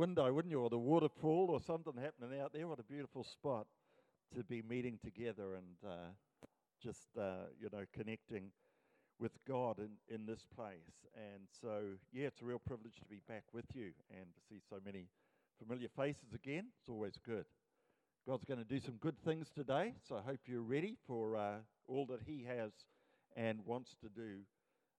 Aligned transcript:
window, 0.00 0.32
wouldn't 0.32 0.50
you? 0.50 0.62
Or 0.62 0.70
the 0.70 0.78
waterfall 0.78 1.48
or 1.50 1.60
something 1.60 1.92
happening 2.02 2.40
out 2.40 2.54
there. 2.54 2.66
What 2.66 2.78
a 2.78 2.82
beautiful 2.82 3.22
spot 3.22 3.66
to 4.34 4.42
be 4.42 4.62
meeting 4.62 4.98
together 5.04 5.56
and 5.56 5.76
uh, 5.86 6.46
just, 6.82 7.08
uh, 7.18 7.50
you 7.60 7.68
know, 7.70 7.84
connecting 7.92 8.44
with 9.18 9.32
God 9.46 9.78
in, 9.78 9.90
in 10.08 10.24
this 10.24 10.46
place. 10.56 11.04
And 11.14 11.42
so, 11.60 11.82
yeah, 12.14 12.28
it's 12.28 12.40
a 12.40 12.46
real 12.46 12.60
privilege 12.66 12.94
to 13.00 13.04
be 13.10 13.20
back 13.28 13.44
with 13.52 13.66
you 13.74 13.90
and 14.10 14.24
to 14.32 14.40
see 14.48 14.62
so 14.70 14.76
many 14.82 15.08
familiar 15.62 15.88
faces 15.94 16.32
again. 16.34 16.68
It's 16.80 16.88
always 16.88 17.18
good. 17.26 17.44
God's 18.26 18.46
going 18.46 18.60
to 18.60 18.64
do 18.64 18.80
some 18.80 18.94
good 19.02 19.18
things 19.22 19.48
today, 19.54 19.92
so 20.08 20.16
I 20.16 20.22
hope 20.22 20.40
you're 20.46 20.62
ready 20.62 20.96
for 21.06 21.36
uh, 21.36 21.56
all 21.86 22.06
that 22.06 22.20
He 22.24 22.46
has 22.48 22.72
and 23.36 23.60
wants 23.66 23.94
to 24.00 24.08
do 24.08 24.38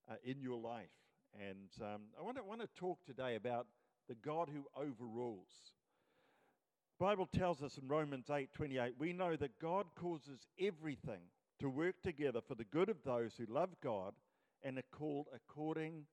uh, 0.08 0.14
in 0.22 0.40
your 0.40 0.60
life. 0.60 0.94
And 1.34 1.70
um, 1.80 2.02
I 2.16 2.22
want 2.22 2.36
to, 2.36 2.44
want 2.44 2.60
to 2.60 2.68
talk 2.78 2.98
today 3.04 3.34
about 3.34 3.66
the 4.12 4.28
God 4.28 4.50
who 4.52 4.66
overrules. 4.76 5.72
The 6.98 7.04
Bible 7.06 7.26
tells 7.34 7.62
us 7.62 7.78
in 7.78 7.88
Romans 7.88 8.28
8 8.30 8.52
28, 8.52 8.94
we 8.98 9.14
know 9.14 9.36
that 9.36 9.58
God 9.58 9.86
causes 9.98 10.46
everything 10.60 11.22
to 11.60 11.70
work 11.70 11.94
together 12.02 12.40
for 12.46 12.54
the 12.54 12.64
good 12.64 12.90
of 12.90 13.02
those 13.04 13.32
who 13.38 13.46
love 13.52 13.70
God 13.82 14.12
and 14.62 14.76
are 14.76 14.96
called 14.98 15.28
according 15.34 16.04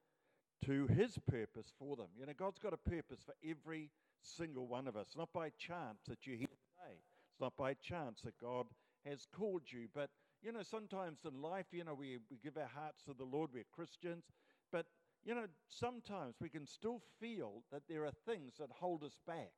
to 0.64 0.86
his 0.86 1.18
purpose 1.30 1.72
for 1.78 1.94
them. 1.96 2.06
You 2.18 2.24
know, 2.24 2.32
God's 2.38 2.58
got 2.58 2.72
a 2.72 2.90
purpose 2.90 3.20
for 3.24 3.34
every 3.46 3.90
single 4.22 4.66
one 4.66 4.88
of 4.88 4.96
us. 4.96 5.08
Not 5.14 5.32
by 5.34 5.50
chance 5.58 6.00
that 6.08 6.26
you're 6.26 6.36
here 6.36 6.46
today. 6.46 6.96
It's 7.30 7.40
not 7.40 7.56
by 7.58 7.74
chance 7.74 8.22
that 8.24 8.40
God 8.40 8.66
has 9.06 9.26
called 9.36 9.62
you. 9.66 9.88
But, 9.94 10.08
you 10.42 10.52
know, 10.52 10.62
sometimes 10.62 11.18
in 11.26 11.42
life, 11.42 11.66
you 11.70 11.84
know, 11.84 11.94
we, 11.94 12.18
we 12.30 12.38
give 12.42 12.56
our 12.56 12.70
hearts 12.74 13.02
to 13.04 13.14
the 13.14 13.24
Lord, 13.24 13.50
we're 13.52 13.64
Christians. 13.74 14.24
But, 14.72 14.86
you 15.24 15.34
know, 15.34 15.46
sometimes 15.68 16.36
we 16.40 16.48
can 16.48 16.66
still 16.66 17.00
feel 17.20 17.62
that 17.70 17.82
there 17.88 18.04
are 18.04 18.12
things 18.26 18.54
that 18.58 18.70
hold 18.70 19.04
us 19.04 19.18
back. 19.26 19.52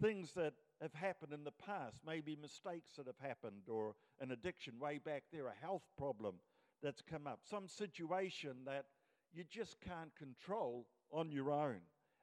Things 0.00 0.32
that 0.32 0.54
have 0.80 0.94
happened 0.94 1.32
in 1.32 1.44
the 1.44 1.52
past, 1.52 2.00
maybe 2.06 2.36
mistakes 2.40 2.94
that 2.96 3.06
have 3.06 3.18
happened, 3.20 3.68
or 3.68 3.94
an 4.20 4.30
addiction 4.30 4.78
way 4.78 4.98
back 4.98 5.24
there, 5.32 5.46
a 5.46 5.64
health 5.64 5.82
problem 5.98 6.36
that's 6.82 7.02
come 7.02 7.26
up, 7.26 7.40
some 7.48 7.68
situation 7.68 8.56
that 8.66 8.86
you 9.32 9.44
just 9.44 9.76
can't 9.80 10.14
control 10.16 10.86
on 11.12 11.30
your 11.30 11.50
own. 11.50 11.80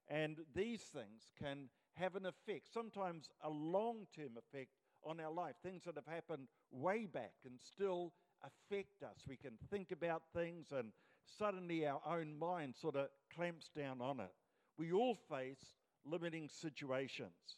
And 0.08 0.38
these 0.56 0.82
things 0.82 1.32
can 1.38 1.70
have 1.96 2.16
an 2.16 2.26
effect, 2.26 2.74
sometimes 2.74 3.30
a 3.44 3.50
long 3.50 4.08
term 4.16 4.38
effect 4.38 4.72
on 5.04 5.20
our 5.20 5.32
life, 5.32 5.56
things 5.62 5.84
that 5.84 5.96
have 5.96 6.08
happened 6.08 6.48
way 6.72 7.06
back 7.06 7.34
and 7.46 7.60
still 7.60 8.14
affect 8.44 9.04
us. 9.04 9.20
We 9.28 9.38
can 9.38 9.58
think 9.70 9.92
about 9.92 10.24
things, 10.34 10.68
and 10.72 10.92
suddenly 11.38 11.86
our 11.86 12.02
own 12.08 12.38
mind 12.38 12.76
sort 12.76 12.96
of 12.96 13.08
clamps 13.36 13.70
down 13.76 14.02
on 14.02 14.20
it. 14.20 14.32
We 14.78 14.92
all 14.92 15.18
face 15.30 15.76
limiting 16.06 16.50
situations. 16.50 17.58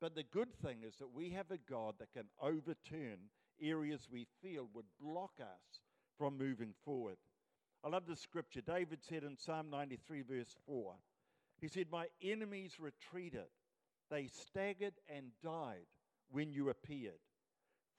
But 0.00 0.14
the 0.14 0.22
good 0.22 0.54
thing 0.62 0.78
is 0.86 0.96
that 0.98 1.12
we 1.12 1.30
have 1.30 1.50
a 1.50 1.58
God 1.70 1.94
that 1.98 2.12
can 2.12 2.26
overturn 2.40 3.18
areas 3.60 4.08
we 4.10 4.26
feel 4.42 4.68
would 4.72 4.84
block 5.00 5.32
us 5.40 5.80
from 6.16 6.38
moving 6.38 6.74
forward. 6.84 7.16
I 7.84 7.88
love 7.88 8.04
this 8.06 8.20
scripture. 8.20 8.60
David 8.60 9.00
said 9.02 9.24
in 9.24 9.36
Psalm 9.36 9.70
93, 9.70 10.22
verse 10.22 10.54
4, 10.66 10.94
he 11.60 11.68
said, 11.68 11.86
My 11.90 12.06
enemies 12.22 12.74
retreated, 12.78 13.48
they 14.10 14.28
staggered 14.28 14.94
and 15.08 15.26
died 15.42 15.86
when 16.30 16.52
you 16.52 16.70
appeared. 16.70 17.20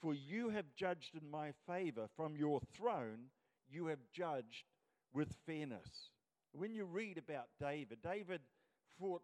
For 0.02 0.14
you 0.14 0.50
have 0.50 0.66
judged 0.78 1.16
in 1.22 1.30
my 1.30 1.52
favor. 1.68 2.08
From 2.16 2.38
your 2.38 2.62
throne, 2.78 3.28
you 3.70 3.88
have 3.88 4.00
judged 4.14 4.64
with 5.14 5.36
fairness. 5.46 6.12
When 6.52 6.74
you 6.74 6.86
read 6.86 7.18
about 7.18 7.48
David, 7.60 8.00
David 8.02 8.42
fought 9.00 9.22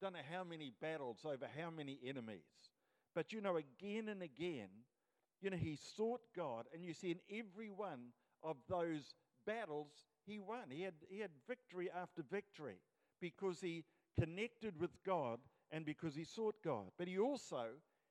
don't 0.00 0.12
know 0.12 0.18
how 0.30 0.44
many 0.44 0.72
battles 0.80 1.24
over 1.24 1.46
how 1.58 1.70
many 1.70 1.98
enemies. 2.04 2.44
But 3.14 3.32
you 3.32 3.40
know, 3.40 3.56
again 3.56 4.08
and 4.08 4.22
again, 4.22 4.68
you 5.40 5.50
know, 5.50 5.56
he 5.56 5.78
sought 5.96 6.20
God, 6.34 6.66
and 6.72 6.84
you 6.84 6.92
see 6.92 7.10
in 7.12 7.20
every 7.38 7.70
one 7.70 8.12
of 8.42 8.56
those 8.68 9.14
battles, 9.46 9.88
he 10.26 10.38
won. 10.38 10.70
He 10.70 10.82
had, 10.82 10.94
he 11.08 11.20
had 11.20 11.30
victory 11.46 11.90
after 11.90 12.22
victory 12.30 12.76
because 13.20 13.60
he 13.60 13.84
connected 14.18 14.78
with 14.78 14.90
God 15.04 15.38
and 15.70 15.84
because 15.84 16.14
he 16.14 16.24
sought 16.24 16.56
God. 16.64 16.90
But 16.98 17.08
he 17.08 17.18
also 17.18 17.66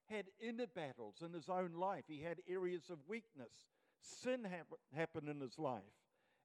had 0.10 0.26
inner 0.40 0.68
battles 0.68 1.16
in 1.24 1.34
his 1.34 1.50
own 1.50 1.74
life. 1.78 2.06
He 2.08 2.22
had 2.22 2.38
areas 2.48 2.90
of 2.90 2.98
weakness. 3.08 3.54
Sin 4.02 4.44
hap- 4.44 4.80
happened 4.96 5.30
in 5.30 5.40
his 5.40 5.58
life. 5.58 5.82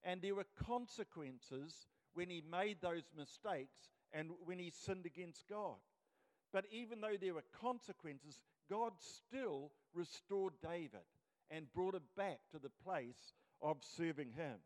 And 0.05 0.23
there 0.23 0.35
were 0.35 0.47
consequences 0.67 1.87
when 2.15 2.31
he 2.31 2.43
made 2.51 2.79
those 2.81 3.05
mistakes 3.17 3.89
and 4.13 4.31
when 4.45 4.59
he 4.59 4.71
sinned 4.71 5.07
against 5.07 5.49
God. 5.49 5.77
But 6.53 6.65
even 6.73 7.01
though 7.01 7.17
there 7.21 7.35
were 7.35 7.45
consequences, 7.61 8.41
God 8.69 8.93
still 8.99 9.71
restored 9.95 10.55
David 10.63 11.07
and 11.51 11.73
brought 11.73 11.95
him 11.95 12.03
back 12.17 12.41
to 12.53 12.59
the 12.59 12.71
place 12.85 13.35
of 13.63 13.77
serving 13.97 14.33
him. 14.33 14.57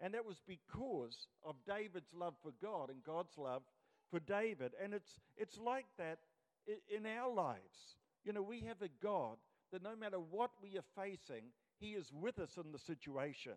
And 0.00 0.14
that 0.14 0.24
was 0.24 0.40
because 0.46 1.26
of 1.44 1.56
David's 1.66 2.12
love 2.14 2.34
for 2.42 2.52
God 2.62 2.90
and 2.90 3.02
God's 3.02 3.36
love 3.36 3.62
for 4.10 4.20
David. 4.20 4.72
And 4.82 4.94
it's, 4.94 5.18
it's 5.36 5.58
like 5.58 5.86
that 5.98 6.18
in 6.66 7.06
our 7.06 7.32
lives. 7.32 7.96
You 8.24 8.32
know, 8.32 8.42
we 8.42 8.60
have 8.60 8.82
a 8.82 8.88
God 9.02 9.36
that 9.72 9.82
no 9.82 9.96
matter 9.96 10.18
what 10.18 10.50
we 10.62 10.78
are 10.78 11.04
facing, 11.04 11.44
He 11.80 11.90
is 11.90 12.10
with 12.12 12.38
us 12.38 12.56
in 12.56 12.72
the 12.72 12.78
situation. 12.78 13.52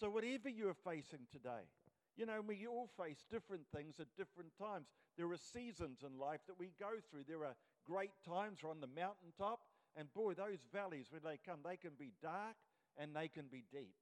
So, 0.00 0.08
whatever 0.10 0.48
you 0.48 0.68
are 0.68 0.92
facing 0.92 1.26
today, 1.32 1.66
you 2.16 2.26
know, 2.26 2.40
we 2.46 2.66
all 2.66 2.88
face 2.96 3.24
different 3.30 3.62
things 3.74 3.98
at 3.98 4.06
different 4.16 4.50
times. 4.56 4.86
There 5.16 5.30
are 5.30 5.36
seasons 5.36 6.04
in 6.06 6.18
life 6.18 6.40
that 6.46 6.58
we 6.58 6.70
go 6.78 7.00
through. 7.10 7.24
There 7.26 7.44
are 7.44 7.56
great 7.84 8.12
times 8.24 8.60
we're 8.62 8.70
on 8.70 8.80
the 8.80 8.86
mountaintop, 8.86 9.60
and 9.96 10.12
boy, 10.14 10.34
those 10.34 10.58
valleys, 10.72 11.06
when 11.10 11.22
they 11.24 11.38
come, 11.44 11.60
they 11.64 11.76
can 11.76 11.92
be 11.98 12.12
dark 12.22 12.54
and 12.96 13.14
they 13.14 13.28
can 13.28 13.46
be 13.50 13.64
deep. 13.72 13.94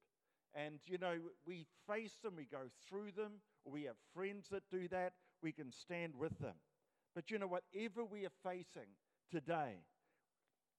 And, 0.54 0.80
you 0.86 0.98
know, 0.98 1.16
we 1.46 1.66
face 1.86 2.16
them, 2.22 2.34
we 2.36 2.44
go 2.44 2.70
through 2.88 3.12
them, 3.12 3.32
or 3.64 3.72
we 3.72 3.84
have 3.84 3.96
friends 4.14 4.48
that 4.50 4.62
do 4.70 4.88
that, 4.88 5.12
we 5.42 5.52
can 5.52 5.70
stand 5.70 6.14
with 6.18 6.38
them. 6.38 6.54
But, 7.14 7.30
you 7.30 7.38
know, 7.38 7.46
whatever 7.46 8.04
we 8.04 8.24
are 8.24 8.32
facing 8.42 8.88
today, 9.30 9.76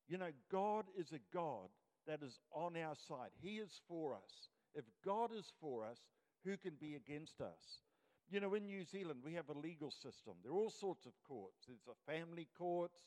you 0.08 0.18
know, 0.18 0.32
God 0.52 0.86
is 0.98 1.12
a 1.12 1.20
God 1.34 1.70
that 2.08 2.24
is 2.24 2.40
on 2.52 2.76
our 2.78 2.96
side. 2.96 3.30
He 3.42 3.58
is 3.58 3.82
for 3.88 4.14
us. 4.14 4.50
If 4.76 4.86
God 5.04 5.32
is 5.38 5.52
for 5.60 5.86
us, 5.86 6.00
who 6.44 6.58
can 6.58 6.74
be 6.80 6.96
against 6.96 7.42
us? 7.42 7.82
You 8.30 8.40
know, 8.40 8.54
in 8.56 8.66
New 8.66 8.84
Zealand, 8.84 9.20
we 9.24 9.34
have 9.34 9.50
a 9.50 9.58
legal 9.58 9.92
system. 9.92 10.34
There 10.44 10.52
are 10.52 10.56
all 10.56 10.70
sorts 10.70 11.06
of 11.06 11.14
courts. 11.28 11.66
There's 11.68 11.88
a 11.88 12.12
family 12.12 12.48
courts, 12.58 13.00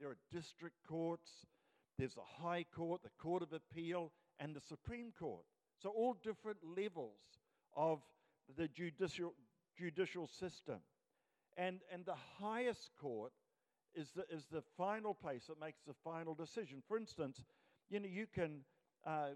there 0.00 0.08
are 0.08 0.16
district 0.32 0.76
courts, 0.88 1.46
there's 1.98 2.16
a 2.16 2.42
high 2.42 2.64
court, 2.74 3.02
the 3.02 3.10
Court 3.20 3.42
of 3.42 3.52
Appeal, 3.52 4.12
and 4.38 4.54
the 4.54 4.60
Supreme 4.60 5.12
Court. 5.18 5.44
So, 5.82 5.90
all 5.90 6.14
different 6.22 6.58
levels 6.76 7.18
of 7.76 8.00
the 8.56 8.68
judicial, 8.68 9.34
judicial 9.76 10.26
system. 10.26 10.78
And, 11.56 11.80
and 11.92 12.04
the 12.04 12.14
highest 12.40 12.90
court 13.00 13.32
is 13.94 14.10
the, 14.14 14.24
is 14.30 14.46
the 14.50 14.62
final 14.76 15.12
place 15.12 15.46
that 15.48 15.60
makes 15.60 15.80
the 15.86 15.94
final 16.04 16.34
decision. 16.34 16.82
For 16.86 16.96
instance, 16.96 17.42
you 17.90 17.98
know, 18.00 18.08
you 18.08 18.26
can, 18.32 18.60
uh, 19.04 19.30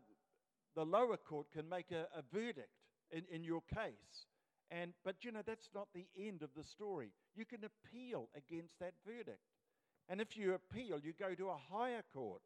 the 0.75 0.85
lower 0.85 1.17
court 1.17 1.47
can 1.53 1.69
make 1.69 1.91
a, 1.91 2.07
a 2.17 2.23
verdict 2.33 2.69
in, 3.11 3.23
in 3.31 3.45
your 3.45 3.63
case. 3.75 4.27
And, 4.71 4.93
but 5.05 5.17
you 5.23 5.33
know, 5.33 5.43
that's 5.47 5.69
not 5.75 5.89
the 5.95 6.07
end 6.19 6.43
of 6.43 6.51
the 6.57 6.65
story. 6.65 7.13
You 7.37 7.45
can 7.45 7.61
appeal 7.65 8.29
against 8.35 8.79
that 8.81 8.95
verdict. 9.07 9.41
And 10.09 10.21
if 10.21 10.37
you 10.37 10.55
appeal, 10.55 10.99
you 11.03 11.13
go 11.19 11.35
to 11.35 11.51
a 11.51 11.61
higher 11.71 12.03
court. 12.13 12.43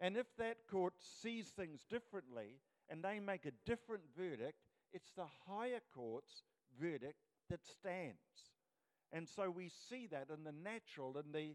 And 0.00 0.16
if 0.16 0.26
that 0.38 0.58
court 0.70 0.94
sees 1.22 1.48
things 1.48 1.80
differently, 1.90 2.60
and 2.88 3.02
they 3.02 3.18
make 3.18 3.46
a 3.46 3.52
different 3.66 4.02
verdict, 4.16 4.58
it's 4.92 5.10
the 5.16 5.26
higher 5.48 5.80
court's 5.94 6.42
verdict 6.80 7.18
that 7.50 7.60
stands. 7.66 8.18
And 9.12 9.28
so 9.28 9.50
we 9.50 9.70
see 9.88 10.06
that 10.08 10.28
in 10.36 10.44
the 10.44 10.52
natural, 10.52 11.16
in, 11.18 11.32
the, 11.32 11.54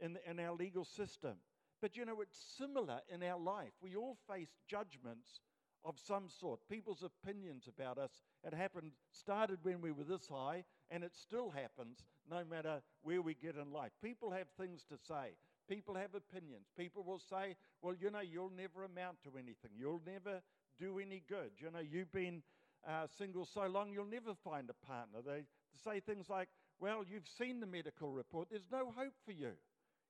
in, 0.00 0.14
the, 0.14 0.30
in 0.30 0.40
our 0.40 0.54
legal 0.54 0.84
system. 0.84 1.34
But 1.80 1.96
you 1.96 2.04
know, 2.04 2.20
it's 2.20 2.38
similar 2.58 3.00
in 3.12 3.22
our 3.22 3.38
life. 3.38 3.72
We 3.82 3.94
all 3.96 4.16
face 4.28 4.48
judgments 4.68 5.40
of 5.84 5.96
some 5.98 6.28
sort, 6.28 6.60
people's 6.68 7.02
opinions 7.02 7.68
about 7.68 7.98
us. 7.98 8.22
It 8.42 8.54
happened, 8.54 8.92
started 9.10 9.58
when 9.62 9.80
we 9.80 9.90
were 9.92 10.04
this 10.04 10.26
high, 10.26 10.64
and 10.90 11.04
it 11.04 11.14
still 11.14 11.50
happens 11.50 12.04
no 12.30 12.42
matter 12.48 12.80
where 13.02 13.20
we 13.20 13.34
get 13.34 13.56
in 13.56 13.72
life. 13.72 13.92
People 14.02 14.30
have 14.30 14.46
things 14.58 14.84
to 14.88 14.96
say. 14.96 15.36
People 15.68 15.94
have 15.94 16.14
opinions. 16.14 16.66
People 16.76 17.02
will 17.04 17.18
say, 17.18 17.56
well, 17.82 17.94
you 17.98 18.10
know, 18.10 18.20
you'll 18.20 18.52
never 18.56 18.84
amount 18.84 19.22
to 19.24 19.30
anything. 19.38 19.70
You'll 19.76 20.02
never 20.06 20.40
do 20.78 20.98
any 20.98 21.22
good. 21.28 21.50
You 21.58 21.70
know, 21.70 21.80
you've 21.80 22.12
been 22.12 22.42
uh, 22.86 23.06
single 23.18 23.46
so 23.46 23.66
long, 23.66 23.92
you'll 23.92 24.04
never 24.04 24.34
find 24.34 24.68
a 24.70 24.86
partner. 24.86 25.20
They 25.24 25.44
say 25.82 26.00
things 26.00 26.28
like, 26.28 26.48
well, 26.80 27.04
you've 27.08 27.28
seen 27.38 27.60
the 27.60 27.66
medical 27.66 28.12
report, 28.12 28.48
there's 28.50 28.70
no 28.70 28.92
hope 28.96 29.14
for 29.24 29.32
you. 29.32 29.52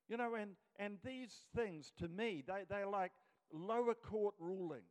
You 0.07 0.17
know, 0.17 0.35
and, 0.35 0.51
and 0.77 0.97
these 1.03 1.41
things 1.55 1.91
to 1.99 2.07
me, 2.07 2.43
they, 2.45 2.63
they're 2.69 2.87
like 2.87 3.11
lower 3.51 3.93
court 3.93 4.35
rulings. 4.39 4.83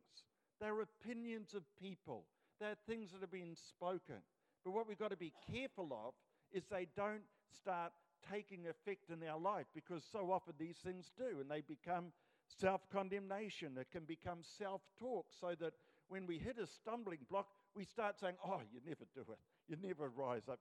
They're 0.59 0.81
opinions 0.81 1.53
of 1.53 1.63
people. 1.81 2.25
They're 2.59 2.77
things 2.87 3.11
that 3.11 3.21
have 3.21 3.31
been 3.31 3.55
spoken. 3.55 4.15
But 4.63 4.71
what 4.71 4.87
we've 4.87 4.97
got 4.97 5.11
to 5.11 5.17
be 5.17 5.33
careful 5.51 5.89
of 5.91 6.13
is 6.51 6.63
they 6.65 6.87
don't 6.95 7.23
start 7.55 7.91
taking 8.31 8.65
effect 8.67 9.09
in 9.09 9.27
our 9.27 9.39
life 9.39 9.65
because 9.73 10.03
so 10.11 10.31
often 10.31 10.53
these 10.57 10.77
things 10.77 11.11
do, 11.17 11.39
and 11.39 11.49
they 11.49 11.61
become 11.61 12.11
self 12.59 12.81
condemnation. 12.91 13.77
It 13.79 13.87
can 13.91 14.05
become 14.05 14.39
self 14.57 14.81
talk, 14.99 15.27
so 15.39 15.53
that 15.59 15.73
when 16.07 16.25
we 16.25 16.37
hit 16.37 16.57
a 16.59 16.67
stumbling 16.67 17.19
block, 17.29 17.47
we 17.75 17.83
start 17.83 18.19
saying, 18.19 18.35
Oh, 18.45 18.61
you 18.71 18.79
never 18.85 19.05
do 19.13 19.21
it. 19.31 19.39
You 19.67 19.77
never 19.81 20.09
rise 20.09 20.47
up. 20.49 20.59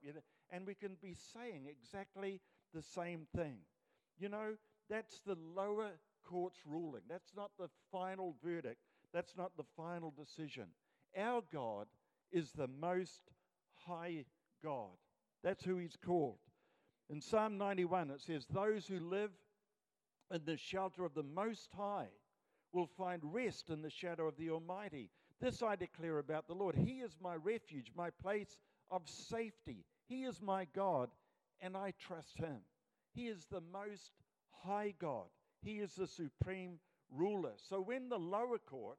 And 0.50 0.66
we 0.66 0.74
can 0.74 0.96
be 1.00 1.16
saying 1.32 1.66
exactly 1.68 2.40
the 2.72 2.82
same 2.82 3.26
thing. 3.36 3.58
You 4.18 4.28
know, 4.28 4.54
that's 4.88 5.20
the 5.26 5.36
lower 5.54 5.90
court's 6.24 6.58
ruling. 6.66 7.02
That's 7.08 7.32
not 7.36 7.50
the 7.58 7.68
final 7.92 8.36
verdict. 8.42 8.80
That's 9.14 9.36
not 9.38 9.56
the 9.56 9.64
final 9.76 10.12
decision. 10.18 10.64
Our 11.16 11.42
God 11.52 11.86
is 12.32 12.50
the 12.50 12.66
most 12.66 13.20
high 13.86 14.24
God. 14.62 14.90
That's 15.44 15.64
who 15.64 15.76
he's 15.76 15.96
called. 16.04 16.38
In 17.08 17.20
Psalm 17.20 17.56
91, 17.56 18.10
it 18.10 18.20
says, 18.20 18.46
Those 18.50 18.86
who 18.86 18.98
live 18.98 19.30
in 20.32 20.40
the 20.44 20.56
shelter 20.56 21.04
of 21.04 21.14
the 21.14 21.22
Most 21.22 21.68
High 21.76 22.08
will 22.72 22.88
find 22.98 23.22
rest 23.22 23.70
in 23.70 23.82
the 23.82 23.90
shadow 23.90 24.26
of 24.26 24.36
the 24.36 24.50
Almighty. 24.50 25.10
This 25.40 25.62
I 25.62 25.76
declare 25.76 26.18
about 26.18 26.48
the 26.48 26.54
Lord. 26.54 26.74
He 26.74 27.00
is 27.00 27.16
my 27.22 27.36
refuge, 27.36 27.92
my 27.94 28.10
place 28.10 28.56
of 28.90 29.02
safety. 29.08 29.84
He 30.06 30.24
is 30.24 30.42
my 30.42 30.66
God, 30.74 31.10
and 31.60 31.76
I 31.76 31.92
trust 32.00 32.36
him. 32.38 32.58
He 33.12 33.28
is 33.28 33.46
the 33.50 33.62
most 33.72 34.10
high 34.50 34.94
God. 34.98 35.26
He 35.62 35.78
is 35.78 35.94
the 35.94 36.08
supreme 36.08 36.78
ruler. 37.10 37.52
So 37.68 37.80
when 37.80 38.08
the 38.08 38.18
lower 38.18 38.58
court 38.58 38.98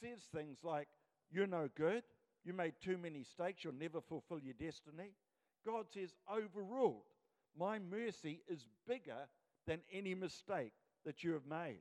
says 0.00 0.20
things 0.34 0.58
like, 0.62 0.88
You're 1.30 1.46
no 1.46 1.68
good, 1.76 2.02
you 2.44 2.52
made 2.52 2.74
too 2.82 2.98
many 2.98 3.20
mistakes, 3.20 3.64
you'll 3.64 3.74
never 3.74 4.00
fulfill 4.00 4.40
your 4.40 4.54
destiny, 4.54 5.14
God 5.66 5.86
says, 5.92 6.14
Overruled. 6.30 7.02
My 7.58 7.78
mercy 7.78 8.42
is 8.48 8.66
bigger 8.86 9.28
than 9.66 9.80
any 9.92 10.14
mistake 10.14 10.72
that 11.04 11.24
you 11.24 11.32
have 11.32 11.46
made. 11.46 11.80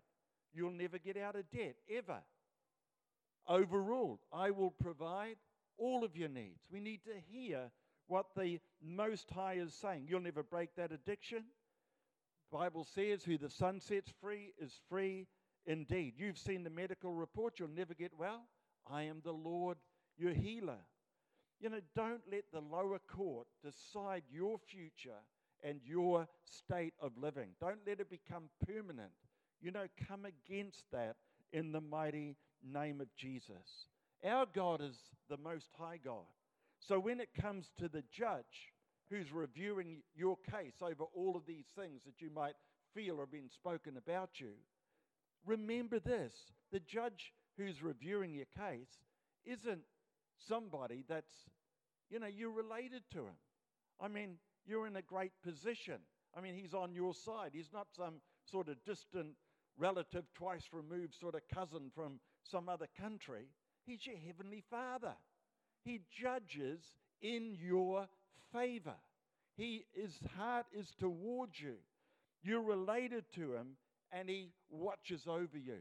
You'll 0.54 0.72
never 0.72 0.98
get 0.98 1.18
out 1.18 1.36
of 1.36 1.50
debt, 1.52 1.76
ever. 1.90 2.20
Overruled. 3.48 4.20
I 4.34 4.52
will 4.52 4.72
provide 4.72 5.36
all 5.78 6.04
of 6.04 6.16
your 6.16 6.30
needs. 6.30 6.60
We 6.72 6.80
need 6.80 7.04
to 7.06 7.14
hear 7.32 7.72
what 8.08 8.28
the 8.36 8.60
Most 8.82 9.30
High 9.30 9.56
is 9.56 9.74
saying. 9.74 10.08
You'll 10.08 10.20
never 10.22 10.44
break 10.44 10.76
that 10.76 10.92
addiction. 10.92 11.44
The 12.52 12.58
Bible 12.58 12.84
says, 12.84 13.24
Who 13.24 13.38
the 13.38 13.50
Son 13.50 13.80
sets 13.80 14.12
free 14.22 14.54
is 14.60 14.74
free 14.90 15.28
indeed. 15.66 16.14
You've 16.18 16.38
seen 16.38 16.64
the 16.64 16.70
medical 16.70 17.14
report, 17.14 17.60
you'll 17.60 17.70
never 17.70 17.94
get 17.94 18.12
well. 18.18 18.42
I 18.90 19.04
am 19.04 19.22
the 19.24 19.32
Lord, 19.32 19.78
your 20.18 20.34
healer. 20.34 20.80
You 21.60 21.70
know, 21.70 21.82
don't 21.96 22.22
let 22.32 22.46
the 22.52 22.62
lower 22.62 23.00
court 23.00 23.48
decide 23.64 24.24
your 24.32 24.58
future 24.58 25.20
and 25.64 25.82
your 25.84 26.28
state 26.46 26.94
of 27.02 27.12
living. 27.18 27.50
Don't 27.60 27.80
let 27.86 28.00
it 28.00 28.10
become 28.10 28.50
permanent. 28.66 29.12
You 29.62 29.72
know, 29.72 29.86
come 30.08 30.26
against 30.26 30.84
that 30.92 31.18
in 31.52 31.72
the 31.72 31.82
mighty 31.82 32.38
name 32.64 33.02
of 33.02 33.14
Jesus. 33.18 33.88
Our 34.26 34.46
God 34.54 34.82
is 34.82 34.98
the 35.30 35.38
most 35.38 35.68
high 35.78 36.00
God. 36.04 36.26
So 36.80 37.00
when 37.00 37.20
it 37.20 37.30
comes 37.40 37.72
to 37.80 37.90
the 37.90 38.04
judge 38.12 38.74
who's 39.10 39.32
reviewing 39.32 40.02
your 40.16 40.38
case 40.50 40.76
over 40.82 41.04
all 41.14 41.36
of 41.36 41.46
these 41.46 41.66
things 41.78 42.04
that 42.06 42.22
you 42.22 42.30
might 42.34 42.56
feel 42.94 43.20
are 43.20 43.26
been 43.26 43.50
spoken 43.50 43.98
about 43.98 44.30
you, 44.40 44.52
remember 45.46 46.00
this 46.00 46.34
the 46.72 46.80
judge 46.80 47.34
who's 47.58 47.82
reviewing 47.82 48.34
your 48.34 48.46
case 48.58 49.00
isn't 49.46 49.82
somebody 50.48 51.04
that's, 51.08 51.34
you 52.10 52.20
know, 52.20 52.28
you're 52.28 52.52
related 52.52 53.02
to 53.12 53.20
him. 53.20 53.36
I 54.00 54.08
mean, 54.08 54.38
you're 54.66 54.88
in 54.88 54.96
a 54.96 55.02
great 55.02 55.32
position. 55.44 55.98
I 56.38 56.42
mean, 56.42 56.56
he's 56.56 56.74
on 56.74 56.94
your 56.94 57.14
side. 57.14 57.52
He's 57.54 57.74
not 57.74 57.88
some 57.96 58.22
sort 58.46 58.70
of 58.70 58.76
distant 58.86 59.32
relative, 59.78 60.26
twice 60.36 60.64
removed 60.72 61.16
sort 61.20 61.36
of 61.36 61.42
cousin 61.54 61.92
from 61.96 62.20
some 62.44 62.70
other 62.70 62.88
country. 63.00 63.48
He's 63.86 64.06
your 64.06 64.18
heavenly 64.18 64.64
father. 64.70 65.14
He 65.84 66.02
judges 66.22 66.82
in 67.22 67.58
your 67.60 68.08
favor. 68.54 68.96
He, 69.56 69.86
his 69.94 70.18
heart 70.38 70.68
is 70.72 70.94
towards 71.00 71.60
you. 71.60 71.76
You're 72.44 72.62
related 72.62 73.26
to 73.36 73.54
him, 73.54 73.78
and 74.12 74.30
he 74.30 74.52
watches 74.70 75.28
over 75.28 75.58
you. 75.58 75.80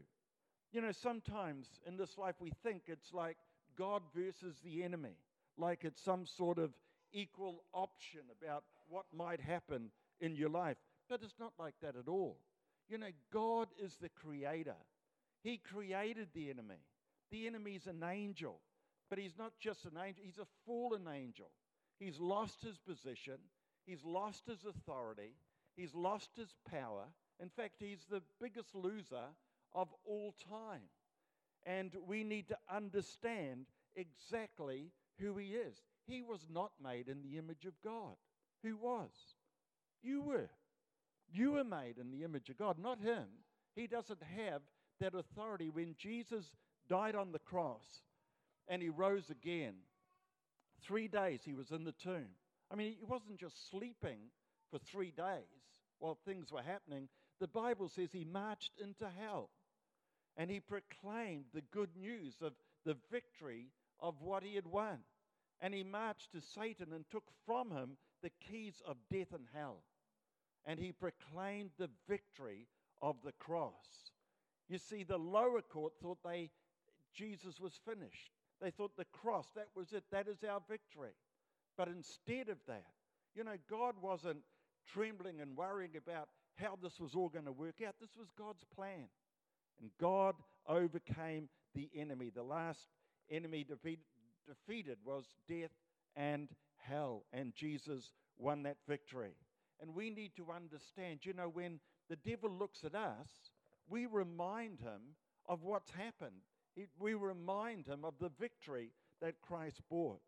You 0.71 0.81
know, 0.81 0.91
sometimes 0.91 1.67
in 1.87 1.97
this 1.97 2.17
life 2.17 2.35
we 2.39 2.51
think 2.63 2.83
it's 2.87 3.13
like 3.13 3.37
God 3.77 4.03
versus 4.15 4.55
the 4.63 4.83
enemy, 4.83 5.17
like 5.57 5.83
it's 5.83 6.01
some 6.01 6.25
sort 6.25 6.59
of 6.59 6.71
equal 7.11 7.63
option 7.73 8.21
about 8.41 8.63
what 8.87 9.05
might 9.15 9.41
happen 9.41 9.89
in 10.21 10.35
your 10.35 10.49
life. 10.49 10.77
But 11.09 11.21
it's 11.23 11.39
not 11.39 11.53
like 11.57 11.73
that 11.81 11.95
at 11.95 12.07
all. 12.07 12.37
You 12.87 12.97
know, 12.97 13.09
God 13.31 13.67
is 13.81 13.95
the 14.01 14.09
creator, 14.09 14.75
He 15.43 15.57
created 15.57 16.29
the 16.33 16.49
enemy. 16.49 16.81
The 17.31 17.45
enemy 17.45 17.73
is 17.73 17.87
an 17.87 18.03
angel, 18.03 18.59
but 19.09 19.19
he's 19.19 19.37
not 19.37 19.53
just 19.59 19.85
an 19.85 19.97
angel, 20.03 20.23
he's 20.25 20.39
a 20.39 20.47
fallen 20.65 21.07
angel. 21.07 21.51
He's 21.99 22.19
lost 22.19 22.63
his 22.63 22.77
position, 22.77 23.37
he's 23.85 24.03
lost 24.03 24.47
his 24.47 24.65
authority, 24.65 25.35
he's 25.75 25.93
lost 25.93 26.29
his 26.35 26.53
power. 26.69 27.05
In 27.41 27.49
fact, 27.49 27.75
he's 27.79 28.05
the 28.09 28.21
biggest 28.41 28.75
loser 28.75 29.25
of 29.73 29.87
all 30.05 30.33
time. 30.49 30.81
And 31.65 31.91
we 32.07 32.23
need 32.23 32.47
to 32.49 32.57
understand 32.73 33.65
exactly 33.95 34.91
who 35.19 35.37
he 35.37 35.49
is. 35.49 35.75
He 36.07 36.21
was 36.21 36.45
not 36.51 36.71
made 36.83 37.07
in 37.07 37.21
the 37.21 37.37
image 37.37 37.65
of 37.65 37.73
God. 37.83 38.15
Who 38.63 38.75
was? 38.77 39.11
You 40.01 40.21
were. 40.21 40.49
You 41.31 41.51
were 41.53 41.63
made 41.63 41.97
in 41.97 42.11
the 42.11 42.23
image 42.23 42.49
of 42.49 42.57
God, 42.57 42.79
not 42.79 42.99
him. 42.99 43.25
He 43.75 43.87
doesn't 43.87 44.23
have 44.35 44.61
that 44.99 45.13
authority. 45.13 45.69
When 45.69 45.95
Jesus 45.97 46.45
died 46.89 47.15
on 47.15 47.31
the 47.31 47.39
cross 47.39 48.01
and 48.67 48.81
he 48.81 48.89
rose 48.89 49.29
again, 49.29 49.75
three 50.81 51.07
days 51.07 51.41
he 51.45 51.53
was 51.53 51.71
in 51.71 51.83
the 51.83 51.93
tomb. 52.03 52.29
I 52.71 52.75
mean, 52.75 52.95
he 52.97 53.05
wasn't 53.05 53.39
just 53.39 53.69
sleeping 53.69 54.19
for 54.71 54.79
three 54.79 55.11
days 55.11 55.43
while 55.99 56.17
things 56.25 56.51
were 56.51 56.61
happening. 56.61 57.07
The 57.39 57.47
Bible 57.47 57.89
says 57.89 58.09
he 58.11 58.25
marched 58.25 58.73
into 58.81 59.07
hell 59.19 59.49
and 60.37 60.49
he 60.49 60.59
proclaimed 60.59 61.45
the 61.53 61.63
good 61.71 61.89
news 61.97 62.35
of 62.41 62.53
the 62.85 62.97
victory 63.11 63.67
of 63.99 64.21
what 64.21 64.43
he 64.43 64.55
had 64.55 64.67
won. 64.67 64.99
And 65.61 65.73
he 65.73 65.83
marched 65.83 66.31
to 66.31 66.41
Satan 66.41 66.93
and 66.93 67.03
took 67.09 67.25
from 67.45 67.71
him 67.71 67.97
the 68.23 68.31
keys 68.47 68.81
of 68.85 68.95
death 69.11 69.33
and 69.33 69.47
hell. 69.53 69.83
And 70.65 70.79
he 70.79 70.91
proclaimed 70.91 71.71
the 71.77 71.89
victory 72.07 72.67
of 73.01 73.17
the 73.23 73.33
cross. 73.33 74.11
You 74.69 74.77
see, 74.77 75.03
the 75.03 75.17
lower 75.17 75.61
court 75.61 75.93
thought 76.01 76.19
they 76.23 76.51
Jesus 77.13 77.59
was 77.59 77.79
finished. 77.85 78.31
They 78.61 78.71
thought 78.71 78.95
the 78.97 79.05
cross, 79.05 79.47
that 79.55 79.67
was 79.75 79.93
it, 79.93 80.03
that 80.11 80.27
is 80.27 80.43
our 80.43 80.61
victory. 80.69 81.15
But 81.77 81.87
instead 81.87 82.49
of 82.49 82.57
that, 82.67 82.85
you 83.35 83.43
know, 83.43 83.55
God 83.69 83.95
wasn't 84.01 84.39
trembling 84.93 85.41
and 85.41 85.55
worrying 85.55 85.91
about 85.97 86.29
how 86.59 86.77
this 86.81 86.99
was 86.99 87.15
all 87.15 87.29
going 87.29 87.45
to 87.45 87.51
work 87.51 87.81
out. 87.85 87.95
This 87.99 88.15
was 88.17 88.27
God's 88.37 88.63
plan. 88.75 89.07
And 89.81 89.89
God 89.99 90.35
overcame 90.67 91.49
the 91.73 91.89
enemy. 91.95 92.31
The 92.33 92.43
last 92.43 92.87
enemy 93.29 93.63
defeat, 93.63 93.99
defeated 94.47 94.97
was 95.05 95.25
death 95.47 95.71
and 96.15 96.49
hell. 96.77 97.23
And 97.31 97.53
Jesus 97.55 98.11
won 98.37 98.63
that 98.63 98.77
victory. 98.87 99.35
And 99.81 99.95
we 99.95 100.09
need 100.09 100.31
to 100.35 100.47
understand, 100.53 101.19
you 101.23 101.33
know, 101.33 101.49
when 101.49 101.79
the 102.09 102.17
devil 102.17 102.49
looks 102.49 102.83
at 102.83 102.95
us, 102.95 103.29
we 103.87 104.05
remind 104.05 104.79
him 104.79 105.15
of 105.47 105.63
what's 105.63 105.91
happened. 105.91 106.41
We 106.99 107.13
remind 107.13 107.87
him 107.87 108.05
of 108.05 108.13
the 108.19 108.31
victory 108.39 108.91
that 109.21 109.41
Christ 109.41 109.81
bought. 109.89 110.19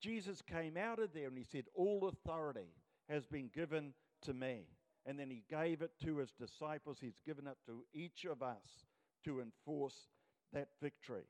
Jesus 0.00 0.42
came 0.42 0.76
out 0.76 0.98
of 0.98 1.12
there 1.12 1.28
and 1.28 1.38
he 1.38 1.44
said, 1.44 1.64
All 1.74 2.08
authority 2.08 2.74
has 3.08 3.26
been 3.26 3.50
given 3.54 3.94
to 4.22 4.34
me. 4.34 4.66
And 5.06 5.18
then 5.18 5.30
he 5.30 5.44
gave 5.48 5.82
it 5.82 5.92
to 6.02 6.18
his 6.18 6.32
disciples. 6.32 6.98
He's 7.00 7.20
given 7.24 7.46
it 7.46 7.56
to 7.66 7.84
each 7.94 8.24
of 8.24 8.42
us 8.42 8.84
to 9.24 9.40
enforce 9.40 10.08
that 10.52 10.68
victory. 10.82 11.26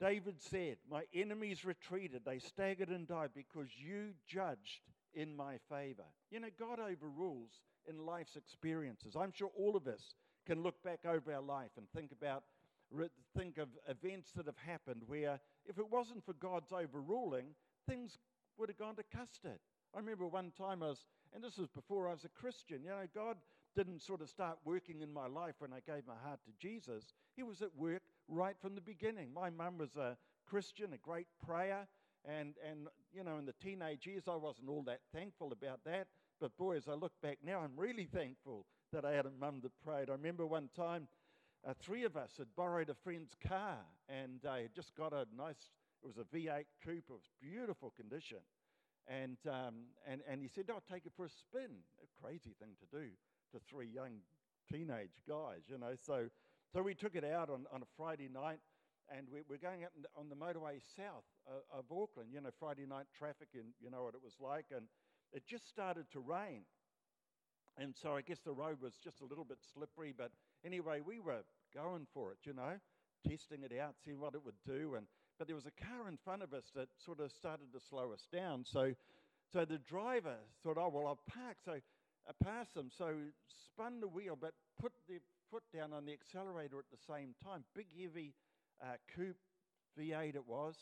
David 0.00 0.40
said, 0.40 0.76
My 0.90 1.02
enemies 1.12 1.64
retreated, 1.64 2.22
they 2.24 2.38
staggered 2.38 2.88
and 2.88 3.06
died 3.06 3.30
because 3.34 3.68
you 3.76 4.12
judged 4.26 4.80
in 5.14 5.36
my 5.36 5.58
favor. 5.68 6.04
You 6.30 6.40
know, 6.40 6.48
God 6.58 6.78
overrules 6.78 7.50
in 7.88 8.06
life's 8.06 8.36
experiences. 8.36 9.16
I'm 9.16 9.32
sure 9.32 9.50
all 9.58 9.76
of 9.76 9.86
us 9.86 10.14
can 10.46 10.62
look 10.62 10.82
back 10.82 11.00
over 11.04 11.32
our 11.34 11.42
life 11.42 11.70
and 11.76 11.86
think 11.94 12.12
about 12.12 12.44
think 13.36 13.58
of 13.58 13.68
events 13.88 14.32
that 14.34 14.46
have 14.46 14.58
happened 14.66 15.02
where 15.06 15.38
if 15.66 15.78
it 15.78 15.90
wasn't 15.90 16.24
for 16.24 16.32
God's 16.32 16.72
overruling, 16.72 17.54
things 17.88 18.18
would 18.58 18.68
have 18.68 18.78
gone 18.78 18.96
to 18.96 19.04
custard. 19.16 19.60
I 19.94 19.98
remember 19.98 20.26
one 20.26 20.52
time 20.56 20.82
I 20.82 20.88
was, 20.88 21.04
and 21.34 21.42
this 21.42 21.58
was 21.58 21.68
before 21.68 22.08
I 22.08 22.12
was 22.12 22.24
a 22.24 22.28
Christian, 22.28 22.82
you 22.84 22.90
know, 22.90 23.06
God 23.14 23.36
didn't 23.76 24.02
sort 24.02 24.20
of 24.20 24.28
start 24.28 24.58
working 24.64 25.00
in 25.00 25.12
my 25.12 25.26
life 25.26 25.54
when 25.58 25.72
I 25.72 25.80
gave 25.86 26.06
my 26.06 26.14
heart 26.24 26.40
to 26.44 26.52
Jesus. 26.58 27.14
He 27.36 27.42
was 27.42 27.62
at 27.62 27.76
work 27.76 28.02
right 28.28 28.56
from 28.60 28.74
the 28.74 28.80
beginning. 28.80 29.32
My 29.32 29.50
mum 29.50 29.78
was 29.78 29.96
a 29.96 30.16
Christian, 30.48 30.92
a 30.92 30.98
great 30.98 31.28
prayer, 31.44 31.86
and, 32.24 32.54
and 32.68 32.88
you 33.12 33.22
know, 33.22 33.38
in 33.38 33.46
the 33.46 33.54
teenage 33.62 34.06
years, 34.06 34.24
I 34.28 34.36
wasn't 34.36 34.68
all 34.68 34.82
that 34.82 35.00
thankful 35.14 35.52
about 35.52 35.80
that. 35.84 36.08
But 36.40 36.56
boy, 36.56 36.76
as 36.76 36.88
I 36.88 36.94
look 36.94 37.12
back 37.22 37.38
now, 37.44 37.60
I'm 37.60 37.76
really 37.76 38.08
thankful 38.12 38.66
that 38.92 39.04
I 39.04 39.12
had 39.12 39.26
a 39.26 39.30
mum 39.30 39.60
that 39.62 39.72
prayed. 39.84 40.10
I 40.10 40.14
remember 40.14 40.46
one 40.46 40.68
time, 40.74 41.06
uh, 41.66 41.74
three 41.78 42.04
of 42.04 42.16
us 42.16 42.32
had 42.38 42.46
borrowed 42.56 42.88
a 42.88 42.94
friend's 42.94 43.34
car 43.46 43.76
and 44.08 44.44
uh, 44.46 44.54
had 44.54 44.74
just 44.74 44.94
got 44.96 45.12
a 45.12 45.26
nice, 45.36 45.70
it 46.02 46.06
was 46.06 46.16
a 46.18 46.36
V8 46.36 46.64
coupe, 46.84 47.04
it 47.08 47.12
was 47.12 47.28
beautiful 47.40 47.92
condition. 47.96 48.38
And, 49.10 49.38
um, 49.50 49.90
and, 50.06 50.20
and 50.30 50.40
he 50.40 50.46
said, 50.48 50.70
I'll 50.70 50.86
take 50.88 51.04
it 51.04 51.12
for 51.16 51.26
a 51.26 51.28
spin. 51.28 51.82
A 51.98 52.06
crazy 52.22 52.54
thing 52.62 52.78
to 52.78 52.86
do 52.96 53.08
to 53.52 53.58
three 53.68 53.88
young 53.88 54.22
teenage 54.70 55.18
guys, 55.28 55.66
you 55.66 55.78
know. 55.78 55.94
So, 56.06 56.30
so 56.72 56.82
we 56.82 56.94
took 56.94 57.16
it 57.16 57.24
out 57.24 57.50
on, 57.50 57.66
on 57.72 57.82
a 57.82 57.90
Friday 57.96 58.28
night 58.32 58.60
and 59.10 59.26
we, 59.32 59.40
we're 59.48 59.58
going 59.58 59.82
up 59.82 59.90
on 60.16 60.28
the 60.28 60.36
motorway 60.36 60.78
south 60.96 61.26
of, 61.46 61.80
of 61.80 61.84
Auckland, 61.90 62.30
you 62.32 62.40
know, 62.40 62.50
Friday 62.60 62.86
night 62.86 63.06
traffic, 63.18 63.48
and 63.54 63.74
you 63.80 63.90
know 63.90 64.04
what 64.04 64.14
it 64.14 64.22
was 64.22 64.34
like. 64.40 64.66
And 64.74 64.86
it 65.32 65.44
just 65.46 65.68
started 65.68 66.06
to 66.12 66.20
rain. 66.20 66.62
And 67.76 67.94
so 68.00 68.14
I 68.14 68.22
guess 68.22 68.38
the 68.44 68.52
road 68.52 68.78
was 68.80 68.94
just 69.02 69.20
a 69.20 69.24
little 69.24 69.44
bit 69.44 69.58
slippery, 69.74 70.14
but 70.16 70.30
anyway, 70.64 71.00
we 71.04 71.18
were 71.18 71.42
going 71.74 72.06
for 72.12 72.30
it, 72.32 72.38
you 72.44 72.52
know, 72.52 72.78
testing 73.28 73.62
it 73.62 73.72
out, 73.76 73.94
seeing 74.04 74.20
what 74.20 74.34
it 74.34 74.44
would 74.44 74.58
do. 74.66 74.94
And 74.96 75.06
but 75.40 75.46
there 75.48 75.56
was 75.56 75.64
a 75.64 75.84
car 75.88 76.06
in 76.06 76.18
front 76.22 76.42
of 76.42 76.52
us 76.52 76.64
that 76.76 76.88
sort 77.02 77.18
of 77.18 77.32
started 77.32 77.72
to 77.72 77.80
slow 77.80 78.12
us 78.12 78.28
down. 78.30 78.62
So, 78.62 78.92
so 79.50 79.64
the 79.64 79.78
driver 79.78 80.36
thought, 80.62 80.76
oh 80.76 80.90
well, 80.92 81.06
I'll 81.06 81.24
park. 81.32 81.56
So 81.64 81.72
I 81.72 82.44
passed 82.44 82.74
them. 82.74 82.90
So 82.92 83.14
spun 83.72 84.00
the 84.00 84.06
wheel, 84.06 84.36
but 84.38 84.52
put 84.78 84.92
the 85.08 85.16
foot 85.50 85.62
down 85.74 85.94
on 85.94 86.04
the 86.04 86.12
accelerator 86.12 86.78
at 86.78 86.84
the 86.92 87.00
same 87.08 87.34
time. 87.42 87.64
Big 87.74 87.86
heavy 87.98 88.34
uh, 88.82 89.00
coupe 89.16 89.40
V8 89.98 90.34
it 90.36 90.46
was, 90.46 90.76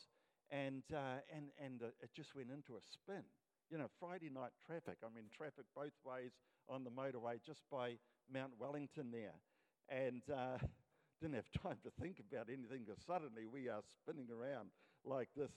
and, 0.50 0.82
uh, 0.92 1.22
and, 1.32 1.54
and 1.64 1.80
uh, 1.80 2.02
it 2.02 2.10
just 2.12 2.34
went 2.34 2.50
into 2.50 2.74
a 2.74 2.82
spin. 2.82 3.22
You 3.70 3.78
know, 3.78 3.86
Friday 4.00 4.28
night 4.28 4.50
traffic. 4.66 4.98
I 5.06 5.14
mean, 5.14 5.26
traffic 5.30 5.66
both 5.76 5.94
ways 6.04 6.32
on 6.68 6.82
the 6.82 6.90
motorway 6.90 7.38
just 7.46 7.60
by 7.70 7.92
Mount 8.32 8.54
Wellington 8.58 9.12
there. 9.12 9.38
And 9.88 10.22
uh, 10.28 10.58
didn't 11.20 11.34
have 11.34 11.62
time 11.62 11.78
to 11.84 11.90
think 12.00 12.16
about 12.20 12.48
anything 12.48 12.84
because 12.86 13.02
suddenly 13.06 13.46
we 13.50 13.68
are 13.68 13.82
spinning 14.02 14.28
around 14.30 14.70
like 15.04 15.28
this. 15.36 15.50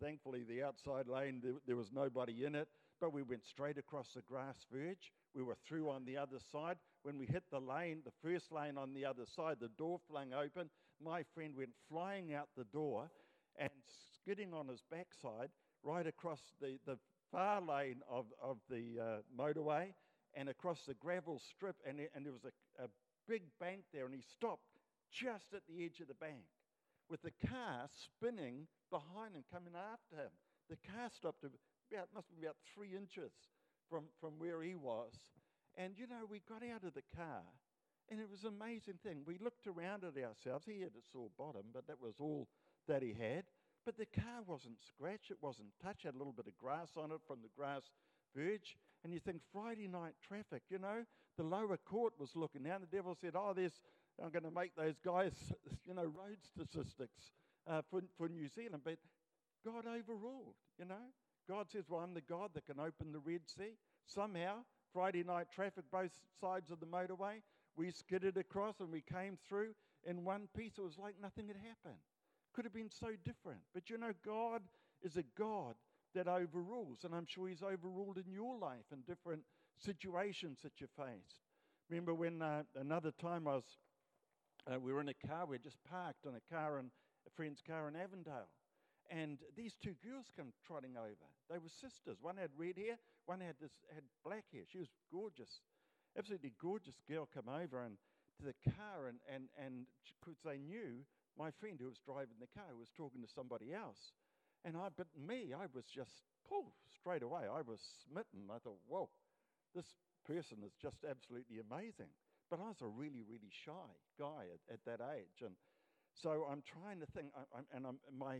Thankfully, 0.00 0.44
the 0.48 0.62
outside 0.62 1.08
lane, 1.08 1.40
there, 1.42 1.54
there 1.66 1.76
was 1.76 1.88
nobody 1.92 2.44
in 2.44 2.54
it, 2.54 2.68
but 3.00 3.12
we 3.12 3.22
went 3.22 3.46
straight 3.46 3.78
across 3.78 4.08
the 4.14 4.20
grass 4.22 4.56
verge. 4.70 5.12
We 5.34 5.42
were 5.42 5.56
through 5.66 5.88
on 5.88 6.04
the 6.04 6.16
other 6.16 6.38
side. 6.52 6.76
When 7.02 7.18
we 7.18 7.26
hit 7.26 7.44
the 7.50 7.60
lane, 7.60 8.02
the 8.04 8.12
first 8.22 8.52
lane 8.52 8.76
on 8.76 8.92
the 8.92 9.06
other 9.06 9.24
side, 9.34 9.56
the 9.60 9.70
door 9.78 10.00
flung 10.08 10.32
open 10.34 10.68
my 11.02 11.22
friend 11.34 11.54
went 11.56 11.70
flying 11.88 12.34
out 12.34 12.48
the 12.56 12.64
door 12.64 13.10
and 13.58 13.70
skidding 14.14 14.52
on 14.52 14.68
his 14.68 14.82
backside 14.90 15.50
right 15.82 16.06
across 16.06 16.40
the, 16.60 16.78
the 16.86 16.98
far 17.30 17.60
lane 17.60 18.00
of, 18.10 18.26
of 18.42 18.58
the 18.68 18.98
uh, 19.00 19.16
motorway 19.38 19.92
and 20.34 20.48
across 20.48 20.80
the 20.86 20.94
gravel 20.94 21.40
strip. 21.54 21.76
And, 21.86 22.00
and 22.14 22.24
there 22.24 22.32
was 22.32 22.44
a, 22.44 22.84
a 22.84 22.88
big 23.28 23.42
bank 23.60 23.84
there, 23.92 24.06
and 24.06 24.14
he 24.14 24.22
stopped 24.22 24.64
just 25.12 25.52
at 25.54 25.62
the 25.68 25.84
edge 25.84 26.00
of 26.00 26.08
the 26.08 26.14
bank 26.14 26.48
with 27.08 27.22
the 27.22 27.36
car 27.46 27.88
spinning 27.92 28.66
behind 28.90 29.34
and 29.34 29.44
coming 29.52 29.76
after 29.76 30.16
him. 30.16 30.32
The 30.68 30.80
car 30.92 31.08
stopped 31.14 31.44
about, 31.44 32.08
must 32.14 32.28
be 32.28 32.44
about 32.44 32.56
three 32.74 32.96
inches 32.96 33.32
from, 33.88 34.04
from 34.20 34.38
where 34.38 34.62
he 34.62 34.74
was. 34.74 35.12
And 35.76 35.94
you 35.96 36.06
know, 36.06 36.28
we 36.28 36.42
got 36.48 36.62
out 36.62 36.84
of 36.84 36.94
the 36.94 37.06
car 37.16 37.44
and 38.10 38.20
it 38.20 38.30
was 38.30 38.44
an 38.44 38.54
amazing 38.56 38.98
thing. 39.02 39.20
We 39.26 39.38
looked 39.38 39.66
around 39.66 40.04
at 40.04 40.16
ourselves. 40.16 40.64
He 40.64 40.80
had 40.80 40.96
a 40.96 41.04
sore 41.12 41.28
bottom, 41.36 41.64
but 41.72 41.86
that 41.86 42.00
was 42.00 42.14
all 42.20 42.48
that 42.88 43.02
he 43.02 43.12
had. 43.12 43.44
But 43.84 43.96
the 43.96 44.06
car 44.06 44.42
wasn't 44.46 44.78
scratched, 44.80 45.30
it 45.30 45.38
wasn't 45.40 45.68
touched, 45.82 46.04
had 46.04 46.14
a 46.14 46.18
little 46.18 46.32
bit 46.32 46.46
of 46.46 46.56
grass 46.56 46.90
on 46.96 47.12
it 47.12 47.20
from 47.26 47.38
the 47.42 47.52
grass 47.56 47.82
verge. 48.34 48.76
And 49.04 49.12
you 49.12 49.20
think, 49.20 49.40
Friday 49.52 49.88
night 49.88 50.14
traffic, 50.26 50.62
you 50.70 50.78
know, 50.78 51.04
the 51.38 51.44
lower 51.44 51.78
court 51.78 52.12
was 52.18 52.34
looking 52.34 52.64
down. 52.64 52.80
The 52.80 52.96
devil 52.96 53.16
said, 53.18 53.32
Oh, 53.34 53.52
there's, 53.56 53.80
I'm 54.22 54.30
going 54.30 54.42
to 54.42 54.50
make 54.50 54.76
those 54.76 54.98
guys, 55.02 55.32
you 55.86 55.94
know, 55.94 56.02
road 56.02 56.38
statistics 56.42 57.30
uh, 57.66 57.80
for, 57.90 58.02
for 58.18 58.28
New 58.28 58.48
Zealand. 58.48 58.82
But 58.84 58.98
God 59.64 59.84
overruled, 59.86 60.56
you 60.78 60.84
know. 60.84 61.06
God 61.48 61.70
says, 61.70 61.84
Well, 61.88 62.00
I'm 62.00 62.12
the 62.12 62.20
God 62.20 62.50
that 62.54 62.66
can 62.66 62.80
open 62.80 63.12
the 63.12 63.20
Red 63.20 63.42
Sea. 63.46 63.78
Somehow, 64.06 64.56
Friday 64.92 65.22
night 65.22 65.46
traffic, 65.54 65.84
both 65.90 66.10
sides 66.40 66.70
of 66.70 66.80
the 66.80 66.86
motorway, 66.86 67.40
we 67.76 67.90
skidded 67.90 68.36
across 68.36 68.80
and 68.80 68.90
we 68.90 69.02
came 69.02 69.38
through 69.48 69.70
in 70.04 70.24
one 70.24 70.48
piece. 70.56 70.72
It 70.76 70.82
was 70.82 70.98
like 70.98 71.14
nothing 71.22 71.46
had 71.46 71.56
happened. 71.56 72.00
Could 72.54 72.64
have 72.64 72.74
been 72.74 72.90
so 72.90 73.08
different. 73.24 73.60
But 73.72 73.88
you 73.88 73.98
know, 73.98 74.12
God 74.26 74.62
is 75.02 75.16
a 75.16 75.24
God 75.38 75.74
that 76.14 76.26
overrules. 76.26 77.04
And 77.04 77.14
I'm 77.14 77.26
sure 77.26 77.48
He's 77.48 77.62
overruled 77.62 78.18
in 78.18 78.32
your 78.32 78.58
life 78.58 78.86
in 78.92 79.00
different 79.06 79.42
situations 79.78 80.58
that 80.62 80.80
you 80.80 80.86
faced. 80.96 81.40
Remember 81.88 82.14
when 82.14 82.42
uh, 82.42 82.62
another 82.76 83.12
time 83.20 83.48
I 83.48 83.56
was, 83.56 83.64
uh, 84.70 84.78
we 84.78 84.92
were 84.92 85.00
in 85.00 85.08
a 85.08 85.26
car, 85.26 85.46
we 85.46 85.56
are 85.56 85.60
just 85.60 85.78
parked 85.88 86.26
in 86.26 86.34
a 86.34 86.54
car, 86.54 86.78
in, 86.78 86.86
a 87.26 87.30
friend's 87.36 87.62
car 87.66 87.88
in 87.88 87.96
Avondale. 87.96 88.48
And 89.10 89.38
these 89.56 89.74
two 89.82 89.94
girls 90.04 90.26
come 90.36 90.52
trotting 90.66 90.96
over. 90.98 91.26
They 91.50 91.56
were 91.56 91.70
sisters. 91.70 92.18
One 92.20 92.36
had 92.36 92.50
red 92.58 92.76
hair, 92.76 92.98
one 93.24 93.40
had 93.40 93.54
this 93.60 93.72
had 93.94 94.04
black 94.24 94.44
hair. 94.52 94.62
She 94.70 94.78
was 94.78 94.88
gorgeous 95.10 95.62
absolutely 96.16 96.52
gorgeous 96.60 96.98
girl 97.08 97.28
come 97.32 97.48
over 97.48 97.84
and 97.84 97.96
to 98.38 98.46
the 98.46 98.70
car 98.74 99.06
and, 99.08 99.18
and, 99.32 99.44
and 99.58 99.86
because 100.18 100.38
they 100.44 100.58
knew 100.58 101.02
my 101.38 101.50
friend 101.60 101.78
who 101.80 101.86
was 101.86 101.98
driving 102.04 102.38
the 102.40 102.50
car 102.54 102.74
was 102.78 102.90
talking 102.96 103.22
to 103.22 103.28
somebody 103.28 103.72
else. 103.72 104.12
And 104.64 104.76
I, 104.76 104.88
but 104.96 105.06
me, 105.14 105.54
I 105.54 105.66
was 105.72 105.84
just, 105.86 106.26
pulled 106.48 106.72
straight 106.98 107.22
away. 107.22 107.42
I 107.44 107.60
was 107.60 107.80
smitten. 108.08 108.48
I 108.50 108.58
thought, 108.58 108.80
whoa, 108.88 109.08
this 109.74 109.94
person 110.26 110.58
is 110.64 110.72
just 110.80 111.04
absolutely 111.08 111.58
amazing. 111.58 112.10
But 112.50 112.60
I 112.60 112.68
was 112.68 112.80
a 112.80 112.86
really, 112.86 113.22
really 113.28 113.50
shy 113.50 113.88
guy 114.18 114.46
at, 114.52 114.74
at 114.74 114.84
that 114.86 115.04
age. 115.14 115.42
And 115.44 115.54
so 116.14 116.46
I'm 116.50 116.62
trying 116.62 117.00
to 117.00 117.06
think, 117.06 117.28
I, 117.36 117.58
I, 117.58 117.76
and 117.76 117.86
I'm, 117.86 117.98
my, 118.16 118.38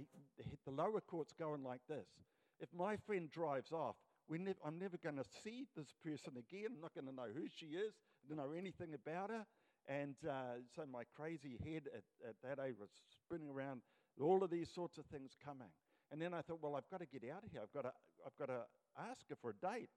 the 0.64 0.70
lower 0.70 1.00
court's 1.00 1.32
going 1.32 1.62
like 1.62 1.82
this. 1.88 2.08
If 2.60 2.68
my 2.74 2.96
friend 2.96 3.30
drives 3.30 3.72
off, 3.72 3.96
nev- 4.30 4.56
I'm 4.64 4.78
never 4.78 4.96
going 4.96 5.16
to 5.16 5.24
see 5.44 5.66
this 5.76 5.94
person 6.04 6.32
again. 6.36 6.72
I'm 6.74 6.80
not 6.80 6.94
going 6.94 7.06
to 7.06 7.14
know 7.14 7.28
who 7.34 7.46
she 7.48 7.66
is. 7.66 7.94
I 8.24 8.28
don't 8.28 8.38
know 8.38 8.56
anything 8.56 8.94
about 8.94 9.30
her. 9.30 9.46
And 9.86 10.16
uh, 10.28 10.60
so 10.74 10.84
my 10.90 11.04
crazy 11.16 11.56
head 11.64 11.84
at, 11.94 12.04
at 12.28 12.34
that 12.42 12.62
age 12.62 12.74
was 12.78 12.90
spinning 13.24 13.48
around, 13.48 13.82
all 14.20 14.42
of 14.42 14.50
these 14.50 14.68
sorts 14.68 14.98
of 14.98 15.06
things 15.06 15.32
coming. 15.42 15.68
And 16.10 16.20
then 16.20 16.34
I 16.34 16.42
thought, 16.42 16.60
well, 16.62 16.74
I've 16.74 16.88
got 16.90 17.00
to 17.00 17.06
get 17.06 17.30
out 17.30 17.44
of 17.44 17.50
here. 17.52 17.60
I've 17.62 17.72
got 17.72 17.82
to, 17.82 17.92
I've 18.26 18.36
got 18.38 18.46
to 18.46 18.62
ask 18.98 19.28
her 19.28 19.36
for 19.40 19.50
a 19.50 19.54
date. 19.54 19.90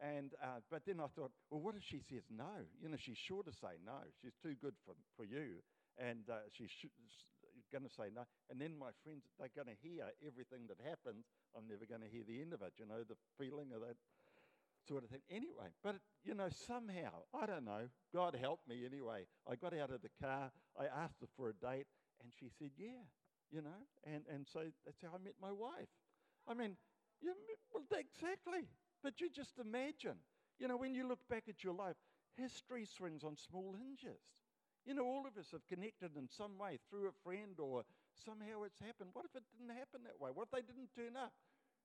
And, 0.00 0.32
uh, 0.42 0.60
but 0.70 0.82
then 0.86 0.98
I 0.98 1.08
thought, 1.08 1.32
well, 1.50 1.60
what 1.60 1.76
if 1.76 1.84
she 1.84 2.00
says 2.00 2.24
no? 2.30 2.64
You 2.80 2.88
know, 2.88 2.96
she's 2.96 3.18
sure 3.18 3.42
to 3.42 3.52
say 3.52 3.76
no. 3.84 4.00
She's 4.22 4.32
too 4.42 4.54
good 4.60 4.74
for, 4.84 4.94
for 5.16 5.24
you. 5.24 5.60
And 5.98 6.24
uh, 6.30 6.48
she's 6.52 6.70
sh- 6.70 6.86
going 7.70 7.84
to 7.84 7.90
say 7.90 8.08
no. 8.14 8.22
And 8.48 8.60
then 8.60 8.78
my 8.78 8.90
friends, 9.04 9.24
they're 9.38 9.52
going 9.54 9.68
to 9.68 9.76
hear 9.82 10.08
everything 10.26 10.66
that 10.68 10.80
happens. 10.80 11.26
I'm 11.56 11.68
never 11.68 11.84
going 11.84 12.00
to 12.00 12.08
hear 12.08 12.24
the 12.26 12.40
end 12.40 12.52
of 12.54 12.62
it, 12.62 12.72
you 12.78 12.86
know, 12.86 13.04
the 13.04 13.16
feeling 13.36 13.72
of 13.74 13.80
that 13.82 13.96
sort 14.88 15.04
of 15.04 15.10
thing. 15.10 15.20
Anyway, 15.28 15.68
but, 15.84 15.96
you 16.24 16.34
know, 16.34 16.48
somehow, 16.48 17.28
I 17.34 17.44
don't 17.44 17.64
know, 17.64 17.88
God 18.14 18.36
helped 18.40 18.68
me 18.68 18.86
anyway. 18.86 19.26
I 19.46 19.56
got 19.56 19.76
out 19.76 19.90
of 19.90 20.00
the 20.00 20.10
car, 20.20 20.50
I 20.78 20.86
asked 20.86 21.20
her 21.20 21.28
for 21.36 21.50
a 21.50 21.54
date, 21.54 21.86
and 22.22 22.32
she 22.38 22.48
said, 22.58 22.70
yeah, 22.78 23.04
you 23.50 23.60
know, 23.60 23.84
and, 24.04 24.24
and 24.32 24.46
so 24.46 24.60
that's 24.84 25.02
how 25.02 25.08
I 25.14 25.18
met 25.22 25.34
my 25.40 25.52
wife. 25.52 25.88
I 26.48 26.54
mean, 26.54 26.76
you, 27.20 27.34
well, 27.72 27.84
exactly. 27.92 28.64
But 29.02 29.20
you 29.20 29.30
just 29.30 29.58
imagine, 29.58 30.16
you 30.58 30.68
know, 30.68 30.76
when 30.76 30.94
you 30.94 31.08
look 31.08 31.20
back 31.28 31.44
at 31.48 31.64
your 31.64 31.74
life, 31.74 31.96
history 32.36 32.86
swings 32.86 33.24
on 33.24 33.36
small 33.36 33.74
hinges. 33.78 34.20
You 34.86 34.94
know, 34.94 35.04
all 35.04 35.26
of 35.26 35.36
us 35.38 35.50
have 35.52 35.66
connected 35.66 36.16
in 36.16 36.28
some 36.28 36.58
way 36.58 36.78
through 36.88 37.08
a 37.08 37.12
friend 37.24 37.58
or 37.58 37.82
somehow 38.24 38.64
it's 38.64 38.80
happened. 38.80 39.10
What 39.12 39.26
if 39.26 39.36
it 39.36 39.44
didn't 39.52 39.76
happen 39.76 40.00
that 40.04 40.20
way? 40.20 40.30
What 40.32 40.48
if 40.48 40.50
they 40.50 40.66
didn't 40.66 40.90
turn 40.94 41.16
up? 41.16 41.32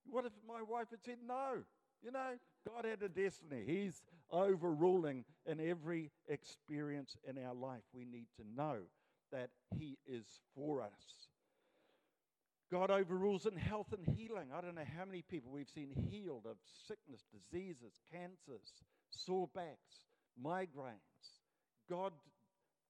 What 0.10 0.25
if 0.25 0.31
my 0.48 0.62
wife 0.62 0.88
had 0.91 1.03
said 1.03 1.17
no? 1.25 1.63
You 2.03 2.12
know, 2.12 2.38
God 2.67 2.86
had 2.86 3.01
a 3.01 3.10
destiny. 3.10 3.63
He's 3.65 4.01
overruling 4.31 5.25
in 5.45 5.60
every 5.60 6.12
experience 6.27 7.17
in 7.27 7.38
our 7.43 7.53
life. 7.53 7.81
We 7.93 8.05
need 8.05 8.27
to 8.38 8.43
know 8.55 8.77
that 9.31 9.50
He 9.77 9.98
is 10.05 10.25
for 10.55 10.81
us. 10.81 11.27
God 12.72 12.89
overrules 12.89 13.45
in 13.45 13.55
health 13.55 13.93
and 13.93 14.17
healing. 14.17 14.50
I 14.55 14.62
don't 14.62 14.75
know 14.75 14.81
how 14.98 15.05
many 15.05 15.22
people 15.22 15.51
we've 15.51 15.69
seen 15.69 15.91
healed 16.10 16.45
of 16.50 16.57
sickness, 16.88 17.24
diseases, 17.31 18.00
cancers, 18.12 18.74
sore 19.12 19.50
backs, 19.53 20.07
migraines. 20.43 21.00
God 21.89 22.13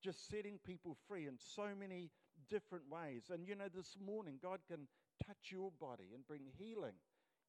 just 0.03 0.29
setting 0.29 0.59
people 0.65 0.95
free 1.07 1.27
in 1.27 1.37
so 1.37 1.67
many 1.77 2.09
different 2.49 2.85
ways. 2.89 3.23
And 3.31 3.47
you 3.47 3.55
know, 3.55 3.67
this 3.73 3.97
morning, 4.03 4.35
God 4.41 4.59
can 4.69 4.87
touch 5.25 5.51
your 5.51 5.71
body 5.79 6.11
and 6.13 6.25
bring 6.25 6.43
healing. 6.57 6.95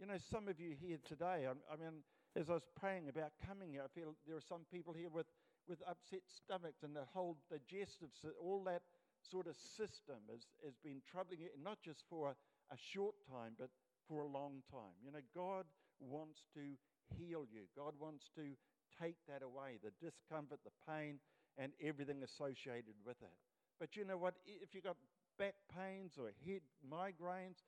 You 0.00 0.06
know, 0.06 0.18
some 0.30 0.49
of 0.49 0.59
you 0.61 0.75
here 0.78 0.99
today, 1.04 1.47
I, 1.47 1.76
mean, 1.76 2.02
as 2.35 2.50
I 2.50 2.54
was 2.54 2.68
praying 2.78 3.09
about 3.09 3.33
coming 3.47 3.71
here, 3.73 3.83
I 3.85 3.99
feel 3.99 4.14
there 4.26 4.37
are 4.37 4.49
some 4.49 4.66
people 4.73 4.92
here 4.92 5.09
with, 5.09 5.26
with 5.68 5.80
upset 5.88 6.21
stomachs 6.26 6.83
and 6.83 6.95
the 6.95 7.06
whole 7.14 7.37
digestive, 7.50 8.09
all 8.40 8.62
that 8.64 8.83
sort 9.30 9.47
of 9.47 9.56
system 9.56 10.23
has, 10.30 10.47
has 10.64 10.75
been 10.83 11.02
troubling 11.11 11.40
you, 11.40 11.49
not 11.62 11.78
just 11.85 12.04
for 12.09 12.28
a, 12.28 12.35
a 12.73 12.76
short 12.92 13.14
time, 13.30 13.52
but 13.59 13.71
for 14.09 14.21
a 14.21 14.26
long 14.26 14.62
time. 14.71 14.97
You 15.04 15.12
know, 15.12 15.25
God 15.35 15.64
wants 16.00 16.40
to 16.54 16.61
heal 17.18 17.45
you. 17.50 17.62
God 17.76 17.95
wants 17.99 18.25
to 18.37 18.42
take 19.00 19.16
that 19.28 19.42
away 19.42 19.78
the 19.83 19.92
discomfort, 20.04 20.61
the 20.64 20.71
pain, 20.88 21.18
and 21.59 21.73
everything 21.83 22.23
associated 22.23 22.95
with 23.04 23.16
it. 23.23 23.35
But 23.78 23.97
you 23.97 24.04
know 24.04 24.16
what? 24.16 24.35
If 24.47 24.75
you've 24.75 24.85
got 24.85 24.97
back 25.38 25.54
pains 25.75 26.12
or 26.18 26.30
head 26.47 26.62
migraines, 26.90 27.62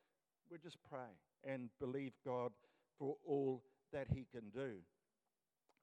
we 0.51 0.59
just 0.59 0.79
pray 0.89 1.13
and 1.45 1.69
believe 1.79 2.13
God 2.25 2.53
for 2.99 3.17
all 3.27 3.63
that 3.93 4.09
He 4.13 4.27
can 4.31 4.51
do. 4.51 4.77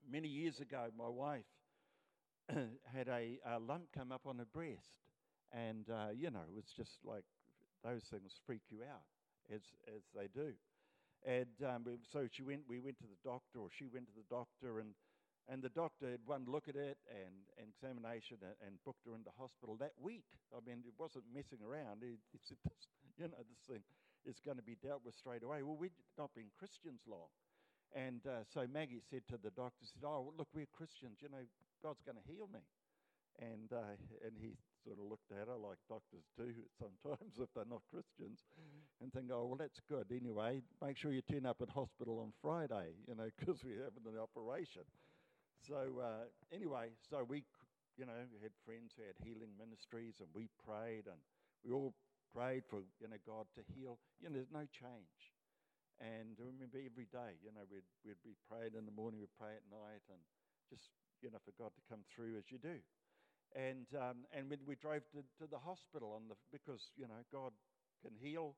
Many 0.10 0.28
years 0.28 0.60
ago, 0.60 0.88
my 0.98 1.10
wife 1.10 1.46
had 2.50 3.08
a, 3.08 3.40
a, 3.48 3.60
lump 3.60 3.86
come 3.96 4.12
up 4.12 4.22
on 4.26 4.38
her 4.38 4.46
breast, 4.54 4.92
and 5.52 5.86
uh, 5.90 6.12
you 6.16 6.32
know, 6.32 6.46
it 6.48 6.56
was 6.56 6.72
just 6.76 7.00
like 7.04 7.26
those 7.84 8.04
things 8.10 8.34
freak 8.46 8.62
you 8.70 8.80
out, 8.84 9.06
as 9.54 9.62
as 9.88 10.04
they 10.16 10.28
do. 10.34 10.54
And 11.26 11.58
um, 11.66 11.86
so 12.12 12.28
she 12.32 12.44
went. 12.44 12.62
We 12.68 12.80
went 12.80 13.00
to 13.00 13.10
the 13.10 13.22
doctor, 13.24 13.60
or 13.60 13.70
she 13.72 13.88
went 13.88 14.08
to 14.08 14.16
the 14.16 14.28
doctor, 14.30 14.80
and 14.80 14.94
and 15.48 15.62
the 15.62 15.70
doctor 15.70 16.10
had 16.10 16.26
one 16.26 16.46
look 16.50 16.66
at 16.66 16.76
it 16.76 16.98
and, 17.06 17.38
and 17.62 17.70
examination 17.70 18.42
and, 18.42 18.58
and, 18.66 18.82
booked 18.82 19.06
her 19.06 19.14
into 19.14 19.30
hospital 19.38 19.78
that 19.78 19.94
week. 20.02 20.26
I 20.50 20.58
mean, 20.66 20.82
it 20.82 20.98
wasn't 20.98 21.30
messing 21.30 21.62
around. 21.62 22.02
He, 22.02 22.18
he 22.34 22.42
said, 22.42 22.58
this, 22.66 22.90
you 23.14 23.30
know, 23.30 23.38
this 23.46 23.62
thing 23.70 23.86
is 24.26 24.42
going 24.42 24.58
to 24.58 24.66
be 24.66 24.74
dealt 24.82 25.06
with 25.06 25.14
straight 25.14 25.46
away. 25.46 25.62
Well, 25.62 25.78
we'd 25.78 25.94
not 26.18 26.34
been 26.34 26.50
Christians 26.58 27.06
long. 27.06 27.30
And 27.94 28.26
uh, 28.26 28.42
so 28.50 28.66
Maggie 28.66 29.06
said 29.06 29.22
to 29.30 29.38
the 29.38 29.54
doctor, 29.54 29.86
said, 29.86 30.02
oh, 30.02 30.34
look, 30.34 30.50
we're 30.50 30.66
Christians. 30.74 31.22
You 31.22 31.30
know, 31.30 31.46
God's 31.86 32.02
going 32.02 32.18
to 32.18 32.26
heal 32.26 32.50
me. 32.50 32.66
And, 33.38 33.70
uh, 33.70 34.02
and 34.26 34.34
he 34.42 34.58
sort 34.86 35.02
of 35.02 35.10
looked 35.10 35.34
at 35.34 35.50
her 35.50 35.58
like 35.58 35.82
doctors 35.90 36.30
do 36.38 36.54
sometimes 36.78 37.42
if 37.42 37.50
they're 37.58 37.66
not 37.66 37.82
Christians 37.90 38.46
and 39.02 39.12
think, 39.12 39.34
oh, 39.34 39.50
well, 39.50 39.58
that's 39.58 39.82
good. 39.90 40.06
Anyway, 40.14 40.62
make 40.82 40.98
sure 40.98 41.12
you 41.12 41.26
turn 41.26 41.46
up 41.46 41.58
at 41.62 41.70
hospital 41.70 42.22
on 42.22 42.32
Friday, 42.42 42.94
you 43.10 43.16
know, 43.18 43.28
because 43.34 43.66
we're 43.66 43.84
having 43.84 44.06
an 44.06 44.22
operation. 44.22 44.86
So 45.66 45.98
uh, 45.98 46.30
anyway, 46.54 46.94
so 47.10 47.26
we, 47.26 47.42
you 47.98 48.06
know, 48.06 48.16
had 48.42 48.54
friends 48.62 48.94
who 48.94 49.02
had 49.02 49.18
healing 49.26 49.50
ministries, 49.58 50.22
and 50.22 50.30
we 50.38 50.46
prayed, 50.62 51.10
and 51.10 51.18
we 51.66 51.74
all 51.74 51.98
prayed 52.30 52.62
for 52.70 52.86
you 53.02 53.10
know 53.10 53.18
God 53.26 53.50
to 53.58 53.66
heal. 53.74 53.98
You 54.22 54.30
know, 54.30 54.38
there's 54.38 54.54
no 54.54 54.70
change. 54.70 55.34
And 55.98 56.36
I 56.38 56.52
remember 56.52 56.78
every 56.78 57.08
day, 57.08 57.40
you 57.42 57.50
know, 57.56 57.66
we'd 57.72 57.88
we'd 58.06 58.22
be 58.22 58.38
praying 58.46 58.78
in 58.78 58.86
the 58.86 58.94
morning, 58.94 59.24
we'd 59.24 59.34
pray 59.40 59.58
at 59.58 59.66
night, 59.72 60.06
and 60.12 60.22
just 60.70 60.94
you 61.24 61.32
know 61.34 61.42
for 61.42 61.56
God 61.58 61.74
to 61.74 61.84
come 61.90 62.06
through 62.14 62.38
as 62.38 62.52
you 62.54 62.62
do. 62.62 62.78
And 63.56 63.88
um, 63.96 64.28
and 64.36 64.50
when 64.50 64.60
we 64.68 64.76
drove 64.76 65.08
to, 65.16 65.24
to 65.40 65.50
the 65.50 65.60
hospital 65.60 66.12
on 66.14 66.28
the 66.28 66.36
because 66.52 66.92
you 66.98 67.08
know 67.08 67.24
God 67.32 67.54
can 68.04 68.12
heal 68.20 68.56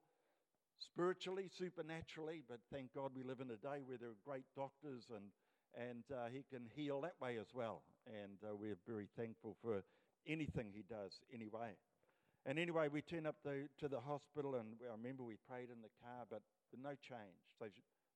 spiritually, 0.80 1.50
supernaturally, 1.58 2.42
but 2.48 2.60
thank 2.74 2.94
God 2.94 3.12
we 3.16 3.24
live 3.24 3.39
in 3.39 3.51
a 3.51 3.62
day 3.62 3.86
where 3.86 3.98
there 3.98 4.10
are 4.10 4.25
great 4.25 4.46
doctors 4.56 5.06
and 5.13 5.30
and 5.77 6.04
uh, 6.10 6.27
he 6.34 6.44
can 6.50 6.66
heal 6.74 7.01
that 7.01 7.13
way 7.22 7.38
as 7.38 7.54
well. 7.54 7.84
And 8.08 8.42
uh, 8.42 8.56
we're 8.56 8.80
very 8.88 9.08
thankful 9.18 9.56
for 9.62 9.84
anything 10.25 10.74
he 10.74 10.84
does 10.88 11.13
anyway. 11.34 11.77
And 12.48 12.58
anyway, 12.58 12.88
we 12.88 13.01
turn 13.01 13.27
up 13.27 13.36
the, 13.44 13.68
to 13.80 13.88
the 13.88 14.00
hospital, 14.00 14.56
and 14.56 14.80
I 14.88 14.96
remember 14.96 15.24
we 15.24 15.36
prayed 15.51 15.68
in 15.68 15.84
the 15.84 15.92
car, 16.00 16.24
but 16.32 16.42
no 16.72 16.96
change. 16.96 17.44
So 17.60 17.68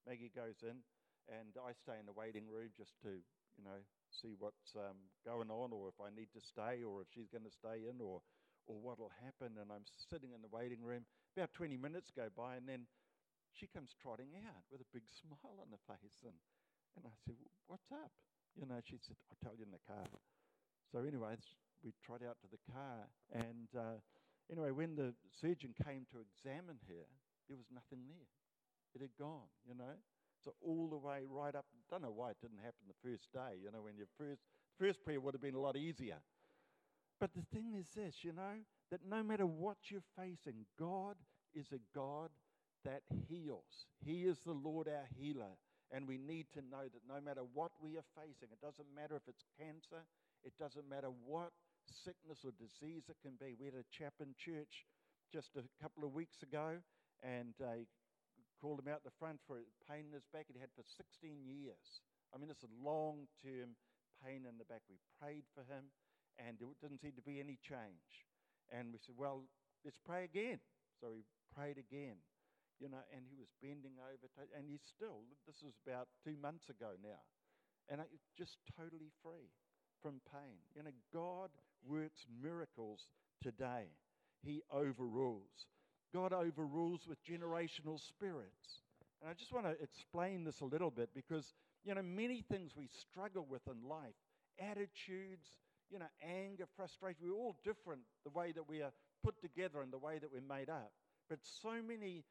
Maggie 0.08 0.32
goes 0.34 0.64
in, 0.64 0.80
and 1.28 1.52
I 1.60 1.76
stay 1.76 2.00
in 2.00 2.08
the 2.08 2.16
waiting 2.16 2.48
room 2.48 2.72
just 2.78 2.96
to, 3.04 3.20
you 3.58 3.64
know, 3.64 3.80
see 4.10 4.36
what's 4.40 4.76
um, 4.76 4.98
going 5.26 5.50
on, 5.50 5.72
or 5.72 5.90
if 5.90 6.00
I 6.00 6.10
need 6.14 6.30
to 6.34 6.42
stay, 6.42 6.84
or 6.84 7.02
if 7.02 7.08
she's 7.14 7.30
going 7.32 7.46
to 7.48 7.54
stay 7.54 7.88
in, 7.90 8.02
or 8.02 8.22
or 8.70 8.78
what'll 8.78 9.12
happen. 9.24 9.58
And 9.60 9.72
I'm 9.72 9.86
sitting 10.10 10.32
in 10.32 10.42
the 10.42 10.52
waiting 10.52 10.84
room. 10.84 11.06
About 11.36 11.54
20 11.54 11.78
minutes 11.78 12.12
go 12.12 12.28
by, 12.36 12.56
and 12.60 12.68
then 12.68 12.86
she 13.54 13.68
comes 13.68 13.96
trotting 14.02 14.36
out 14.48 14.64
with 14.72 14.82
a 14.82 14.90
big 14.94 15.04
smile 15.22 15.60
on 15.64 15.72
her 15.72 15.84
face, 15.88 16.22
and 16.24 16.36
and 16.98 17.06
I 17.08 17.16
said, 17.26 17.36
What's 17.68 17.92
up? 17.92 18.12
You 18.56 18.68
know, 18.68 18.80
she 18.84 19.00
said, 19.00 19.16
I'll 19.32 19.40
tell 19.40 19.56
you 19.56 19.64
in 19.64 19.72
the 19.72 19.80
car. 19.88 20.04
So, 20.92 21.00
anyway, 21.08 21.40
we 21.84 21.94
trot 22.04 22.22
out 22.28 22.38
to 22.44 22.50
the 22.52 22.60
car. 22.72 23.08
And 23.32 23.70
uh, 23.78 24.00
anyway, 24.52 24.72
when 24.72 24.96
the 24.96 25.14
surgeon 25.40 25.74
came 25.86 26.06
to 26.12 26.20
examine 26.20 26.80
her, 26.88 27.08
there 27.48 27.58
was 27.58 27.72
nothing 27.72 28.04
there. 28.08 28.28
It 28.94 29.02
had 29.02 29.16
gone, 29.18 29.48
you 29.64 29.76
know. 29.76 29.96
So, 30.44 30.54
all 30.66 30.90
the 30.90 30.98
way 30.98 31.22
right 31.30 31.56
up, 31.56 31.66
don't 31.90 32.02
know 32.02 32.14
why 32.16 32.32
it 32.32 32.38
didn't 32.42 32.60
happen 32.60 32.88
the 32.88 33.10
first 33.10 33.32
day, 33.34 33.60
you 33.64 33.72
know, 33.72 33.82
when 33.82 33.96
your 33.98 34.08
first, 34.18 34.42
first 34.80 35.04
prayer 35.04 35.20
would 35.20 35.34
have 35.34 35.42
been 35.42 35.56
a 35.56 35.60
lot 35.60 35.78
easier. 35.78 36.18
But 37.20 37.32
the 37.36 37.44
thing 37.54 37.76
is 37.78 37.88
this, 37.96 38.24
you 38.24 38.34
know, 38.34 38.64
that 38.90 39.02
no 39.08 39.22
matter 39.22 39.46
what 39.46 39.78
you're 39.90 40.02
facing, 40.18 40.66
God 40.80 41.16
is 41.54 41.68
a 41.72 41.80
God 41.94 42.30
that 42.84 43.04
heals. 43.30 43.86
He 44.04 44.24
is 44.24 44.40
the 44.40 44.54
Lord 44.54 44.88
our 44.88 45.08
healer. 45.16 45.58
And 45.92 46.08
we 46.08 46.18
need 46.18 46.48
to 46.54 46.62
know 46.62 46.88
that 46.88 47.04
no 47.08 47.20
matter 47.22 47.42
what 47.54 47.72
we 47.82 47.98
are 47.98 48.08
facing, 48.16 48.48
it 48.52 48.62
doesn't 48.62 48.88
matter 48.96 49.16
if 49.16 49.28
it's 49.28 49.44
cancer, 49.60 50.08
it 50.44 50.54
doesn't 50.58 50.90
matter 50.90 51.10
what 51.26 51.52
sickness 51.86 52.40
or 52.46 52.52
disease 52.58 53.04
it 53.10 53.18
can 53.22 53.36
be. 53.40 53.56
We 53.60 53.66
had 53.66 53.76
a 53.76 53.86
chap 53.92 54.14
in 54.22 54.34
church 54.38 54.88
just 55.32 55.52
a 55.58 55.64
couple 55.84 56.06
of 56.06 56.14
weeks 56.14 56.44
ago, 56.44 56.78
and 57.22 57.54
uh, 57.62 57.84
called 58.62 58.80
him 58.80 58.94
out 58.94 59.04
the 59.04 59.18
front 59.18 59.42
for 59.50 59.58
pain 59.90 60.06
in 60.06 60.14
his 60.14 60.30
back 60.30 60.46
he'd 60.48 60.62
had 60.62 60.72
for 60.78 60.86
16 60.86 61.42
years. 61.44 62.06
I 62.30 62.38
mean, 62.38 62.54
it's 62.54 62.64
a 62.64 62.78
long 62.78 63.26
term 63.42 63.74
pain 64.22 64.46
in 64.46 64.62
the 64.62 64.70
back. 64.70 64.86
We 64.86 65.02
prayed 65.18 65.50
for 65.58 65.66
him, 65.66 65.90
and 66.38 66.62
there 66.62 66.70
didn't 66.78 67.02
seem 67.02 67.18
to 67.18 67.26
be 67.26 67.42
any 67.42 67.58
change. 67.60 68.30
And 68.70 68.94
we 68.94 69.02
said, 69.02 69.18
Well, 69.18 69.44
let's 69.84 70.00
pray 70.00 70.24
again. 70.24 70.62
So 71.02 71.18
we 71.18 71.26
prayed 71.58 71.82
again 71.82 72.22
you 72.82 72.90
know, 72.90 73.06
and 73.14 73.22
he 73.30 73.38
was 73.38 73.54
bending 73.62 74.02
over, 74.02 74.26
and 74.58 74.66
he's 74.66 74.82
still, 74.82 75.22
this 75.46 75.62
was 75.62 75.78
about 75.86 76.10
two 76.26 76.34
months 76.42 76.66
ago 76.66 76.98
now, 76.98 77.22
and 77.88 78.02
just 78.34 78.58
totally 78.74 79.14
free 79.22 79.54
from 80.02 80.18
pain. 80.34 80.58
You 80.74 80.82
know, 80.82 80.98
God 81.14 81.52
works 81.86 82.26
miracles 82.42 83.06
today. 83.44 83.94
He 84.42 84.64
overrules. 84.74 85.70
God 86.14 86.34
overrules 86.34 87.02
with 87.08 87.18
generational 87.24 88.00
spirits. 88.00 88.82
And 89.22 89.30
I 89.30 89.34
just 89.34 89.54
want 89.54 89.66
to 89.66 89.82
explain 89.82 90.44
this 90.44 90.62
a 90.62 90.66
little 90.66 90.92
bit 90.92 91.10
because, 91.14 91.54
you 91.84 91.94
know, 91.94 92.02
many 92.02 92.44
things 92.50 92.72
we 92.76 92.88
struggle 92.88 93.46
with 93.50 93.62
in 93.68 93.88
life 93.88 94.16
attitudes, 94.60 95.48
you 95.90 96.00
know, 96.00 96.10
anger, 96.22 96.66
frustration, 96.76 97.22
we're 97.24 97.36
all 97.36 97.56
different 97.64 98.02
the 98.24 98.30
way 98.32 98.52
that 98.52 98.68
we 98.68 98.82
are 98.82 98.92
put 99.24 99.40
together 99.42 99.82
and 99.82 99.92
the 99.92 99.98
way 99.98 100.20
that 100.20 100.32
we're 100.32 100.42
made 100.42 100.70
up. 100.70 100.92
But 101.30 101.40
so 101.44 101.82
many 101.86 102.24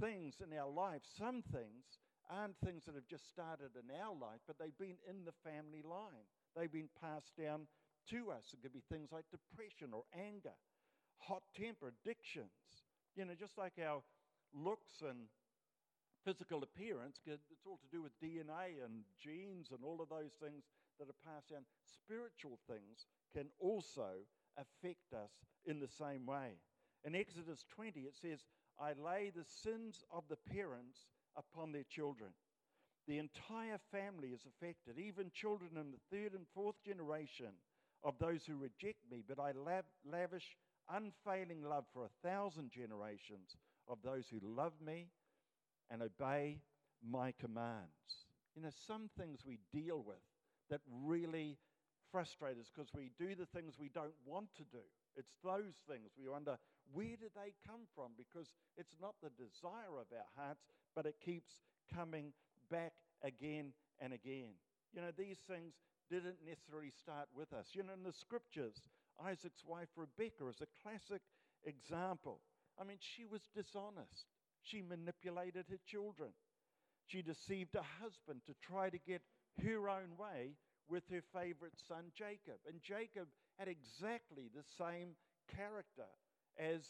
things 0.00 0.34
in 0.42 0.56
our 0.56 0.70
life, 0.70 1.02
some 1.18 1.42
things 1.52 1.84
aren't 2.30 2.56
things 2.64 2.84
that 2.86 2.94
have 2.94 3.06
just 3.06 3.28
started 3.28 3.70
in 3.76 3.94
our 4.00 4.14
life, 4.14 4.40
but 4.46 4.56
they've 4.58 4.78
been 4.78 4.96
in 5.08 5.24
the 5.24 5.36
family 5.44 5.82
line. 5.84 6.24
They've 6.56 6.72
been 6.72 6.88
passed 7.00 7.36
down 7.38 7.66
to 8.10 8.30
us. 8.30 8.52
It 8.52 8.62
could 8.62 8.72
be 8.72 8.82
things 8.90 9.12
like 9.12 9.24
depression 9.30 9.92
or 9.92 10.04
anger, 10.14 10.56
hot 11.18 11.42
temper, 11.56 11.92
addictions. 11.92 12.50
You 13.16 13.24
know, 13.24 13.34
just 13.38 13.56
like 13.56 13.74
our 13.78 14.02
looks 14.52 15.02
and 15.02 15.28
physical 16.24 16.62
appearance, 16.62 17.18
it's 17.26 17.66
all 17.66 17.78
to 17.78 17.96
do 17.96 18.02
with 18.02 18.18
DNA 18.20 18.82
and 18.84 19.04
genes 19.22 19.68
and 19.70 19.80
all 19.84 20.00
of 20.02 20.08
those 20.08 20.32
things 20.42 20.64
that 20.98 21.08
are 21.08 21.32
passed 21.32 21.50
down. 21.50 21.62
Spiritual 21.84 22.58
things 22.66 23.06
can 23.32 23.46
also 23.60 24.26
affect 24.58 25.12
us 25.14 25.30
in 25.64 25.78
the 25.78 25.88
same 25.88 26.26
way. 26.26 26.58
In 27.04 27.14
Exodus 27.14 27.64
20, 27.74 28.00
it 28.00 28.16
says, 28.20 28.40
I 28.80 28.94
lay 28.98 29.30
the 29.30 29.44
sins 29.44 30.02
of 30.10 30.24
the 30.28 30.38
parents 30.52 31.06
upon 31.36 31.72
their 31.72 31.84
children. 31.88 32.30
The 33.06 33.18
entire 33.18 33.78
family 33.92 34.28
is 34.28 34.46
affected, 34.46 34.98
even 34.98 35.30
children 35.32 35.72
in 35.76 35.92
the 35.92 36.02
third 36.10 36.32
and 36.32 36.46
fourth 36.54 36.82
generation 36.84 37.52
of 38.02 38.14
those 38.18 38.44
who 38.46 38.56
reject 38.56 38.98
me, 39.10 39.22
but 39.28 39.38
I 39.38 39.52
lavish 40.04 40.56
unfailing 40.90 41.62
love 41.62 41.84
for 41.92 42.04
a 42.04 42.28
thousand 42.28 42.70
generations 42.70 43.56
of 43.88 43.98
those 44.02 44.26
who 44.30 44.38
love 44.42 44.72
me 44.84 45.08
and 45.90 46.02
obey 46.02 46.60
my 47.06 47.32
commands. 47.38 48.26
You 48.56 48.62
know, 48.62 48.70
some 48.86 49.10
things 49.18 49.40
we 49.44 49.58
deal 49.72 50.02
with 50.06 50.22
that 50.70 50.80
really 51.04 51.58
frustrate 52.10 52.58
us 52.58 52.70
because 52.74 52.90
we 52.94 53.10
do 53.18 53.34
the 53.34 53.46
things 53.46 53.74
we 53.78 53.88
don't 53.88 54.14
want 54.24 54.54
to 54.56 54.64
do. 54.64 54.84
It's 55.16 55.34
those 55.42 55.74
things 55.88 56.10
we 56.18 56.28
wonder 56.28 56.56
where 56.92 57.16
do 57.18 57.26
they 57.34 57.54
come 57.66 57.86
from? 57.94 58.12
Because 58.16 58.54
it's 58.76 58.96
not 59.00 59.14
the 59.22 59.30
desire 59.30 59.98
of 59.98 60.06
our 60.12 60.28
hearts, 60.36 60.64
but 60.94 61.06
it 61.06 61.16
keeps 61.24 61.58
coming 61.94 62.32
back 62.70 62.92
again 63.22 63.72
and 64.00 64.12
again. 64.12 64.54
You 64.92 65.02
know, 65.02 65.10
these 65.16 65.38
things 65.48 65.74
didn't 66.10 66.38
necessarily 66.46 66.90
start 66.90 67.28
with 67.34 67.52
us. 67.52 67.68
You 67.72 67.82
know, 67.82 67.94
in 67.94 68.04
the 68.04 68.12
scriptures, 68.12 68.76
Isaac's 69.22 69.64
wife 69.66 69.88
Rebecca 69.96 70.48
is 70.48 70.60
a 70.60 70.82
classic 70.82 71.22
example. 71.64 72.40
I 72.80 72.84
mean, 72.84 72.98
she 73.00 73.24
was 73.24 73.42
dishonest, 73.54 74.26
she 74.62 74.82
manipulated 74.82 75.66
her 75.70 75.78
children, 75.86 76.30
she 77.06 77.22
deceived 77.22 77.74
her 77.74 77.86
husband 78.02 78.40
to 78.46 78.54
try 78.62 78.90
to 78.90 78.98
get 78.98 79.22
her 79.62 79.88
own 79.88 80.16
way 80.18 80.56
with 80.88 81.04
her 81.10 81.22
favorite 81.32 81.74
son 81.88 82.12
Jacob. 82.16 82.58
And 82.68 82.82
Jacob 82.82 83.28
had 83.58 83.68
exactly 83.68 84.50
the 84.54 84.64
same 84.78 85.10
character 85.56 86.08
as, 86.58 86.82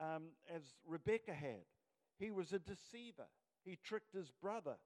um, 0.00 0.34
as 0.54 0.62
Rebecca 0.86 1.32
had. 1.32 1.64
He 2.18 2.30
was 2.30 2.52
a 2.52 2.58
deceiver. 2.58 3.26
He 3.64 3.78
tricked 3.82 4.14
his 4.14 4.30
brother 4.30 4.76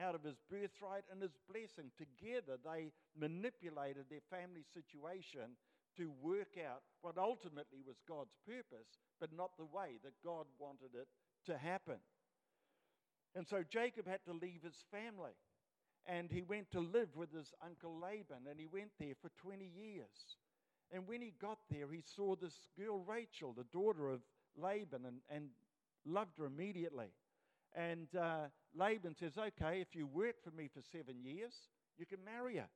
out 0.00 0.14
of 0.14 0.22
his 0.24 0.36
birthright 0.50 1.04
and 1.10 1.20
his 1.20 1.36
blessing. 1.50 1.90
Together, 1.98 2.58
they 2.64 2.92
manipulated 3.16 4.06
their 4.08 4.24
family 4.30 4.64
situation 4.72 5.56
to 5.96 6.10
work 6.22 6.56
out 6.58 6.82
what 7.00 7.18
ultimately 7.18 7.80
was 7.86 7.96
God's 8.08 8.34
purpose, 8.46 8.98
but 9.20 9.30
not 9.36 9.50
the 9.58 9.64
way 9.64 9.98
that 10.04 10.12
God 10.24 10.46
wanted 10.58 10.94
it 10.94 11.08
to 11.46 11.58
happen. 11.58 11.98
And 13.34 13.46
so 13.48 13.62
Jacob 13.68 14.06
had 14.06 14.24
to 14.26 14.32
leave 14.32 14.62
his 14.62 14.84
family. 14.90 15.32
And 16.06 16.30
he 16.30 16.42
went 16.42 16.70
to 16.72 16.80
live 16.80 17.08
with 17.14 17.32
his 17.32 17.52
uncle 17.64 17.96
Laban, 18.00 18.48
and 18.50 18.58
he 18.58 18.66
went 18.66 18.90
there 18.98 19.14
for 19.20 19.30
20 19.40 19.64
years. 19.64 20.36
And 20.90 21.06
when 21.06 21.22
he 21.22 21.32
got 21.40 21.58
there, 21.70 21.86
he 21.92 22.02
saw 22.16 22.34
this 22.34 22.54
girl, 22.76 23.04
Rachel, 23.06 23.54
the 23.56 23.66
daughter 23.72 24.10
of 24.10 24.20
Laban, 24.56 25.04
and, 25.06 25.18
and 25.30 25.50
loved 26.04 26.38
her 26.38 26.46
immediately. 26.46 27.12
And 27.74 28.08
uh, 28.16 28.48
Laban 28.74 29.14
says, 29.14 29.32
Okay, 29.38 29.80
if 29.80 29.94
you 29.94 30.06
work 30.06 30.34
for 30.42 30.50
me 30.50 30.68
for 30.74 30.82
seven 30.92 31.22
years, 31.22 31.54
you 31.96 32.04
can 32.04 32.18
marry 32.24 32.56
her. 32.56 32.68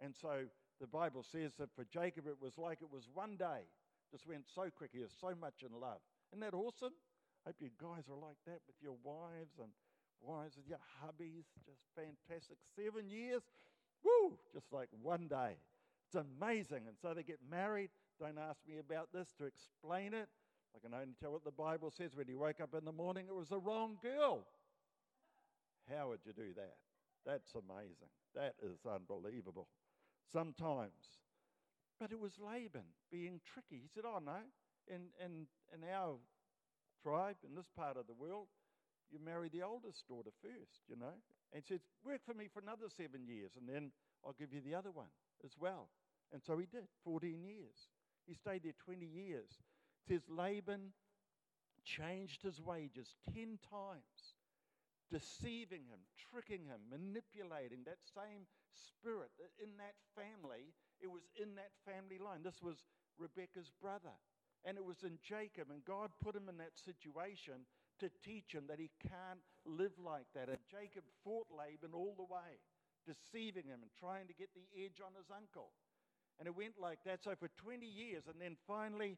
And 0.00 0.14
so 0.20 0.44
the 0.80 0.86
Bible 0.86 1.22
says 1.22 1.52
that 1.58 1.74
for 1.74 1.84
Jacob, 1.84 2.26
it 2.26 2.36
was 2.40 2.56
like 2.56 2.78
it 2.82 2.92
was 2.92 3.08
one 3.12 3.36
day. 3.36 3.66
Just 4.10 4.26
went 4.26 4.44
so 4.54 4.70
quick. 4.74 4.90
He 4.92 5.00
was 5.00 5.12
so 5.20 5.34
much 5.38 5.62
in 5.62 5.78
love. 5.78 6.00
Isn't 6.32 6.40
that 6.40 6.54
awesome? 6.54 6.92
I 7.44 7.50
Hope 7.50 7.56
you 7.60 7.70
guys 7.80 8.04
are 8.08 8.16
like 8.16 8.38
that 8.46 8.60
with 8.66 8.76
your 8.80 8.96
wives 9.02 9.58
and 9.60 9.68
wives 10.20 10.56
with 10.56 10.66
your 10.68 10.80
hubbies. 11.02 11.44
Just 11.66 11.82
fantastic. 11.94 12.58
Seven 12.76 13.10
years. 13.10 13.42
Woo! 14.04 14.38
Just 14.52 14.72
like 14.72 14.88
one 15.02 15.28
day. 15.28 15.56
It's 16.06 16.16
amazing. 16.16 16.86
And 16.86 16.96
so 17.00 17.12
they 17.12 17.22
get 17.22 17.40
married. 17.50 17.90
Don't 18.20 18.38
ask 18.38 18.60
me 18.66 18.78
about 18.78 19.08
this 19.12 19.28
to 19.38 19.44
explain 19.44 20.14
it. 20.14 20.28
I 20.74 20.78
can 20.78 20.94
only 20.94 21.14
tell 21.20 21.32
what 21.32 21.44
the 21.44 21.50
Bible 21.50 21.90
says. 21.90 22.14
When 22.14 22.26
he 22.26 22.34
woke 22.34 22.60
up 22.60 22.74
in 22.74 22.84
the 22.84 22.92
morning, 22.92 23.26
it 23.28 23.34
was 23.34 23.48
the 23.48 23.58
wrong 23.58 23.98
girl. 24.02 24.46
How 25.90 26.08
would 26.08 26.20
you 26.24 26.32
do 26.32 26.54
that? 26.56 26.76
That's 27.26 27.52
amazing. 27.54 28.08
That 28.34 28.54
is 28.62 28.78
unbelievable 28.86 29.68
sometimes. 30.32 31.18
But 32.00 32.12
it 32.12 32.20
was 32.20 32.32
Laban 32.38 32.86
being 33.10 33.40
tricky. 33.52 33.82
He 33.82 33.90
said, 33.92 34.04
Oh, 34.06 34.20
no, 34.24 34.38
in, 34.86 35.10
in, 35.24 35.46
in 35.74 35.88
our 35.92 36.16
tribe, 37.02 37.36
in 37.46 37.54
this 37.54 37.68
part 37.76 37.96
of 37.96 38.06
the 38.06 38.14
world, 38.14 38.46
you 39.10 39.18
marry 39.18 39.48
the 39.48 39.62
oldest 39.62 40.06
daughter 40.06 40.30
first, 40.42 40.84
you 40.88 40.96
know. 40.96 41.16
And 41.52 41.62
he 41.62 41.66
said, 41.66 41.80
Work 42.04 42.20
for 42.24 42.34
me 42.34 42.48
for 42.52 42.60
another 42.60 42.86
seven 42.96 43.26
years, 43.26 43.52
and 43.58 43.68
then 43.68 43.90
I'll 44.24 44.36
give 44.38 44.52
you 44.52 44.60
the 44.60 44.74
other 44.74 44.90
one 44.90 45.10
as 45.44 45.52
well. 45.58 45.88
And 46.32 46.42
so 46.46 46.58
he 46.58 46.66
did, 46.66 46.86
14 47.04 47.42
years. 47.42 47.88
He 48.26 48.34
stayed 48.34 48.62
there 48.62 48.76
20 48.84 49.06
years. 49.06 49.48
It 50.04 50.12
says 50.12 50.20
Laban 50.28 50.92
changed 51.84 52.42
his 52.42 52.60
wages 52.60 53.14
10 53.34 53.58
times 53.70 54.37
deceiving 55.10 55.88
him, 55.88 56.00
tricking 56.30 56.64
him, 56.68 56.80
manipulating 56.92 57.84
that 57.84 58.00
same 58.04 58.44
spirit 58.72 59.32
that 59.40 59.52
in 59.56 59.76
that 59.80 59.96
family. 60.14 60.72
It 61.00 61.10
was 61.10 61.22
in 61.36 61.54
that 61.56 61.72
family 61.86 62.18
line. 62.18 62.42
This 62.44 62.60
was 62.62 62.84
Rebecca's 63.18 63.70
brother. 63.80 64.14
And 64.64 64.76
it 64.76 64.84
was 64.84 65.02
in 65.02 65.18
Jacob. 65.22 65.70
And 65.70 65.84
God 65.84 66.10
put 66.22 66.34
him 66.34 66.48
in 66.48 66.58
that 66.58 66.76
situation 66.76 67.64
to 68.00 68.10
teach 68.22 68.52
him 68.52 68.66
that 68.68 68.78
he 68.78 68.90
can't 69.02 69.42
live 69.64 69.94
like 69.98 70.26
that. 70.34 70.48
And 70.48 70.58
Jacob 70.70 71.06
fought 71.24 71.46
Laban 71.50 71.94
all 71.94 72.14
the 72.18 72.26
way, 72.26 72.58
deceiving 73.06 73.66
him 73.66 73.80
and 73.82 73.90
trying 73.98 74.26
to 74.26 74.34
get 74.34 74.50
the 74.54 74.66
edge 74.74 75.00
on 75.00 75.14
his 75.16 75.30
uncle. 75.30 75.70
And 76.38 76.46
it 76.46 76.54
went 76.54 76.78
like 76.78 76.98
that. 77.06 77.22
So 77.22 77.34
for 77.38 77.50
20 77.56 77.86
years. 77.86 78.24
And 78.26 78.38
then 78.40 78.56
finally, 78.66 79.16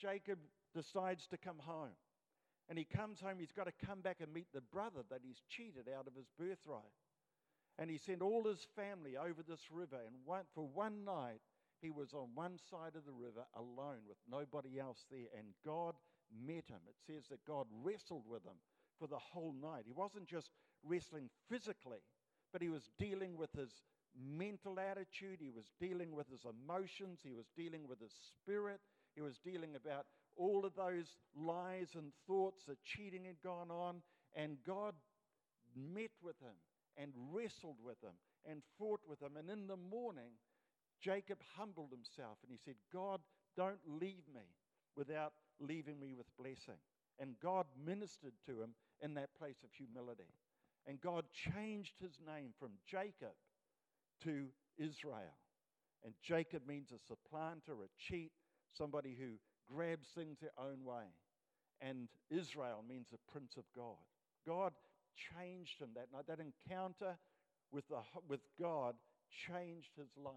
Jacob 0.00 0.38
decides 0.74 1.26
to 1.28 1.36
come 1.36 1.58
home. 1.58 1.96
And 2.68 2.78
he 2.78 2.84
comes 2.84 3.20
home, 3.20 3.36
he's 3.38 3.52
got 3.52 3.66
to 3.66 3.86
come 3.86 4.00
back 4.00 4.18
and 4.20 4.32
meet 4.32 4.46
the 4.54 4.60
brother 4.60 5.00
that 5.10 5.20
he's 5.22 5.42
cheated 5.48 5.88
out 5.88 6.06
of 6.06 6.14
his 6.14 6.28
birthright. 6.38 6.96
And 7.78 7.90
he 7.90 7.98
sent 7.98 8.22
all 8.22 8.44
his 8.44 8.66
family 8.76 9.16
over 9.16 9.42
this 9.46 9.70
river. 9.70 9.96
And 10.06 10.14
one, 10.24 10.44
for 10.54 10.66
one 10.66 11.04
night, 11.04 11.40
he 11.80 11.90
was 11.90 12.14
on 12.14 12.28
one 12.34 12.58
side 12.70 12.94
of 12.94 13.04
the 13.04 13.12
river 13.12 13.44
alone 13.56 14.06
with 14.06 14.18
nobody 14.30 14.78
else 14.78 15.04
there. 15.10 15.28
And 15.36 15.48
God 15.66 15.94
met 16.46 16.68
him. 16.68 16.80
It 16.88 16.96
says 17.06 17.24
that 17.30 17.44
God 17.44 17.66
wrestled 17.82 18.24
with 18.28 18.44
him 18.44 18.56
for 18.98 19.08
the 19.08 19.18
whole 19.18 19.54
night. 19.60 19.84
He 19.86 19.92
wasn't 19.92 20.26
just 20.26 20.50
wrestling 20.84 21.28
physically, 21.50 21.98
but 22.52 22.62
he 22.62 22.68
was 22.68 22.90
dealing 22.98 23.36
with 23.36 23.52
his 23.52 23.70
mental 24.14 24.78
attitude, 24.78 25.38
he 25.40 25.50
was 25.50 25.72
dealing 25.80 26.14
with 26.14 26.28
his 26.30 26.44
emotions, 26.44 27.20
he 27.22 27.32
was 27.32 27.46
dealing 27.56 27.88
with 27.88 28.00
his 28.00 28.12
spirit, 28.30 28.80
he 29.14 29.22
was 29.22 29.38
dealing 29.38 29.74
about 29.74 30.06
all 30.36 30.64
of 30.64 30.74
those 30.74 31.16
lies 31.36 31.88
and 31.94 32.12
thoughts 32.26 32.64
that 32.66 32.82
cheating 32.84 33.24
had 33.24 33.40
gone 33.42 33.70
on, 33.70 34.02
and 34.34 34.56
God 34.66 34.94
met 35.76 36.10
with 36.22 36.38
him 36.40 36.54
and 36.96 37.12
wrestled 37.32 37.76
with 37.84 38.00
him 38.02 38.14
and 38.48 38.62
fought 38.78 39.00
with 39.08 39.20
him. 39.20 39.36
And 39.38 39.50
in 39.50 39.66
the 39.66 39.76
morning, 39.76 40.32
Jacob 41.00 41.38
humbled 41.56 41.90
himself 41.90 42.38
and 42.42 42.52
he 42.52 42.58
said, 42.64 42.76
God, 42.92 43.20
don't 43.56 43.80
leave 43.86 44.24
me 44.34 44.54
without 44.96 45.32
leaving 45.60 45.98
me 45.98 46.14
with 46.14 46.26
blessing. 46.38 46.80
And 47.18 47.34
God 47.42 47.66
ministered 47.84 48.34
to 48.46 48.62
him 48.62 48.74
in 49.00 49.14
that 49.14 49.34
place 49.38 49.62
of 49.64 49.70
humility. 49.72 50.30
And 50.86 51.00
God 51.00 51.24
changed 51.32 51.94
his 52.00 52.18
name 52.26 52.50
from 52.58 52.70
Jacob 52.86 53.34
to 54.24 54.46
Israel. 54.78 55.36
And 56.04 56.14
Jacob 56.22 56.66
means 56.66 56.90
a 56.90 56.98
supplanter, 56.98 57.74
a 57.74 57.88
cheat, 57.96 58.32
somebody 58.76 59.16
who 59.18 59.38
grabs 59.70 60.08
things 60.14 60.38
their 60.40 60.56
own 60.58 60.84
way. 60.84 61.04
And 61.80 62.08
Israel 62.30 62.84
means 62.88 63.08
the 63.10 63.18
Prince 63.30 63.56
of 63.56 63.64
God. 63.74 63.98
God 64.46 64.72
changed 65.34 65.80
him 65.80 65.90
that 65.94 66.12
night. 66.12 66.26
That 66.28 66.38
encounter 66.40 67.16
with, 67.72 67.88
the, 67.88 67.98
with 68.28 68.40
God 68.60 68.94
changed 69.48 69.90
his 69.96 70.10
life 70.16 70.34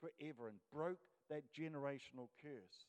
forever 0.00 0.48
and 0.48 0.58
broke 0.72 1.00
that 1.30 1.42
generational 1.52 2.28
curse. 2.42 2.86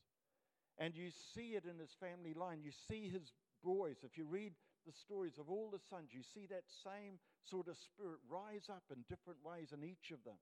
And 0.77 0.95
you 0.95 1.09
see 1.33 1.55
it 1.55 1.65
in 1.65 1.79
his 1.79 1.95
family 1.99 2.33
line. 2.33 2.59
You 2.61 2.71
see 2.87 3.09
his 3.09 3.33
boys. 3.63 3.97
If 4.03 4.17
you 4.17 4.25
read 4.25 4.53
the 4.85 4.93
stories 4.93 5.37
of 5.39 5.49
all 5.49 5.69
the 5.71 5.81
sons, 5.89 6.09
you 6.11 6.21
see 6.21 6.45
that 6.47 6.63
same 6.83 7.17
sort 7.49 7.67
of 7.67 7.77
spirit 7.77 8.19
rise 8.29 8.69
up 8.69 8.83
in 8.91 9.03
different 9.09 9.39
ways 9.43 9.73
in 9.73 9.83
each 9.83 10.11
of 10.11 10.23
them. 10.23 10.37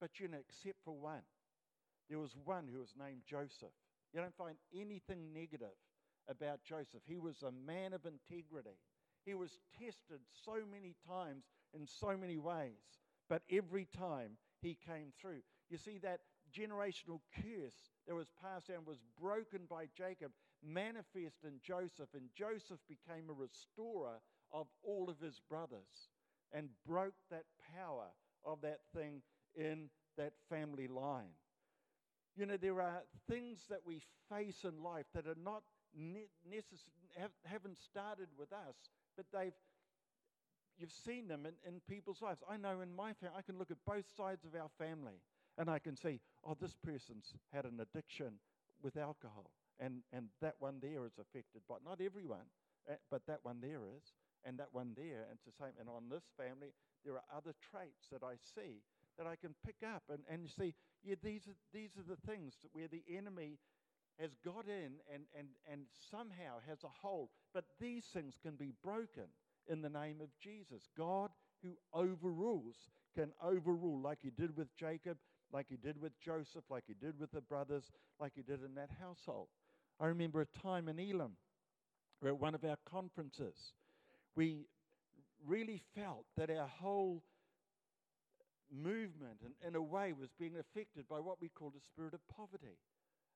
But 0.00 0.18
you 0.18 0.28
know, 0.28 0.38
except 0.40 0.78
for 0.84 0.96
one, 0.96 1.22
there 2.08 2.18
was 2.18 2.34
one 2.44 2.66
who 2.72 2.80
was 2.80 2.94
named 2.98 3.22
Joseph. 3.28 3.76
You 4.12 4.20
don't 4.20 4.36
find 4.36 4.56
anything 4.74 5.32
negative 5.32 5.76
about 6.28 6.62
Joseph. 6.64 7.02
He 7.06 7.18
was 7.18 7.42
a 7.42 7.52
man 7.52 7.92
of 7.92 8.02
integrity. 8.06 8.76
He 9.24 9.34
was 9.34 9.58
tested 9.78 10.20
so 10.44 10.56
many 10.70 10.94
times 11.06 11.44
in 11.74 11.86
so 11.86 12.16
many 12.16 12.38
ways, 12.38 12.98
but 13.28 13.42
every 13.50 13.86
time 13.96 14.38
he 14.60 14.76
came 14.86 15.12
through. 15.20 15.40
You 15.68 15.78
see, 15.78 15.98
that 15.98 16.20
generational 16.52 17.20
curse 17.34 17.90
that 18.06 18.14
was 18.14 18.30
passed 18.42 18.68
down 18.68 18.84
was 18.84 18.98
broken 19.20 19.60
by 19.68 19.86
Jacob, 19.96 20.32
manifest 20.62 21.44
in 21.44 21.60
Joseph, 21.62 22.08
and 22.14 22.28
Joseph 22.36 22.80
became 22.88 23.30
a 23.30 23.32
restorer 23.32 24.20
of 24.52 24.66
all 24.82 25.08
of 25.08 25.20
his 25.20 25.40
brothers 25.48 26.08
and 26.52 26.68
broke 26.86 27.14
that 27.30 27.44
power 27.76 28.08
of 28.44 28.60
that 28.62 28.80
thing 28.94 29.22
in 29.54 29.88
that 30.16 30.32
family 30.48 30.88
line. 30.88 31.34
You 32.36 32.46
know, 32.46 32.56
there 32.56 32.80
are 32.80 33.02
things 33.28 33.66
that 33.68 33.80
we 33.84 34.00
face 34.28 34.64
in 34.64 34.82
life 34.82 35.06
that 35.14 35.26
are 35.26 35.36
not 35.42 35.62
ne- 35.94 36.30
necess- 36.48 36.90
have, 37.16 37.32
haven't 37.44 37.78
started 37.78 38.28
with 38.38 38.52
us, 38.52 38.76
but 39.16 39.26
they've 39.32 39.52
you've 40.78 40.92
seen 40.92 41.28
them 41.28 41.44
in, 41.46 41.52
in 41.66 41.80
people's 41.88 42.22
lives. 42.22 42.40
I 42.48 42.56
know 42.56 42.80
in 42.80 42.94
my 42.94 43.12
family, 43.12 43.36
I 43.36 43.42
can 43.42 43.58
look 43.58 43.70
at 43.70 43.76
both 43.86 44.06
sides 44.16 44.44
of 44.44 44.54
our 44.58 44.70
family 44.78 45.20
and 45.58 45.68
I 45.68 45.78
can 45.78 45.96
see, 45.96 46.20
oh, 46.44 46.56
this 46.58 46.74
person's 46.82 47.34
had 47.52 47.66
an 47.66 47.80
addiction 47.80 48.40
with 48.82 48.96
alcohol, 48.96 49.50
and, 49.78 50.00
and 50.12 50.28
that 50.40 50.54
one 50.58 50.78
there 50.80 51.04
is 51.04 51.18
affected 51.20 51.60
by 51.68 51.76
not 51.84 52.00
everyone, 52.00 52.48
eh, 52.88 52.94
but 53.10 53.26
that 53.26 53.40
one 53.42 53.60
there 53.60 53.84
is, 53.84 54.14
and 54.44 54.58
that 54.58 54.68
one 54.72 54.94
there, 54.96 55.28
and 55.28 55.36
it's 55.36 55.44
the 55.44 55.52
same. 55.52 55.74
And 55.78 55.88
on 55.88 56.08
this 56.08 56.24
family, 56.36 56.72
there 57.04 57.14
are 57.14 57.28
other 57.28 57.52
traits 57.70 58.08
that 58.10 58.22
I 58.22 58.36
see 58.40 58.80
that 59.20 59.28
I 59.28 59.36
can 59.36 59.54
pick 59.66 59.76
up 59.86 60.02
and, 60.08 60.20
and 60.30 60.48
see, 60.58 60.72
yeah, 61.04 61.14
these 61.22 61.42
are, 61.46 61.56
these 61.74 61.90
are 61.98 62.08
the 62.08 62.20
things 62.26 62.54
where 62.72 62.88
the 62.88 63.02
enemy 63.14 63.58
has 64.18 64.30
got 64.42 64.64
in 64.66 64.92
and, 65.12 65.24
and, 65.38 65.48
and 65.70 65.82
somehow 66.10 66.56
has 66.66 66.78
a 66.84 67.06
hold. 67.06 67.28
But 67.52 67.64
these 67.78 68.04
things 68.14 68.34
can 68.42 68.54
be 68.54 68.72
broken 68.82 69.24
in 69.68 69.82
the 69.82 69.90
name 69.90 70.22
of 70.22 70.28
Jesus. 70.42 70.88
God, 70.96 71.30
who 71.62 71.76
overrules, 71.92 72.76
can 73.14 73.30
overrule 73.42 74.00
like 74.00 74.20
he 74.22 74.30
did 74.30 74.56
with 74.56 74.74
Jacob, 74.74 75.18
like 75.52 75.66
he 75.68 75.76
did 75.76 76.00
with 76.00 76.12
Joseph, 76.24 76.64
like 76.70 76.84
he 76.86 76.94
did 76.94 77.20
with 77.20 77.30
the 77.30 77.42
brothers, 77.42 77.84
like 78.18 78.32
he 78.34 78.42
did 78.42 78.64
in 78.64 78.74
that 78.76 78.90
household. 78.98 79.48
I 80.00 80.06
remember 80.06 80.40
a 80.40 80.58
time 80.62 80.88
in 80.88 80.98
Elim, 80.98 81.32
where 82.20 82.32
at 82.32 82.40
one 82.40 82.54
of 82.54 82.64
our 82.64 82.78
conferences, 82.90 83.74
we 84.34 84.64
really 85.46 85.82
felt 85.94 86.24
that 86.38 86.48
our 86.48 86.68
whole 86.68 87.22
movement, 88.72 89.42
and 89.44 89.54
in 89.66 89.74
a 89.74 89.82
way, 89.82 90.12
was 90.12 90.30
being 90.38 90.56
affected 90.58 91.08
by 91.08 91.20
what 91.20 91.40
we 91.40 91.48
call 91.48 91.70
the 91.70 91.80
spirit 91.80 92.14
of 92.14 92.20
poverty. 92.28 92.78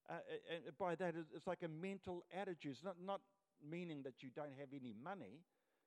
Uh, 0.09 0.14
and 0.53 0.79
by 0.79 0.94
that, 0.94 1.14
it's 1.35 1.47
like 1.47 1.62
a 1.62 1.68
mental 1.68 2.25
attitude. 2.35 2.73
It's 2.73 2.85
not, 2.85 2.97
not 3.05 3.20
meaning 3.68 4.03
that 4.03 4.23
you 4.23 4.29
don't 4.35 4.53
have 4.59 4.68
any 4.73 4.94
money, 5.03 5.40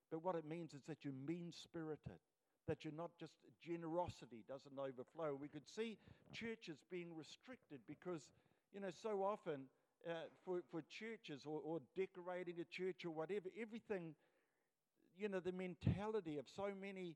but 0.10 0.24
what 0.24 0.36
it 0.36 0.46
means 0.48 0.74
is 0.74 0.82
that 0.88 1.04
you're 1.04 1.14
mean 1.28 1.54
spirited, 1.54 2.20
that 2.68 2.84
you're 2.84 2.94
not 2.94 3.12
just 3.20 3.34
generosity 3.62 4.44
doesn't 4.48 4.78
overflow. 4.78 5.38
We 5.40 5.48
could 5.48 5.68
see 5.76 5.98
churches 6.34 6.78
being 6.90 7.16
restricted 7.16 7.80
because, 7.88 8.22
you 8.74 8.80
know, 8.80 8.92
so 9.04 9.24
often 9.24 9.70
uh, 10.08 10.12
for, 10.44 10.62
for 10.72 10.82
churches 10.90 11.44
or, 11.46 11.62
or 11.64 11.80
decorating 11.96 12.56
a 12.60 12.66
church 12.66 13.06
or 13.06 13.12
whatever, 13.12 13.50
everything, 13.60 14.16
you 15.18 15.30
know, 15.30 15.40
the 15.40 15.52
mentality 15.52 16.38
of 16.38 16.46
so 16.56 16.70
many 16.80 17.16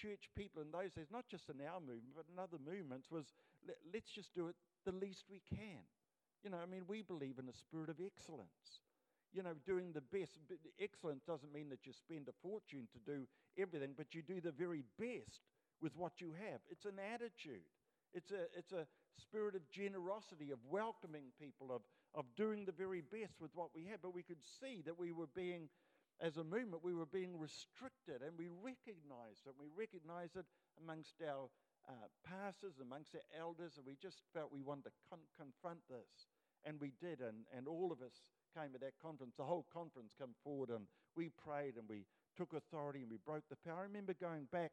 church 0.00 0.30
people 0.36 0.62
in 0.62 0.70
those 0.70 0.92
days, 0.92 1.12
not 1.12 1.28
just 1.28 1.48
in 1.48 1.60
our 1.60 1.80
movement, 1.80 2.16
but 2.16 2.26
in 2.32 2.38
other 2.38 2.58
movements, 2.58 3.10
was 3.10 3.34
let, 3.66 3.76
let's 3.92 4.10
just 4.10 4.32
do 4.34 4.48
it 4.48 4.56
the 4.86 4.92
least 4.92 5.24
we 5.28 5.42
can. 5.50 5.84
You 6.42 6.50
know, 6.50 6.58
I 6.62 6.66
mean, 6.66 6.84
we 6.88 7.02
believe 7.02 7.38
in 7.38 7.48
a 7.48 7.56
spirit 7.56 7.90
of 7.90 8.00
excellence 8.00 8.80
you 9.32 9.42
know, 9.42 9.54
doing 9.66 9.92
the 9.92 10.00
best. 10.00 10.38
Excellence 10.80 11.22
doesn't 11.26 11.52
mean 11.52 11.68
that 11.70 11.86
you 11.86 11.92
spend 11.92 12.28
a 12.28 12.34
fortune 12.42 12.88
to 12.92 12.98
do 13.06 13.26
everything, 13.58 13.94
but 13.96 14.14
you 14.14 14.22
do 14.22 14.40
the 14.40 14.50
very 14.50 14.82
best 14.98 15.46
with 15.80 15.96
what 15.96 16.20
you 16.20 16.32
have. 16.50 16.60
It's 16.68 16.84
an 16.84 16.98
attitude. 16.98 17.66
It's 18.12 18.32
a, 18.32 18.50
it's 18.58 18.72
a 18.72 18.86
spirit 19.16 19.54
of 19.54 19.62
generosity, 19.70 20.50
of 20.50 20.58
welcoming 20.68 21.30
people, 21.40 21.70
of, 21.70 21.82
of 22.14 22.24
doing 22.36 22.64
the 22.64 22.72
very 22.72 23.02
best 23.02 23.40
with 23.40 23.50
what 23.54 23.70
we 23.74 23.86
have. 23.90 24.02
But 24.02 24.14
we 24.14 24.22
could 24.22 24.42
see 24.60 24.82
that 24.84 24.98
we 24.98 25.12
were 25.12 25.30
being, 25.34 25.68
as 26.20 26.36
a 26.36 26.44
movement, 26.44 26.84
we 26.84 26.94
were 26.94 27.06
being 27.08 27.38
restricted, 27.38 28.22
and 28.22 28.36
we 28.36 28.48
recognized 28.48 29.46
it. 29.46 29.54
We 29.58 29.68
recognized 29.74 30.36
it 30.36 30.44
amongst 30.80 31.16
our 31.22 31.48
uh, 31.88 32.08
pastors, 32.24 32.74
amongst 32.80 33.14
our 33.14 33.24
elders, 33.38 33.74
and 33.76 33.86
we 33.86 33.96
just 34.00 34.22
felt 34.34 34.52
we 34.52 34.60
wanted 34.60 34.84
to 34.84 34.92
con- 35.08 35.30
confront 35.36 35.80
this. 35.88 36.28
And 36.64 36.78
we 36.78 36.92
did, 37.00 37.20
and, 37.20 37.48
and 37.56 37.66
all 37.66 37.90
of 37.90 38.02
us 38.02 38.20
came 38.54 38.72
to 38.72 38.78
that 38.78 38.98
conference, 39.00 39.34
the 39.36 39.44
whole 39.44 39.66
conference 39.72 40.12
came 40.18 40.34
forward 40.42 40.70
and 40.70 40.86
we 41.16 41.30
prayed 41.30 41.76
and 41.76 41.88
we 41.88 42.04
took 42.36 42.52
authority 42.52 43.00
and 43.00 43.10
we 43.10 43.18
broke 43.24 43.44
the 43.48 43.56
power. 43.56 43.80
I 43.80 43.82
remember 43.82 44.14
going 44.14 44.46
back 44.50 44.72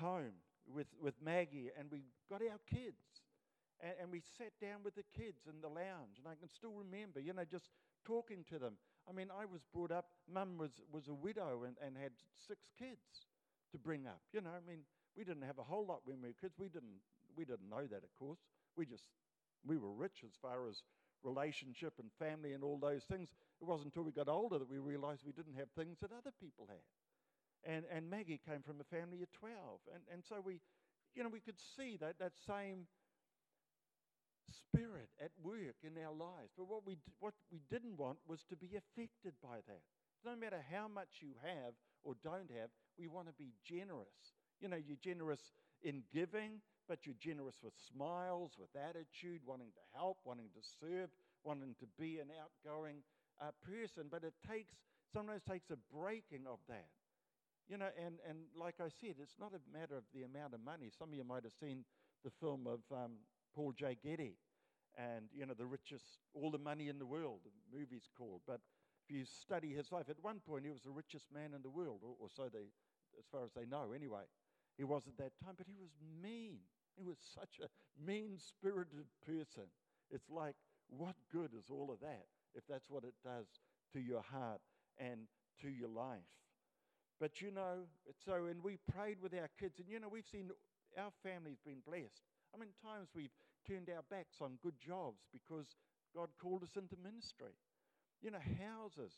home 0.00 0.40
with, 0.66 0.86
with 1.00 1.14
Maggie 1.22 1.70
and 1.78 1.90
we 1.90 2.04
got 2.30 2.42
our 2.42 2.60
kids 2.68 3.22
and, 3.80 3.92
and 4.02 4.10
we 4.10 4.22
sat 4.38 4.52
down 4.60 4.80
with 4.84 4.94
the 4.94 5.04
kids 5.16 5.46
in 5.48 5.60
the 5.60 5.68
lounge 5.68 6.18
and 6.18 6.26
I 6.26 6.34
can 6.38 6.48
still 6.48 6.72
remember, 6.72 7.20
you 7.20 7.32
know, 7.32 7.44
just 7.44 7.68
talking 8.06 8.44
to 8.50 8.58
them. 8.58 8.74
I 9.10 9.12
mean, 9.12 9.28
I 9.28 9.44
was 9.44 9.62
brought 9.74 9.90
up, 9.90 10.06
mum 10.32 10.56
was, 10.56 10.70
was 10.92 11.08
a 11.08 11.14
widow 11.14 11.64
and, 11.66 11.74
and 11.84 11.96
had 11.96 12.12
six 12.46 12.70
kids 12.78 13.26
to 13.72 13.78
bring 13.78 14.06
up. 14.06 14.20
You 14.32 14.40
know, 14.40 14.50
I 14.50 14.62
mean, 14.66 14.80
we 15.16 15.24
didn't 15.24 15.42
have 15.42 15.58
a 15.58 15.64
whole 15.64 15.84
lot 15.84 16.02
when 16.04 16.22
we 16.22 16.28
were 16.28 16.40
kids. 16.40 16.54
We 16.58 16.68
didn't, 16.68 17.02
we 17.36 17.44
didn't 17.44 17.68
know 17.68 17.86
that, 17.90 18.04
of 18.04 18.14
course. 18.14 18.38
We 18.76 18.86
just, 18.86 19.04
we 19.66 19.76
were 19.76 19.92
rich 19.92 20.22
as 20.24 20.32
far 20.40 20.68
as 20.68 20.82
relationship 21.24 21.94
and 21.98 22.10
family 22.18 22.52
and 22.52 22.62
all 22.62 22.78
those 22.78 23.02
things. 23.04 23.30
It 23.60 23.66
wasn't 23.66 23.86
until 23.86 24.04
we 24.04 24.12
got 24.12 24.28
older 24.28 24.58
that 24.58 24.70
we 24.70 24.78
realized 24.78 25.22
we 25.26 25.32
didn't 25.32 25.58
have 25.58 25.70
things 25.76 25.98
that 26.00 26.12
other 26.12 26.32
people 26.40 26.68
had. 26.68 26.86
And, 27.66 27.84
and 27.92 28.08
Maggie 28.08 28.40
came 28.46 28.62
from 28.62 28.80
a 28.80 28.84
family 28.84 29.22
of 29.22 29.30
12. 29.32 29.52
And, 29.92 30.02
and 30.12 30.22
so 30.24 30.36
we, 30.42 30.60
you 31.14 31.22
know, 31.22 31.28
we 31.28 31.40
could 31.40 31.58
see 31.76 31.98
that, 32.00 32.18
that 32.20 32.32
same 32.46 32.86
spirit 34.52 35.08
at 35.22 35.30
work 35.42 35.76
in 35.82 35.96
our 36.02 36.12
lives. 36.12 36.52
But 36.56 36.68
what 36.68 36.86
we, 36.86 36.98
what 37.18 37.34
we 37.50 37.60
didn't 37.70 37.98
want 37.98 38.18
was 38.26 38.44
to 38.50 38.56
be 38.56 38.76
affected 38.76 39.34
by 39.42 39.62
that. 39.66 39.82
No 40.24 40.36
matter 40.36 40.60
how 40.70 40.88
much 40.88 41.20
you 41.20 41.32
have 41.42 41.72
or 42.02 42.14
don't 42.22 42.50
have, 42.58 42.70
we 42.98 43.08
want 43.08 43.28
to 43.28 43.34
be 43.38 43.52
generous. 43.64 44.36
You 44.60 44.68
know, 44.68 44.76
you're 44.76 45.00
generous 45.00 45.40
in 45.82 46.02
giving, 46.12 46.60
but 46.88 47.06
you're 47.06 47.18
generous 47.18 47.56
with 47.62 47.72
smiles, 47.94 48.52
with 48.58 48.68
attitude, 48.76 49.40
wanting 49.46 49.72
to 49.72 49.84
help, 49.96 50.18
wanting 50.24 50.50
to 50.54 50.60
serve, 50.60 51.08
wanting 51.44 51.74
to 51.80 51.86
be 51.98 52.18
an 52.18 52.28
outgoing 52.36 52.96
uh, 53.40 53.52
person. 53.64 54.04
But 54.10 54.24
it 54.24 54.34
takes, 54.46 54.74
sometimes 55.12 55.42
takes 55.48 55.70
a 55.70 55.78
breaking 55.94 56.44
of 56.46 56.58
that. 56.68 56.88
You 57.68 57.78
know, 57.78 57.88
and, 57.96 58.18
and 58.28 58.38
like 58.58 58.74
I 58.80 58.90
said, 59.00 59.14
it's 59.22 59.38
not 59.38 59.52
a 59.54 59.62
matter 59.72 59.96
of 59.96 60.02
the 60.12 60.24
amount 60.24 60.54
of 60.54 60.60
money. 60.60 60.90
Some 60.90 61.10
of 61.10 61.14
you 61.14 61.24
might 61.24 61.44
have 61.44 61.54
seen 61.58 61.84
the 62.24 62.30
film 62.40 62.66
of 62.66 62.80
um, 62.92 63.12
Paul 63.54 63.72
J. 63.72 63.96
Getty 64.02 64.36
and, 64.98 65.26
you 65.32 65.46
know, 65.46 65.54
the 65.54 65.66
richest, 65.66 66.04
all 66.34 66.50
the 66.50 66.58
money 66.58 66.88
in 66.88 66.98
the 66.98 67.06
world, 67.06 67.40
the 67.44 67.78
movie's 67.78 68.08
called. 68.16 68.42
But 68.46 68.60
if 69.08 69.14
you 69.14 69.24
study 69.24 69.72
his 69.72 69.92
life, 69.92 70.06
at 70.08 70.22
one 70.22 70.40
point 70.46 70.64
he 70.64 70.70
was 70.70 70.82
the 70.82 70.90
richest 70.90 71.26
man 71.32 71.54
in 71.54 71.62
the 71.62 71.70
world, 71.70 72.00
or, 72.02 72.14
or 72.20 72.28
so 72.34 72.48
they, 72.52 72.70
as 73.18 73.26
far 73.30 73.44
as 73.44 73.52
they 73.54 73.64
know 73.64 73.92
anyway. 73.94 74.22
He 74.76 74.84
was 74.84 75.02
at 75.06 75.16
that 75.18 75.32
time, 75.44 75.54
but 75.56 75.66
he 75.66 75.76
was 75.78 75.90
mean. 76.22 76.58
He 76.96 77.04
was 77.04 77.18
such 77.34 77.60
a 77.62 77.68
mean 78.04 78.38
spirited 78.38 79.06
person. 79.26 79.70
It's 80.10 80.30
like, 80.30 80.56
what 80.88 81.14
good 81.32 81.50
is 81.56 81.70
all 81.70 81.90
of 81.92 82.00
that 82.00 82.26
if 82.54 82.64
that's 82.68 82.90
what 82.90 83.04
it 83.04 83.14
does 83.24 83.46
to 83.92 84.00
your 84.00 84.22
heart 84.22 84.60
and 84.98 85.28
to 85.62 85.68
your 85.68 85.88
life? 85.88 86.26
But 87.20 87.40
you 87.40 87.50
know, 87.50 87.84
so, 88.24 88.46
and 88.46 88.62
we 88.62 88.78
prayed 88.92 89.18
with 89.20 89.34
our 89.34 89.50
kids, 89.58 89.78
and 89.78 89.88
you 89.88 90.00
know, 90.00 90.08
we've 90.08 90.26
seen 90.30 90.50
our 90.98 91.12
family's 91.22 91.60
been 91.64 91.82
blessed. 91.86 92.24
I 92.54 92.58
mean, 92.58 92.70
times 92.82 93.08
we've 93.14 93.34
turned 93.66 93.88
our 93.90 94.02
backs 94.10 94.40
on 94.40 94.58
good 94.62 94.78
jobs 94.80 95.22
because 95.32 95.76
God 96.14 96.28
called 96.40 96.62
us 96.62 96.74
into 96.76 96.96
ministry. 96.98 97.54
You 98.22 98.30
know, 98.30 98.42
houses. 98.58 99.14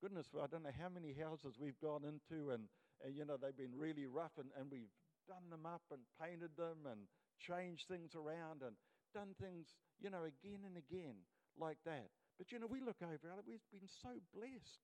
Goodness, 0.00 0.32
I 0.32 0.48
don't 0.48 0.64
know 0.64 0.74
how 0.74 0.88
many 0.88 1.12
houses 1.12 1.60
we've 1.60 1.78
gone 1.78 2.08
into, 2.08 2.50
and, 2.50 2.64
and 3.04 3.12
you 3.12 3.24
know, 3.28 3.36
they've 3.36 3.56
been 3.56 3.76
really 3.76 4.06
rough, 4.08 4.32
and, 4.40 4.48
and 4.56 4.72
we've 4.72 4.90
done 5.28 5.46
them 5.52 5.68
up 5.68 5.84
and 5.92 6.00
painted 6.16 6.56
them 6.56 6.88
and 6.88 7.04
changed 7.38 7.84
things 7.86 8.16
around 8.16 8.64
and 8.64 8.74
done 9.12 9.36
things, 9.36 9.76
you 10.00 10.08
know, 10.08 10.24
again 10.24 10.64
and 10.64 10.76
again 10.80 11.20
like 11.60 11.78
that. 11.84 12.08
But, 12.40 12.50
you 12.50 12.58
know, 12.58 12.66
we 12.66 12.80
look 12.80 12.98
over 13.04 13.20
we've 13.44 13.68
been 13.68 13.90
so 14.00 14.16
blessed. 14.32 14.80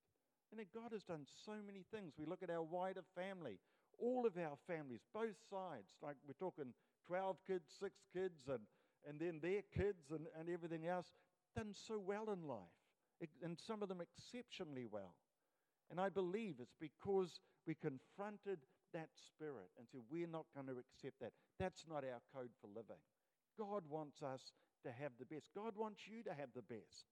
And 0.52 0.62
God 0.70 0.92
has 0.92 1.02
done 1.02 1.26
so 1.44 1.58
many 1.64 1.82
things. 1.90 2.14
We 2.14 2.26
look 2.26 2.42
at 2.42 2.50
our 2.50 2.62
wider 2.62 3.02
family, 3.16 3.58
all 3.98 4.26
of 4.26 4.36
our 4.38 4.54
families, 4.66 5.02
both 5.12 5.34
sides. 5.50 5.90
Like 6.02 6.16
we're 6.22 6.38
talking 6.38 6.70
12 7.06 7.36
kids, 7.46 7.64
six 7.80 7.94
kids, 8.12 8.48
and, 8.48 8.60
and 9.08 9.20
then 9.20 9.40
their 9.42 9.62
kids 9.74 10.10
and, 10.10 10.26
and 10.38 10.48
everything 10.48 10.86
else, 10.86 11.06
done 11.54 11.72
so 11.72 11.98
well 11.98 12.30
in 12.32 12.46
life. 12.46 12.76
And 13.42 13.56
some 13.66 13.82
of 13.82 13.88
them 13.88 14.02
exceptionally 14.02 14.86
well. 14.90 15.14
And 15.90 16.00
I 16.00 16.08
believe 16.08 16.56
it's 16.60 16.76
because 16.78 17.40
we 17.66 17.74
confronted 17.74 18.58
that 18.92 19.08
spirit 19.14 19.70
and 19.78 19.86
say, 19.90 19.98
we're 20.10 20.26
not 20.26 20.44
going 20.54 20.66
to 20.66 20.76
accept 20.76 21.20
that. 21.20 21.32
That's 21.58 21.84
not 21.88 22.04
our 22.04 22.20
code 22.34 22.50
for 22.60 22.68
living. 22.68 23.00
God 23.58 23.84
wants 23.88 24.22
us 24.22 24.52
to 24.84 24.92
have 24.92 25.12
the 25.18 25.24
best. 25.24 25.48
God 25.54 25.72
wants 25.76 26.02
you 26.06 26.22
to 26.24 26.34
have 26.34 26.50
the 26.54 26.62
best. 26.62 27.08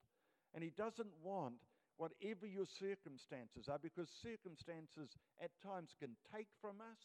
And 0.54 0.62
He 0.62 0.70
doesn't 0.70 1.12
want 1.22 1.54
whatever 1.96 2.46
your 2.46 2.66
circumstances 2.66 3.68
are, 3.68 3.78
because 3.78 4.08
circumstances 4.10 5.16
at 5.42 5.50
times 5.62 5.94
can 5.98 6.16
take 6.34 6.48
from 6.60 6.80
us 6.80 7.00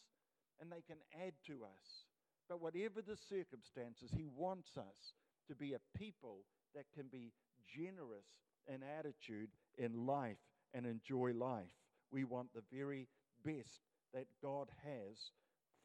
and 0.60 0.72
they 0.72 0.84
can 0.86 0.98
add 1.26 1.34
to 1.48 1.64
us. 1.64 2.09
But 2.50 2.62
whatever 2.62 3.02
the 3.02 3.16
circumstances, 3.16 4.12
He 4.12 4.28
wants 4.36 4.76
us 4.76 5.14
to 5.48 5.56
be 5.56 5.74
a 5.74 5.98
people 5.98 6.40
that 6.76 6.86
can 6.96 7.08
be 7.12 7.32
generous 7.76 8.26
in 8.68 8.82
attitude 8.98 9.50
in 9.78 10.06
life 10.06 10.38
and 10.74 10.86
enjoy 10.86 11.34
life. 11.34 11.72
We 12.12 12.24
want 12.24 12.50
the 12.54 12.64
very 12.76 13.08
best 13.46 13.82
that 14.14 14.26
God 14.42 14.70
has 14.84 15.32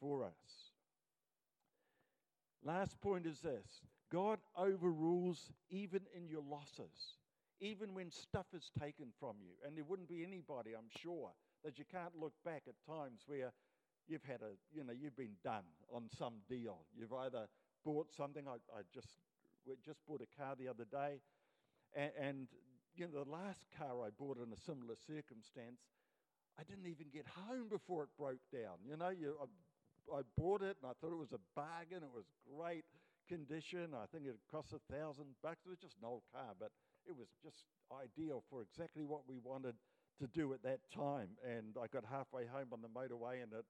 for 0.01 0.25
us. 0.25 0.73
Last 2.65 2.99
point 3.01 3.27
is 3.27 3.41
this 3.41 3.83
God 4.11 4.39
overrules 4.57 5.51
even 5.71 6.01
in 6.17 6.29
your 6.29 6.43
losses, 6.43 7.19
even 7.61 7.95
when 7.95 8.11
stuff 8.11 8.47
is 8.55 8.71
taken 8.81 9.09
from 9.21 9.37
you. 9.41 9.53
And 9.67 9.77
there 9.77 9.85
wouldn't 9.85 10.09
be 10.09 10.25
anybody, 10.25 10.71
I'm 10.77 10.91
sure, 11.03 11.31
that 11.65 11.79
you 11.79 11.85
can't 11.91 12.19
look 12.19 12.33
back 12.45 12.63
at 12.69 12.75
times 12.91 13.21
where 13.27 13.53
you've 14.09 14.25
had 14.25 14.41
a, 14.43 14.55
you 14.73 14.85
know, 14.85 14.93
you've 14.93 15.17
been 15.17 15.37
done 15.43 15.65
on 15.93 16.05
some 16.19 16.35
deal. 16.49 16.79
You've 16.97 17.13
either 17.13 17.47
bought 17.85 18.13
something, 18.13 18.47
I, 18.49 18.57
I 18.77 18.83
just, 18.93 19.09
we 19.67 19.75
just 19.85 20.01
bought 20.07 20.21
a 20.21 20.41
car 20.41 20.55
the 20.59 20.69
other 20.69 20.85
day, 20.85 21.21
and, 21.95 22.11
and 22.21 22.49
you 22.97 23.07
know, 23.07 23.25
the 23.25 23.31
last 23.31 23.67
car 23.79 24.07
I 24.07 24.11
bought 24.11 24.39
in 24.39 24.53
a 24.53 24.61
similar 24.61 24.95
circumstance, 25.07 25.81
I 26.59 26.63
didn't 26.63 26.87
even 26.87 27.07
get 27.13 27.27
home 27.27 27.69
before 27.69 28.05
it 28.05 28.11
broke 28.17 28.45
down. 28.53 28.79
You 28.87 28.97
know, 28.97 29.09
you, 29.09 29.35
I, 29.41 30.19
I, 30.19 30.21
bought 30.39 30.63
it 30.63 30.77
and 30.81 30.87
I 30.91 30.95
thought 31.01 31.13
it 31.13 31.19
was 31.19 31.33
a 31.33 31.43
bargain. 31.57 32.07
It 32.07 32.15
was 32.15 32.27
great 32.47 32.85
condition. 33.29 33.91
I 33.95 34.07
think 34.07 34.27
it 34.27 34.37
cost 34.51 34.73
a 34.73 34.79
thousand 34.93 35.35
bucks. 35.43 35.67
It 35.67 35.71
was 35.71 35.81
just 35.81 35.97
an 35.99 36.07
old 36.07 36.23
car, 36.33 36.55
but 36.59 36.71
it 37.09 37.17
was 37.17 37.29
just 37.43 37.67
ideal 37.91 38.45
for 38.49 38.63
exactly 38.63 39.03
what 39.03 39.23
we 39.29 39.39
wanted 39.43 39.75
to 40.21 40.27
do 40.29 40.53
at 40.55 40.63
that 40.63 40.81
time. 40.95 41.31
And 41.43 41.75
I 41.81 41.87
got 41.89 42.05
halfway 42.09 42.47
home 42.47 42.69
on 42.73 42.81
the 42.83 42.89
motorway 42.89 43.43
and 43.43 43.53
it 43.53 43.67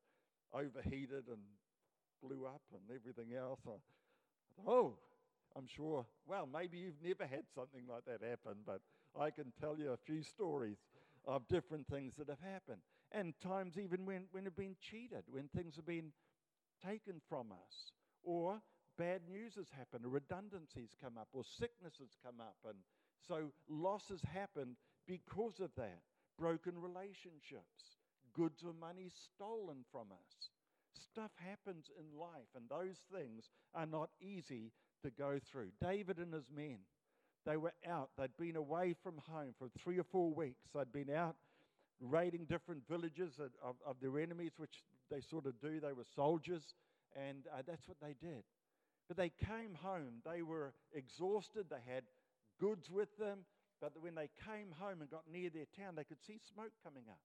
overheated 0.55 1.25
and 1.29 1.43
blew 2.23 2.47
up 2.47 2.62
and 2.73 2.83
everything 2.95 3.37
else. 3.37 3.61
I, 3.67 3.71
I 3.71 4.62
thought, 4.64 4.69
oh, 4.69 4.95
I'm 5.57 5.67
sure, 5.67 6.07
well, 6.27 6.49
maybe 6.53 6.79
you've 6.79 7.03
never 7.03 7.27
had 7.27 7.45
something 7.55 7.83
like 7.88 8.05
that 8.07 8.27
happen, 8.27 8.61
but 8.67 8.81
I 9.19 9.31
can 9.31 9.53
tell 9.61 9.79
you 9.79 9.93
a 9.93 9.97
few 9.97 10.23
stories 10.23 10.79
of 11.27 11.47
different 11.49 11.87
things 11.88 12.14
that 12.19 12.29
have 12.29 12.40
happened. 12.40 12.81
And 13.12 13.35
times 13.40 13.79
even 13.79 14.05
when, 14.05 14.25
when 14.33 14.45
we've 14.45 14.57
been 14.57 14.77
cheated, 14.81 15.25
when 15.31 15.49
things 15.55 15.77
have 15.77 15.87
been 15.87 16.12
taken 16.85 17.21
from 17.29 17.53
us, 17.53 17.93
or 18.25 18.61
bad 18.99 19.21
news 19.29 19.55
has 19.57 19.67
happened, 19.77 20.05
or 20.05 20.09
redundancies 20.09 20.90
come 21.01 21.17
up, 21.19 21.29
or 21.33 21.45
sicknesses 21.45 22.17
come 22.25 22.40
up. 22.40 22.57
And 22.69 22.79
so 23.27 23.53
losses 23.69 24.21
happened 24.33 24.77
because 25.07 25.61
of 25.61 25.71
that. 25.77 26.01
Broken 26.37 26.75
relationships, 26.77 28.03
goods 28.35 28.62
or 28.64 28.73
money 28.73 29.11
stolen 29.11 29.85
from 29.90 30.09
us. 30.12 30.51
stuff 30.97 31.31
happens 31.37 31.90
in 31.99 32.18
life, 32.18 32.49
and 32.55 32.64
those 32.68 32.99
things 33.12 33.51
are 33.75 33.87
not 33.87 34.11
easy 34.20 34.73
to 35.03 35.11
go 35.11 35.38
through. 35.51 35.70
David 35.81 36.18
and 36.18 36.33
his 36.33 36.51
men, 36.55 36.79
they 37.47 37.57
were 37.57 37.75
out. 37.88 38.11
They'd 38.18 38.37
been 38.38 38.57
away 38.57 38.94
from 39.03 39.20
home 39.29 39.55
for 39.59 39.68
three 39.83 39.99
or 39.99 40.05
four 40.05 40.31
weeks. 40.33 40.68
They'd 40.75 40.92
been 40.92 41.14
out 41.14 41.37
raiding 42.01 42.47
different 42.47 42.83
villages 42.88 43.38
of, 43.38 43.77
of, 43.87 43.97
their 44.01 44.18
enemies, 44.18 44.53
which 44.57 44.83
they 45.11 45.20
sort 45.20 45.47
of 45.47 45.61
do. 45.61 45.81
They 45.81 45.92
were 45.92 46.07
soldiers, 46.16 46.75
and 47.14 47.47
uh, 47.53 47.62
that's 47.66 47.87
what 47.87 47.99
they 48.01 48.14
did. 48.20 48.42
But 49.09 49.16
they 49.16 49.31
came 49.31 49.75
home. 49.75 50.23
They 50.25 50.42
were 50.42 50.73
exhausted. 50.92 51.66
They 51.70 51.92
had 51.92 52.05
goods 52.59 52.90
with 52.90 53.16
them. 53.18 53.40
But 53.81 53.92
when 54.01 54.14
they 54.14 54.31
came 54.47 54.73
home 54.79 55.01
and 55.01 55.11
got 55.11 55.25
near 55.31 55.51
their 55.51 55.66
town, 55.79 55.94
they 55.97 56.05
could 56.05 56.23
see 56.27 56.40
smoke 56.53 56.73
coming 56.83 57.05
up. 57.11 57.20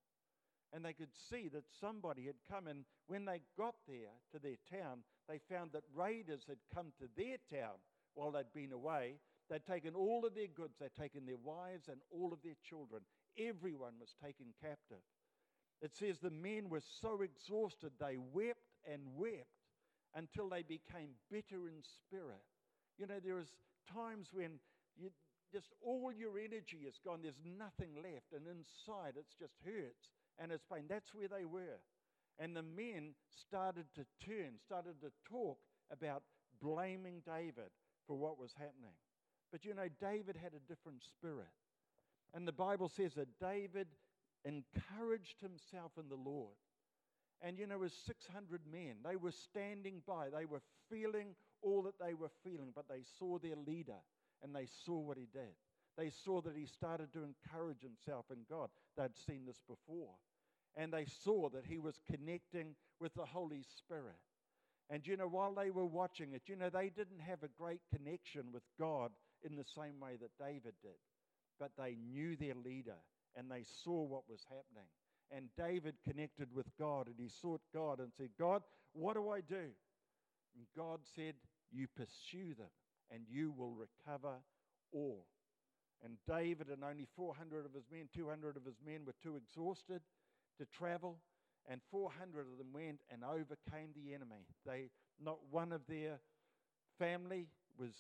And 0.74 0.86
they 0.86 0.94
could 0.94 1.14
see 1.30 1.50
that 1.50 1.64
somebody 1.82 2.26
had 2.26 2.36
come. 2.50 2.68
And 2.68 2.86
when 3.08 3.26
they 3.26 3.42
got 3.58 3.76
there 3.88 4.14
to 4.32 4.40
their 4.40 4.58
town, 4.72 5.00
they 5.28 5.40
found 5.50 5.72
that 5.74 5.84
raiders 5.96 6.46
had 6.48 6.58
come 6.74 6.92
to 7.00 7.08
their 7.18 7.38
town 7.52 7.78
while 8.14 8.32
they'd 8.32 8.54
been 8.54 8.72
away. 8.72 9.16
They'd 9.50 9.66
taken 9.66 9.96
all 9.96 10.26
of 10.26 10.36
their 10.36 10.48
goods, 10.48 10.76
they'd 10.80 10.96
taken 11.00 11.26
their 11.26 11.42
wives 11.44 11.88
and 11.88 12.02
all 12.12 12.32
of 12.32 12.44
their 12.44 12.58
children. 12.64 13.02
Everyone 13.38 13.94
was 14.00 14.14
taken 14.24 14.48
captive. 14.62 15.02
It 15.82 15.96
says 15.96 16.20
the 16.20 16.30
men 16.30 16.70
were 16.70 16.84
so 17.02 17.22
exhausted 17.22 17.92
they 18.00 18.18
wept 18.18 18.78
and 18.86 19.02
wept 19.16 19.48
until 20.14 20.50
they 20.50 20.62
became 20.62 21.16
bitter 21.32 21.68
in 21.68 21.82
spirit. 21.82 22.44
You 22.98 23.08
know, 23.08 23.20
there 23.24 23.40
is 23.40 23.48
times 23.92 24.28
when 24.34 24.60
you, 24.98 25.10
just 25.52 25.74
all 25.82 26.12
your 26.12 26.38
energy 26.38 26.86
is 26.88 27.00
gone, 27.04 27.22
there's 27.24 27.42
nothing 27.58 27.96
left, 27.96 28.34
and 28.36 28.46
inside 28.46 29.14
it's 29.18 29.34
just 29.40 29.56
hurts 29.66 30.10
and 30.40 30.52
it's 30.52 30.64
pain. 30.72 30.84
That's 30.88 31.14
where 31.14 31.28
they 31.28 31.46
were. 31.46 31.80
And 32.40 32.56
the 32.56 32.64
men 32.64 33.14
started 33.30 33.86
to 33.96 34.06
turn, 34.26 34.54
started 34.66 35.02
to 35.02 35.12
talk 35.30 35.58
about 35.92 36.24
blaming 36.62 37.22
David 37.26 37.72
for 38.08 38.18
what 38.18 38.40
was 38.40 38.54
happening. 38.54 38.96
But 39.52 39.66
you 39.66 39.74
know, 39.74 39.88
David 40.00 40.36
had 40.42 40.54
a 40.54 40.68
different 40.68 41.04
spirit. 41.04 41.52
And 42.34 42.48
the 42.48 42.54
Bible 42.54 42.90
says 42.90 43.14
that 43.16 43.40
David 43.40 43.88
encouraged 44.46 45.42
himself 45.42 45.92
in 46.00 46.08
the 46.08 46.16
Lord. 46.16 46.56
And 47.42 47.58
you 47.58 47.68
know, 47.68 47.76
it 47.76 47.80
was 47.80 47.94
600 48.06 48.62
men. 48.72 48.96
They 49.04 49.16
were 49.16 49.32
standing 49.32 50.02
by. 50.08 50.28
They 50.30 50.46
were 50.46 50.62
feeling 50.90 51.36
all 51.62 51.82
that 51.84 52.00
they 52.00 52.14
were 52.14 52.32
feeling, 52.44 52.72
but 52.76 52.88
they 52.88 53.02
saw 53.18 53.38
their 53.40 53.56
leader 53.56 54.00
and 54.44 54.56
they 54.56 54.68
saw 54.86 55.00
what 55.00 55.18
he 55.18 55.28
did. 55.34 55.56
They 55.98 56.10
saw 56.10 56.42
that 56.42 56.56
he 56.56 56.66
started 56.66 57.12
to 57.14 57.24
encourage 57.24 57.82
himself 57.82 58.26
in 58.32 58.40
God. 58.50 58.70
They'd 58.98 59.16
seen 59.16 59.42
this 59.46 59.62
before. 59.68 60.16
And 60.76 60.94
they 60.94 61.06
saw 61.06 61.50
that 61.50 61.66
he 61.66 61.78
was 61.78 62.00
connecting 62.10 62.76
with 63.00 63.14
the 63.14 63.26
Holy 63.26 63.64
Spirit. 63.78 64.20
And 64.90 65.06
you 65.06 65.18
know, 65.18 65.28
while 65.28 65.54
they 65.54 65.70
were 65.70 65.86
watching 65.86 66.34
it, 66.34 66.44
you 66.48 66.56
know, 66.56 66.70
they 66.70 66.90
didn't 66.90 67.22
have 67.28 67.44
a 67.44 67.62
great 67.62 67.82
connection 67.94 68.46
with 68.52 68.64
God 68.80 69.12
in 69.44 69.56
the 69.56 69.64
same 69.64 70.00
way 70.00 70.18
that 70.20 70.44
David 70.44 70.74
did. 70.82 70.98
But 71.60 71.72
they 71.78 71.96
knew 72.12 72.36
their 72.36 72.56
leader 72.56 72.98
and 73.36 73.52
they 73.52 73.64
saw 73.84 74.04
what 74.04 74.30
was 74.30 74.46
happening. 74.46 74.88
And 75.32 75.50
David 75.58 75.96
connected 76.08 76.48
with 76.54 76.66
God 76.80 77.08
and 77.08 77.16
he 77.20 77.30
sought 77.30 77.62
God 77.74 78.00
and 78.00 78.12
said, 78.18 78.30
God, 78.40 78.64
what 78.94 79.14
do 79.14 79.30
I 79.30 79.42
do? 79.42 79.70
And 80.56 80.66
God 80.76 81.02
said, 81.16 81.36
You 81.72 81.88
pursue 81.96 82.56
them 82.56 82.72
and 83.12 83.22
you 83.30 83.54
will 83.56 83.74
recover 83.74 84.36
all. 84.92 85.26
And 86.04 86.18
David 86.28 86.68
and 86.70 86.84
only 86.84 87.08
400 87.16 87.66
of 87.66 87.74
his 87.74 87.86
men, 87.92 88.08
200 88.16 88.56
of 88.58 88.66
his 88.66 88.80
men 88.86 89.02
were 89.06 89.16
too 89.22 89.36
exhausted 89.36 90.02
to 90.60 90.66
travel, 90.78 91.18
and 91.70 91.82
400 91.92 92.42
of 92.42 92.58
them 92.58 92.74
went 92.74 93.00
and 93.12 93.24
overcame 93.24 93.90
the 93.96 94.14
enemy. 94.14 94.46
They, 94.66 94.90
not 95.24 95.38
one 95.52 95.72
of 95.72 95.82
their 95.88 96.20
family 96.98 97.48
was 97.80 97.92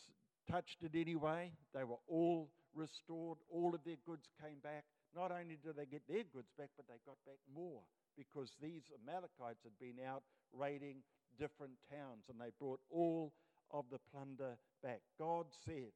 touched 0.50 0.78
in 0.82 1.00
any 1.00 1.16
way. 1.16 1.54
They 1.74 1.84
were 1.84 2.02
all 2.08 2.50
restored. 2.76 3.38
All 3.50 3.74
of 3.74 3.82
their 3.86 3.98
goods 4.06 4.28
came 4.42 4.60
back. 4.64 4.84
Not 5.16 5.32
only 5.32 5.58
did 5.64 5.76
they 5.76 5.86
get 5.86 6.04
their 6.08 6.24
goods 6.34 6.52
back, 6.58 6.70
but 6.78 6.86
they 6.88 7.00
got 7.06 7.18
back 7.26 7.40
more 7.54 7.82
because 8.18 8.50
these 8.62 8.84
Amalekites 9.02 9.64
had 9.64 9.78
been 9.80 10.04
out 10.06 10.24
raiding 10.54 10.98
different 11.40 11.74
towns 11.90 12.26
and 12.30 12.40
they 12.40 12.52
brought 12.60 12.80
all 12.92 13.32
of 13.72 13.86
the 13.92 14.00
plunder 14.12 14.58
back. 14.84 15.02
God 15.18 15.46
said, 15.66 15.94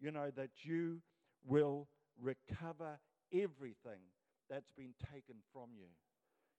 you 0.00 0.10
know, 0.10 0.30
that 0.36 0.50
you 0.62 1.00
will 1.46 1.88
recover 2.20 2.98
everything 3.32 4.02
that's 4.52 4.70
been 4.76 4.92
taken 5.10 5.36
from 5.50 5.70
you. 5.74 5.88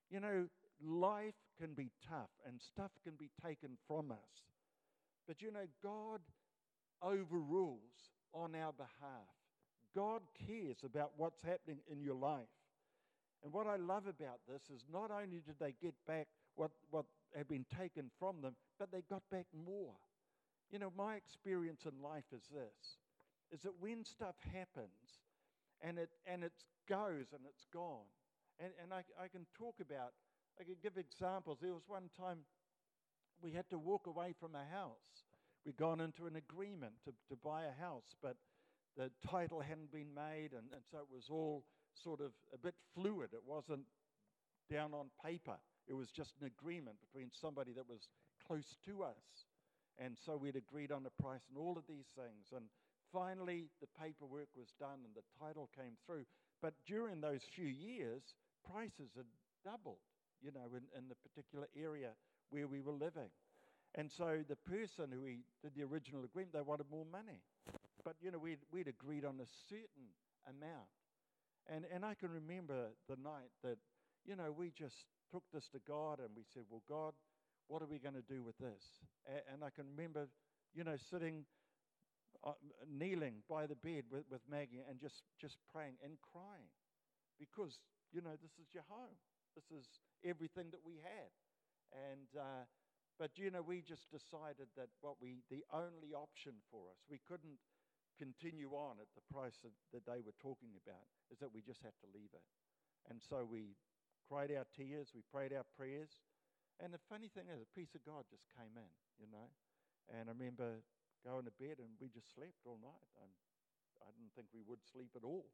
You 0.10 0.20
know, 0.20 0.48
life 0.82 1.38
can 1.60 1.74
be 1.74 1.92
tough 2.10 2.32
and 2.48 2.60
stuff 2.60 2.92
can 3.04 3.14
be 3.20 3.30
taken 3.46 3.78
from 3.88 4.12
us. 4.12 4.42
But 5.28 5.42
you 5.42 5.52
know, 5.52 5.68
God 5.84 6.22
overrules 7.04 8.10
on 8.34 8.56
our 8.56 8.74
behalf. 8.74 9.30
God 9.96 10.22
cares 10.48 10.78
about 10.84 11.12
what's 11.18 11.42
happening 11.44 11.80
in 11.92 12.02
your 12.02 12.16
life. 12.16 12.50
And 13.44 13.54
what 13.54 13.68
I 13.68 13.76
love 13.76 14.08
about 14.08 14.40
this 14.48 14.64
is 14.74 14.84
not 14.92 15.12
only 15.12 15.42
did 15.46 15.56
they 15.60 15.76
get 15.82 15.94
back 16.08 16.28
what, 16.56 16.72
what 16.90 17.06
had 17.36 17.48
been 17.48 17.66
taken 17.78 18.10
from 18.18 18.42
them, 18.42 18.56
but 18.80 18.92
they 18.92 19.04
got 19.10 19.22
back 19.30 19.46
more. 19.54 19.94
You 20.72 20.80
know, 20.80 20.92
my 20.98 21.16
experience 21.16 21.82
in 21.86 22.02
life 22.02 22.26
is 22.36 22.44
this 22.52 22.98
is 23.52 23.62
that 23.62 23.74
when 23.80 24.04
stuff 24.04 24.34
happens 24.52 25.22
and 25.84 26.00
it 26.00 26.10
and 26.26 26.44
it 26.44 26.54
goes 26.90 27.28
and 27.34 27.42
it's 27.48 27.66
gone, 27.72 28.08
and, 28.60 28.72
and 28.82 28.94
I, 28.94 29.04
I 29.22 29.28
can 29.28 29.46
talk 29.58 29.76
about, 29.80 30.14
I 30.60 30.64
can 30.64 30.76
give 30.82 30.98
examples. 30.98 31.60
There 31.62 31.74
was 31.74 31.88
one 31.88 32.10
time 32.20 32.40
we 33.42 33.52
had 33.52 33.70
to 33.70 33.78
walk 33.78 34.08
away 34.08 34.34
from 34.40 34.56
a 34.56 34.66
house. 34.74 35.24
We'd 35.66 35.78
gone 35.78 36.02
into 36.02 36.26
an 36.26 36.36
agreement 36.36 36.94
to, 37.06 37.12
to 37.30 37.36
buy 37.42 37.64
a 37.64 37.82
house, 37.82 38.16
but 38.22 38.36
the 38.98 39.12
title 39.30 39.62
hadn't 39.62 39.92
been 39.92 40.14
made, 40.14 40.52
and, 40.52 40.68
and 40.74 40.84
so 40.92 40.98
it 41.00 41.08
was 41.14 41.28
all 41.30 41.64
sort 42.04 42.22
of 42.22 42.32
a 42.54 42.58
bit 42.58 42.76
fluid. 42.96 43.30
It 43.34 43.44
wasn't 43.46 43.86
down 44.72 44.94
on 44.94 45.08
paper, 45.24 45.58
it 45.88 45.94
was 45.94 46.10
just 46.10 46.32
an 46.42 46.48
agreement 46.48 46.98
between 47.02 47.30
somebody 47.32 47.72
that 47.74 47.88
was 47.88 48.08
close 48.48 48.78
to 48.86 49.04
us. 49.04 49.46
And 50.00 50.18
so 50.26 50.38
we'd 50.38 50.56
agreed 50.56 50.92
on 50.92 51.04
the 51.04 51.14
price 51.22 51.44
and 51.50 51.58
all 51.58 51.78
of 51.78 51.84
these 51.88 52.10
things. 52.16 52.50
And 52.56 52.66
finally, 53.14 53.70
the 53.80 53.88
paperwork 54.02 54.50
was 54.58 54.74
done 54.80 55.06
and 55.06 55.14
the 55.16 55.24
title 55.40 55.70
came 55.78 55.94
through. 56.06 56.26
But 56.62 56.74
during 56.88 57.22
those 57.22 57.42
few 57.56 57.68
years, 57.68 58.24
prices 58.66 59.14
had 59.16 59.30
doubled, 59.64 60.02
you 60.42 60.52
know, 60.52 60.74
in, 60.76 60.84
in 60.98 61.08
the 61.08 61.16
particular 61.30 61.68
area 61.78 62.10
where 62.50 62.68
we 62.68 62.82
were 62.82 62.94
living. 62.94 63.30
And 63.96 64.12
so 64.12 64.40
the 64.48 64.56
person 64.56 65.12
who 65.14 65.22
we 65.22 65.46
did 65.62 65.76
the 65.76 65.84
original 65.84 66.24
agreement, 66.24 66.54
they 66.54 66.62
wanted 66.62 66.88
more 66.90 67.06
money. 67.12 67.42
But, 68.04 68.16
you 68.22 68.32
know, 68.32 68.40
we'd, 68.40 68.60
we'd 68.72 68.88
agreed 68.88 69.24
on 69.24 69.40
a 69.40 69.48
certain 69.70 70.10
amount. 70.50 70.90
And, 71.70 71.86
and 71.94 72.04
I 72.04 72.16
can 72.16 72.32
remember 72.32 72.90
the 73.08 73.16
night 73.24 73.54
that, 73.64 73.78
you 74.26 74.36
know, 74.36 74.52
we 74.52 74.72
just 74.76 75.06
took 75.32 75.44
this 75.54 75.70
to 75.70 75.80
God 75.88 76.20
and 76.20 76.30
we 76.36 76.44
said, 76.54 76.64
well, 76.70 76.82
God, 76.90 77.14
what 77.68 77.82
are 77.82 77.88
we 77.88 78.00
going 78.00 78.16
to 78.16 78.26
do 78.28 78.44
with 78.44 78.58
this? 78.58 78.84
And, 79.28 79.42
and 79.54 79.64
I 79.64 79.70
can 79.70 79.86
remember, 79.96 80.28
you 80.74 80.84
know, 80.84 80.96
sitting, 81.10 81.46
kneeling 82.90 83.44
by 83.48 83.66
the 83.66 83.76
bed 83.76 84.04
with, 84.12 84.24
with 84.30 84.42
Maggie 84.50 84.84
and 84.84 85.00
just, 85.00 85.24
just 85.40 85.58
praying 85.72 85.96
and 86.04 86.20
crying 86.20 86.72
because, 87.40 87.80
you 88.12 88.22
know, 88.22 88.36
this 88.42 88.56
is 88.60 88.74
your 88.74 88.84
home. 88.90 89.16
This 89.56 89.70
is 89.72 89.86
everything 90.26 90.72
that 90.72 90.84
we 90.84 91.00
had. 91.00 91.32
And, 91.94 92.28
uh, 92.36 92.66
but, 93.22 93.38
you 93.38 93.54
know, 93.54 93.62
we 93.62 93.86
just 93.86 94.10
decided 94.10 94.68
that 94.76 94.90
what 95.00 95.22
we, 95.22 95.46
the 95.48 95.64
only 95.72 96.12
option 96.12 96.58
for 96.74 96.90
us, 96.90 97.00
we 97.08 97.22
couldn't 97.24 97.62
continue 98.18 98.74
on 98.74 98.98
at 99.02 99.10
the 99.14 99.26
price 99.30 99.58
that, 99.62 99.74
that 99.94 100.06
they 100.06 100.22
were 100.22 100.36
talking 100.42 100.74
about, 100.78 101.06
is 101.30 101.40
that 101.40 101.54
we 101.54 101.62
just 101.62 101.82
had 101.82 101.94
to 102.02 102.10
leave 102.14 102.34
it. 102.34 102.46
And 103.10 103.22
so 103.22 103.46
we 103.46 103.78
cried 104.26 104.52
our 104.56 104.66
tears, 104.74 105.14
we 105.14 105.22
prayed 105.30 105.54
our 105.54 105.68
prayers. 105.78 106.22
And 106.82 106.90
the 106.90 107.02
funny 107.10 107.30
thing 107.30 107.46
is, 107.54 107.62
a 107.62 107.70
peace 107.78 107.94
of 107.94 108.02
God 108.02 108.26
just 108.34 108.50
came 108.58 108.74
in, 108.74 108.92
you 109.22 109.30
know. 109.30 109.48
And 110.10 110.28
I 110.28 110.34
remember 110.34 110.82
going 111.24 111.48
to 111.48 111.56
bed 111.56 111.80
and 111.80 111.96
we 111.98 112.12
just 112.12 112.36
slept 112.36 112.68
all 112.68 112.78
night. 112.84 113.10
And 113.20 113.32
I 114.04 114.12
didn't 114.14 114.36
think 114.36 114.52
we 114.54 114.64
would 114.68 114.84
sleep 114.84 115.16
at 115.16 115.24
all. 115.24 115.48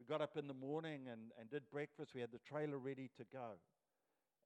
We 0.00 0.08
got 0.08 0.24
up 0.24 0.36
in 0.36 0.48
the 0.48 0.56
morning 0.56 1.06
and, 1.12 1.30
and 1.38 1.50
did 1.50 1.68
breakfast. 1.70 2.14
We 2.14 2.22
had 2.24 2.32
the 2.32 2.42
trailer 2.42 2.78
ready 2.78 3.10
to 3.18 3.24
go 3.28 3.58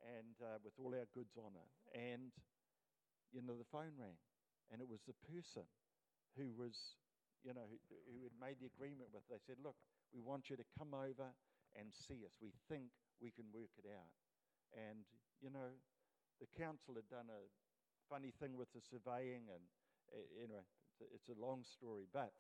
and 0.03 0.34
uh, 0.43 0.59
with 0.64 0.74
all 0.80 0.97
our 0.97 1.07
goods 1.14 1.36
on 1.36 1.55
it. 1.55 1.70
And, 1.95 2.32
you 3.30 3.45
know, 3.45 3.55
the 3.55 3.68
phone 3.68 3.95
rang. 4.01 4.18
And 4.72 4.80
it 4.80 4.88
was 4.88 5.05
the 5.05 5.18
person 5.28 5.68
who 6.34 6.51
was 6.57 6.97
you 7.43 7.51
know, 7.51 7.66
who, 7.66 7.78
who 8.07 8.22
had 8.22 8.34
made 8.38 8.62
the 8.62 8.70
agreement 8.70 9.11
with, 9.11 9.26
they 9.26 9.43
said, 9.43 9.59
Look, 9.62 9.74
we 10.14 10.22
want 10.22 10.49
you 10.51 10.57
to 10.57 10.66
come 10.78 10.95
over 10.95 11.34
and 11.74 11.90
see 11.90 12.22
us. 12.22 12.34
We 12.38 12.55
think 12.70 12.95
we 13.18 13.34
can 13.34 13.51
work 13.51 13.74
it 13.78 13.86
out. 13.90 14.11
And, 14.74 15.03
you 15.43 15.51
know, 15.51 15.74
the 16.38 16.49
council 16.55 16.95
had 16.95 17.07
done 17.11 17.28
a 17.28 17.43
funny 18.07 18.32
thing 18.38 18.55
with 18.57 18.70
the 18.72 18.82
surveying, 18.82 19.51
and 19.51 19.62
anyway, 20.38 20.62
it's 21.14 21.28
a, 21.28 21.38
long 21.40 21.64
story. 21.64 22.06
But 22.12 22.32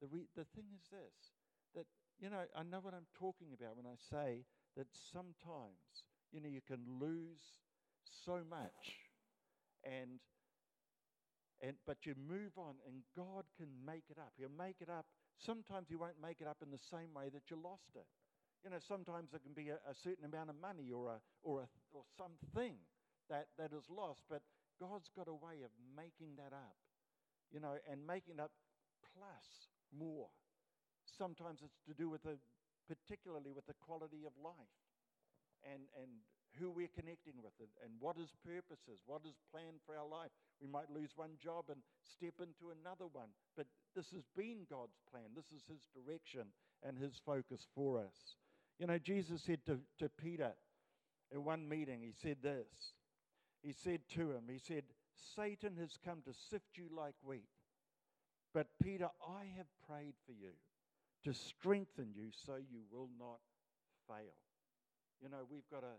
the, 0.00 0.08
re- 0.08 0.30
the 0.36 0.44
thing 0.56 0.66
is 0.74 0.82
this 0.90 1.32
that, 1.74 1.86
you 2.20 2.28
know, 2.28 2.44
I 2.56 2.62
know 2.62 2.80
what 2.80 2.94
I'm 2.94 3.08
talking 3.18 3.48
about 3.54 3.76
when 3.76 3.86
I 3.86 3.96
say 3.96 4.44
that 4.76 4.86
sometimes, 4.92 6.04
you 6.32 6.40
know, 6.40 6.48
you 6.48 6.60
can 6.60 6.80
lose 7.00 7.62
so 8.24 8.40
much. 8.48 8.98
And 9.84 10.20
and 11.62 11.74
but 11.86 12.04
you 12.04 12.14
move 12.18 12.58
on 12.58 12.74
and 12.86 13.02
God 13.16 13.44
can 13.56 13.70
make 13.86 14.10
it 14.10 14.18
up. 14.18 14.32
He'll 14.36 14.50
make 14.50 14.76
it 14.80 14.90
up. 14.90 15.06
Sometimes 15.38 15.88
he 15.88 15.96
won't 15.96 16.20
make 16.20 16.40
it 16.40 16.46
up 16.46 16.58
in 16.62 16.70
the 16.70 16.82
same 16.90 17.14
way 17.14 17.30
that 17.32 17.50
you 17.50 17.56
lost 17.56 17.94
it. 17.94 18.06
You 18.64 18.70
know, 18.70 18.78
sometimes 18.78 19.30
there 19.30 19.40
can 19.40 19.54
be 19.54 19.70
a, 19.70 19.78
a 19.88 19.94
certain 19.94 20.24
amount 20.24 20.50
of 20.50 20.56
money 20.60 20.90
or 20.90 21.10
a 21.10 21.18
or 21.42 21.62
a 21.62 21.68
or 21.94 22.02
something 22.18 22.78
that, 23.30 23.46
that 23.58 23.72
is 23.72 23.86
lost, 23.88 24.22
but 24.28 24.42
God's 24.80 25.10
got 25.14 25.28
a 25.28 25.34
way 25.34 25.62
of 25.64 25.70
making 25.96 26.36
that 26.36 26.52
up. 26.52 26.76
You 27.52 27.60
know, 27.60 27.76
and 27.90 28.06
making 28.06 28.40
up 28.40 28.50
plus 29.14 29.68
more. 29.92 30.28
Sometimes 31.04 31.60
it's 31.62 31.80
to 31.86 31.94
do 31.94 32.08
with 32.08 32.22
the 32.22 32.40
particularly 32.88 33.52
with 33.52 33.66
the 33.66 33.78
quality 33.84 34.24
of 34.26 34.32
life 34.42 34.80
and 35.62 35.84
and 36.00 36.10
who 36.58 36.70
we're 36.70 36.92
connecting 36.92 37.40
with 37.42 37.56
it 37.60 37.70
and 37.84 37.92
what 38.00 38.16
his 38.16 38.28
is, 38.88 39.00
what 39.06 39.22
his 39.24 39.36
plan 39.50 39.80
for 39.86 39.96
our 39.96 40.06
life. 40.06 40.30
We 40.60 40.68
might 40.68 40.90
lose 40.90 41.10
one 41.16 41.40
job 41.42 41.64
and 41.68 41.80
step 42.04 42.34
into 42.40 42.72
another 42.72 43.06
one, 43.10 43.28
but 43.56 43.66
this 43.96 44.10
has 44.12 44.24
been 44.36 44.66
God's 44.68 45.00
plan. 45.10 45.32
This 45.34 45.50
is 45.54 45.64
his 45.68 45.88
direction 45.96 46.52
and 46.82 46.98
his 46.98 47.20
focus 47.24 47.66
for 47.74 47.98
us. 48.00 48.36
You 48.78 48.86
know, 48.86 48.98
Jesus 48.98 49.42
said 49.42 49.64
to, 49.66 49.78
to 49.98 50.08
Peter 50.08 50.52
in 51.30 51.44
one 51.44 51.68
meeting, 51.68 52.00
he 52.02 52.12
said 52.12 52.38
this. 52.42 52.66
He 53.62 53.72
said 53.72 54.00
to 54.14 54.32
him, 54.32 54.44
He 54.50 54.58
said, 54.58 54.84
Satan 55.36 55.76
has 55.78 55.98
come 56.04 56.22
to 56.24 56.32
sift 56.50 56.76
you 56.76 56.88
like 56.94 57.14
wheat. 57.22 57.48
But 58.54 58.66
Peter, 58.82 59.08
I 59.26 59.44
have 59.56 59.66
prayed 59.88 60.14
for 60.26 60.32
you 60.32 60.52
to 61.24 61.32
strengthen 61.32 62.12
you 62.14 62.30
so 62.46 62.56
you 62.56 62.82
will 62.90 63.08
not 63.18 63.40
fail. 64.08 64.36
You 65.22 65.28
know, 65.28 65.46
we've 65.48 65.68
got 65.70 65.84
a 65.84 65.96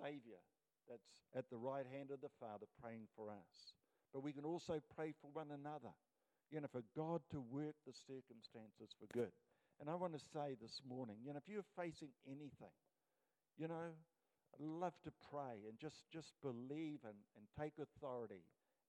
Savior 0.00 0.40
that's 0.88 1.26
at 1.36 1.50
the 1.50 1.56
right 1.56 1.84
hand 1.92 2.10
of 2.10 2.20
the 2.20 2.32
Father 2.40 2.66
praying 2.80 3.08
for 3.16 3.28
us. 3.28 3.74
But 4.12 4.22
we 4.22 4.32
can 4.32 4.44
also 4.44 4.80
pray 4.96 5.12
for 5.20 5.28
one 5.32 5.48
another, 5.52 5.92
you 6.50 6.60
know, 6.60 6.68
for 6.72 6.82
God 6.96 7.20
to 7.30 7.40
work 7.40 7.74
the 7.86 7.92
circumstances 7.92 8.94
for 8.98 9.06
good. 9.12 9.32
And 9.80 9.90
I 9.90 9.94
want 9.94 10.14
to 10.14 10.24
say 10.32 10.56
this 10.60 10.80
morning, 10.88 11.16
you 11.24 11.32
know, 11.32 11.38
if 11.38 11.52
you're 11.52 11.68
facing 11.76 12.08
anything, 12.26 12.74
you 13.58 13.68
know, 13.68 13.92
love 14.66 14.94
to 15.04 15.12
pray 15.30 15.66
and 15.68 15.78
just, 15.78 16.04
just 16.12 16.32
believe 16.42 17.00
and, 17.06 17.18
and 17.36 17.46
take 17.54 17.78
authority 17.78 18.42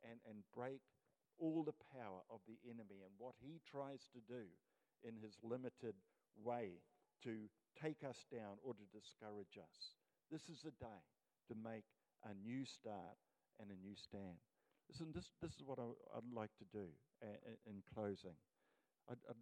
and, 0.04 0.18
and 0.26 0.42
break 0.56 0.82
all 1.38 1.64
the 1.64 1.78
power 1.94 2.26
of 2.30 2.40
the 2.48 2.58
enemy 2.68 3.06
and 3.06 3.14
what 3.18 3.36
he 3.40 3.62
tries 3.70 4.10
to 4.12 4.20
do 4.28 4.50
in 5.04 5.16
his 5.22 5.38
limited 5.44 5.96
way 6.36 6.82
to 7.24 7.48
take 7.80 8.04
us 8.04 8.26
down 8.32 8.60
or 8.64 8.74
to 8.74 8.86
discourage 8.92 9.56
us. 9.56 9.96
This 10.32 10.44
is 10.52 10.62
the 10.64 10.76
day 10.80 11.04
to 11.48 11.56
make 11.56 11.88
a 12.28 12.34
new 12.36 12.66
start 12.66 13.16
and 13.60 13.72
a 13.72 13.80
new 13.80 13.96
stand. 13.96 14.40
Listen, 14.92 15.14
this, 15.14 15.30
this 15.42 15.54
is 15.54 15.64
what 15.64 15.80
I, 15.80 15.86
would 15.86 16.34
like 16.34 16.52
to 16.60 16.68
do 16.74 16.88
in 17.68 17.84
closing. 17.94 18.36
I'd, 19.10 19.22
I'd, 19.30 19.42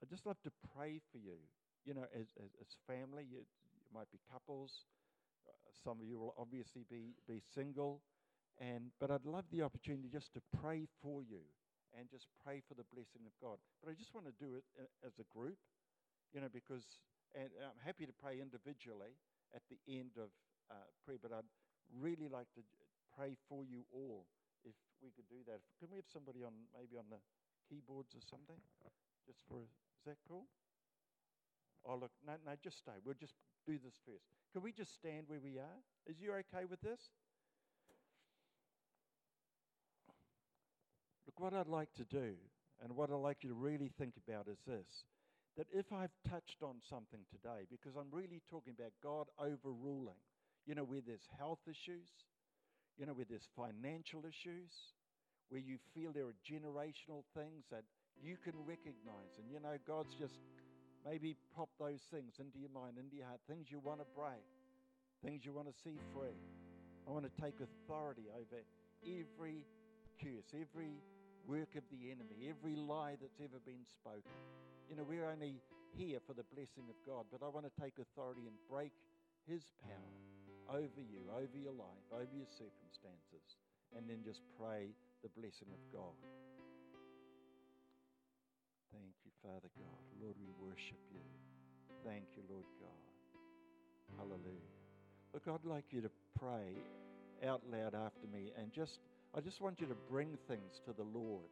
I'd, 0.00 0.10
just 0.10 0.26
love 0.26 0.40
to 0.42 0.52
pray 0.74 1.00
for 1.12 1.18
you. 1.18 1.38
You 1.84 1.94
know, 1.94 2.06
as, 2.14 2.30
as, 2.38 2.50
as 2.60 2.70
family, 2.86 3.26
you, 3.28 3.42
you, 3.42 3.82
might 3.92 4.10
be 4.10 4.18
couples. 4.30 4.86
Some 5.84 6.00
of 6.00 6.06
you 6.06 6.18
will 6.18 6.34
obviously 6.38 6.84
be, 6.88 7.14
be 7.26 7.40
single. 7.54 8.02
And, 8.60 8.92
but 9.00 9.10
I'd 9.10 9.24
love 9.24 9.44
the 9.50 9.62
opportunity 9.62 10.08
just 10.12 10.32
to 10.34 10.40
pray 10.60 10.86
for 11.00 11.22
you 11.22 11.40
and 11.96 12.08
just 12.08 12.28
pray 12.44 12.60
for 12.68 12.74
the 12.74 12.84
blessing 12.92 13.24
of 13.24 13.32
God. 13.40 13.56
But 13.80 13.90
I 13.90 13.94
just 13.94 14.14
want 14.14 14.28
to 14.28 14.36
do 14.36 14.56
it 14.56 14.64
uh, 14.76 15.06
as 15.06 15.16
a 15.20 15.26
group, 15.32 15.56
you 16.32 16.40
know, 16.40 16.52
because, 16.52 16.84
and 17.34 17.48
I'm 17.60 17.80
happy 17.80 18.04
to 18.04 18.12
pray 18.12 18.40
individually 18.40 19.16
at 19.56 19.62
the 19.68 19.80
end 19.88 20.16
of 20.16 20.32
uh, 20.70 20.88
prayer, 21.04 21.20
but 21.20 21.32
I'd 21.32 21.48
really 22.00 22.28
like 22.28 22.48
to 22.56 22.62
pray 23.16 23.36
for 23.48 23.64
you 23.64 23.84
all 23.92 24.24
if 24.64 24.76
we 25.04 25.12
could 25.12 25.28
do 25.28 25.44
that. 25.48 25.60
Can 25.80 25.88
we 25.92 25.96
have 25.96 26.08
somebody 26.08 26.44
on, 26.44 26.52
maybe 26.72 26.96
on 26.96 27.08
the 27.12 27.20
keyboards 27.68 28.16
or 28.16 28.24
something? 28.24 28.60
Just 29.26 29.44
for, 29.48 29.60
is 29.64 30.04
that 30.06 30.16
cool? 30.28 30.48
Oh, 31.84 31.96
look, 31.96 32.10
no, 32.26 32.34
no, 32.46 32.52
just 32.62 32.78
stay. 32.78 32.92
We'll 33.04 33.18
just 33.18 33.34
do 33.66 33.78
this 33.82 33.94
first. 34.06 34.24
Can 34.52 34.62
we 34.62 34.72
just 34.72 34.94
stand 34.94 35.24
where 35.26 35.40
we 35.42 35.58
are? 35.58 35.78
Is 36.06 36.20
you 36.20 36.32
okay 36.32 36.64
with 36.68 36.80
this? 36.80 37.00
Look, 41.26 41.38
what 41.40 41.54
I'd 41.54 41.68
like 41.68 41.92
to 41.94 42.04
do, 42.04 42.34
and 42.82 42.94
what 42.94 43.10
I'd 43.10 43.16
like 43.16 43.38
you 43.42 43.50
to 43.50 43.54
really 43.54 43.90
think 43.98 44.14
about 44.26 44.48
is 44.48 44.58
this 44.66 45.04
that 45.56 45.66
if 45.70 45.92
I've 45.92 46.14
touched 46.28 46.62
on 46.62 46.80
something 46.88 47.20
today, 47.28 47.68
because 47.70 47.92
I'm 47.92 48.08
really 48.10 48.40
talking 48.48 48.72
about 48.72 48.92
God 49.02 49.28
overruling, 49.36 50.16
you 50.64 50.74
know, 50.74 50.84
where 50.84 51.02
there's 51.04 51.28
health 51.36 51.60
issues, 51.68 52.08
you 52.96 53.04
know, 53.04 53.12
where 53.12 53.28
there's 53.28 53.48
financial 53.52 54.24
issues, 54.24 54.72
where 55.50 55.60
you 55.60 55.76
feel 55.92 56.12
there 56.12 56.24
are 56.24 56.40
generational 56.40 57.28
things 57.36 57.68
that 57.70 57.84
you 58.16 58.40
can 58.40 58.56
recognize. 58.64 59.36
And, 59.36 59.44
you 59.52 59.60
know, 59.60 59.76
God's 59.84 60.16
just 60.16 60.40
maybe 61.06 61.36
pop 61.56 61.68
those 61.78 62.00
things 62.10 62.38
into 62.38 62.58
your 62.58 62.70
mind, 62.70 62.98
into 62.98 63.16
your 63.16 63.26
heart, 63.26 63.40
things 63.48 63.70
you 63.70 63.78
want 63.78 64.00
to 64.00 64.06
break, 64.16 64.44
things 65.24 65.44
you 65.44 65.52
want 65.52 65.68
to 65.68 65.74
see 65.82 65.98
free. 66.14 66.38
I 67.06 67.10
want 67.10 67.26
to 67.26 67.34
take 67.42 67.58
authority 67.58 68.30
over 68.30 68.62
every 69.02 69.66
curse, 70.22 70.54
every 70.54 71.02
work 71.46 71.74
of 71.74 71.82
the 71.90 72.10
enemy, 72.10 72.48
every 72.48 72.76
lie 72.76 73.16
that's 73.20 73.40
ever 73.42 73.58
been 73.66 73.82
spoken. 73.86 74.34
You 74.88 74.96
know, 74.96 75.06
we're 75.06 75.26
only 75.26 75.58
here 75.94 76.18
for 76.26 76.34
the 76.34 76.46
blessing 76.54 76.86
of 76.88 76.96
God, 77.06 77.26
but 77.30 77.44
I 77.44 77.48
want 77.48 77.66
to 77.66 77.74
take 77.80 77.98
authority 77.98 78.46
and 78.46 78.56
break 78.70 78.92
His 79.46 79.62
power 79.82 80.78
over 80.78 81.02
you, 81.02 81.26
over 81.30 81.58
your 81.58 81.72
life, 81.72 82.06
over 82.12 82.32
your 82.34 82.48
circumstances, 82.48 83.58
and 83.96 84.08
then 84.08 84.22
just 84.24 84.40
pray 84.58 84.94
the 85.22 85.28
blessing 85.38 85.68
of 85.70 85.82
God. 85.92 86.16
Thank 88.90 89.14
you, 89.21 89.21
Father 89.42 89.68
God. 89.76 90.02
Lord, 90.22 90.36
we 90.38 90.68
worship 90.68 90.98
you. 91.12 91.20
Thank 92.04 92.24
you, 92.36 92.42
Lord 92.48 92.64
God. 92.80 93.02
Hallelujah. 94.16 94.70
Look, 95.34 95.42
I'd 95.48 95.68
like 95.68 95.84
you 95.90 96.00
to 96.02 96.10
pray 96.38 96.76
out 97.46 97.62
loud 97.70 97.94
after 97.94 98.26
me 98.32 98.52
and 98.56 98.72
just 98.72 99.00
I 99.34 99.40
just 99.40 99.60
want 99.60 99.80
you 99.80 99.86
to 99.86 99.96
bring 100.10 100.36
things 100.46 100.80
to 100.84 100.92
the 100.92 101.02
Lord. 101.02 101.48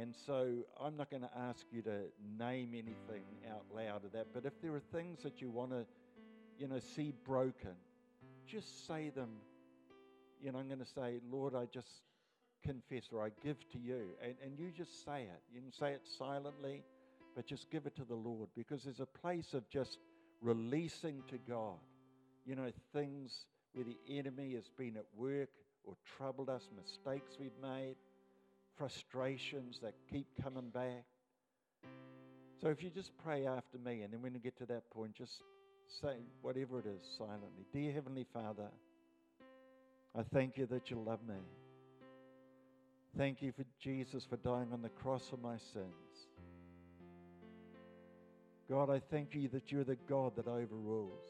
And 0.00 0.14
so 0.26 0.64
I'm 0.80 0.96
not 0.96 1.10
going 1.10 1.22
to 1.22 1.30
ask 1.36 1.66
you 1.70 1.82
to 1.82 2.04
name 2.38 2.70
anything 2.72 3.24
out 3.50 3.64
loud 3.74 4.04
of 4.04 4.12
that, 4.12 4.28
but 4.32 4.46
if 4.46 4.54
there 4.62 4.74
are 4.74 4.82
things 4.92 5.22
that 5.22 5.40
you 5.42 5.50
want 5.50 5.70
to, 5.72 5.84
you 6.58 6.66
know, 6.66 6.80
see 6.96 7.12
broken, 7.26 7.76
just 8.46 8.86
say 8.86 9.10
them. 9.10 9.28
You 10.40 10.50
know, 10.50 10.58
I'm 10.58 10.66
going 10.66 10.80
to 10.80 10.86
say, 10.86 11.20
Lord, 11.30 11.54
I 11.54 11.66
just 11.66 11.88
confess 12.62 13.08
or 13.12 13.24
I 13.24 13.30
give 13.42 13.56
to 13.70 13.78
you. 13.78 14.10
And, 14.22 14.34
and 14.44 14.58
you 14.58 14.70
just 14.76 15.04
say 15.04 15.22
it. 15.22 15.42
You 15.52 15.60
can 15.60 15.72
say 15.72 15.92
it 15.92 16.02
silently, 16.18 16.82
but 17.34 17.46
just 17.46 17.70
give 17.70 17.86
it 17.86 17.96
to 17.96 18.04
the 18.04 18.14
Lord 18.14 18.48
because 18.56 18.84
there's 18.84 19.00
a 19.00 19.06
place 19.06 19.54
of 19.54 19.68
just 19.68 19.98
releasing 20.40 21.22
to 21.28 21.38
God, 21.48 21.78
you 22.44 22.56
know, 22.56 22.70
things 22.92 23.46
where 23.72 23.84
the 23.84 23.98
enemy 24.08 24.54
has 24.54 24.68
been 24.76 24.96
at 24.96 25.06
work 25.16 25.50
or 25.84 25.94
troubled 26.16 26.48
us, 26.48 26.68
mistakes 26.76 27.36
we've 27.38 27.50
made, 27.60 27.96
frustrations 28.76 29.80
that 29.82 29.94
keep 30.10 30.26
coming 30.42 30.70
back. 30.70 31.04
So 32.60 32.68
if 32.68 32.82
you 32.82 32.90
just 32.90 33.10
pray 33.24 33.46
after 33.46 33.78
me, 33.78 34.02
and 34.02 34.12
then 34.12 34.22
when 34.22 34.34
you 34.34 34.40
get 34.40 34.56
to 34.58 34.66
that 34.66 34.88
point, 34.90 35.14
just 35.14 35.42
say 36.00 36.16
whatever 36.42 36.78
it 36.78 36.86
is 36.86 37.02
silently. 37.18 37.64
Dear 37.72 37.92
Heavenly 37.92 38.26
Father, 38.32 38.68
I 40.16 40.22
thank 40.32 40.56
you 40.56 40.66
that 40.66 40.90
you 40.90 41.02
love 41.04 41.20
me. 41.26 41.34
Thank 43.16 43.42
you 43.42 43.52
for 43.52 43.64
Jesus 43.78 44.24
for 44.24 44.36
dying 44.38 44.68
on 44.72 44.80
the 44.80 44.88
cross 44.88 45.28
for 45.28 45.36
my 45.36 45.58
sins. 45.58 46.28
God, 48.70 48.88
I 48.88 49.00
thank 49.00 49.34
you 49.34 49.48
that 49.48 49.70
you're 49.70 49.84
the 49.84 49.98
God 50.08 50.34
that 50.36 50.46
overrules. 50.46 51.28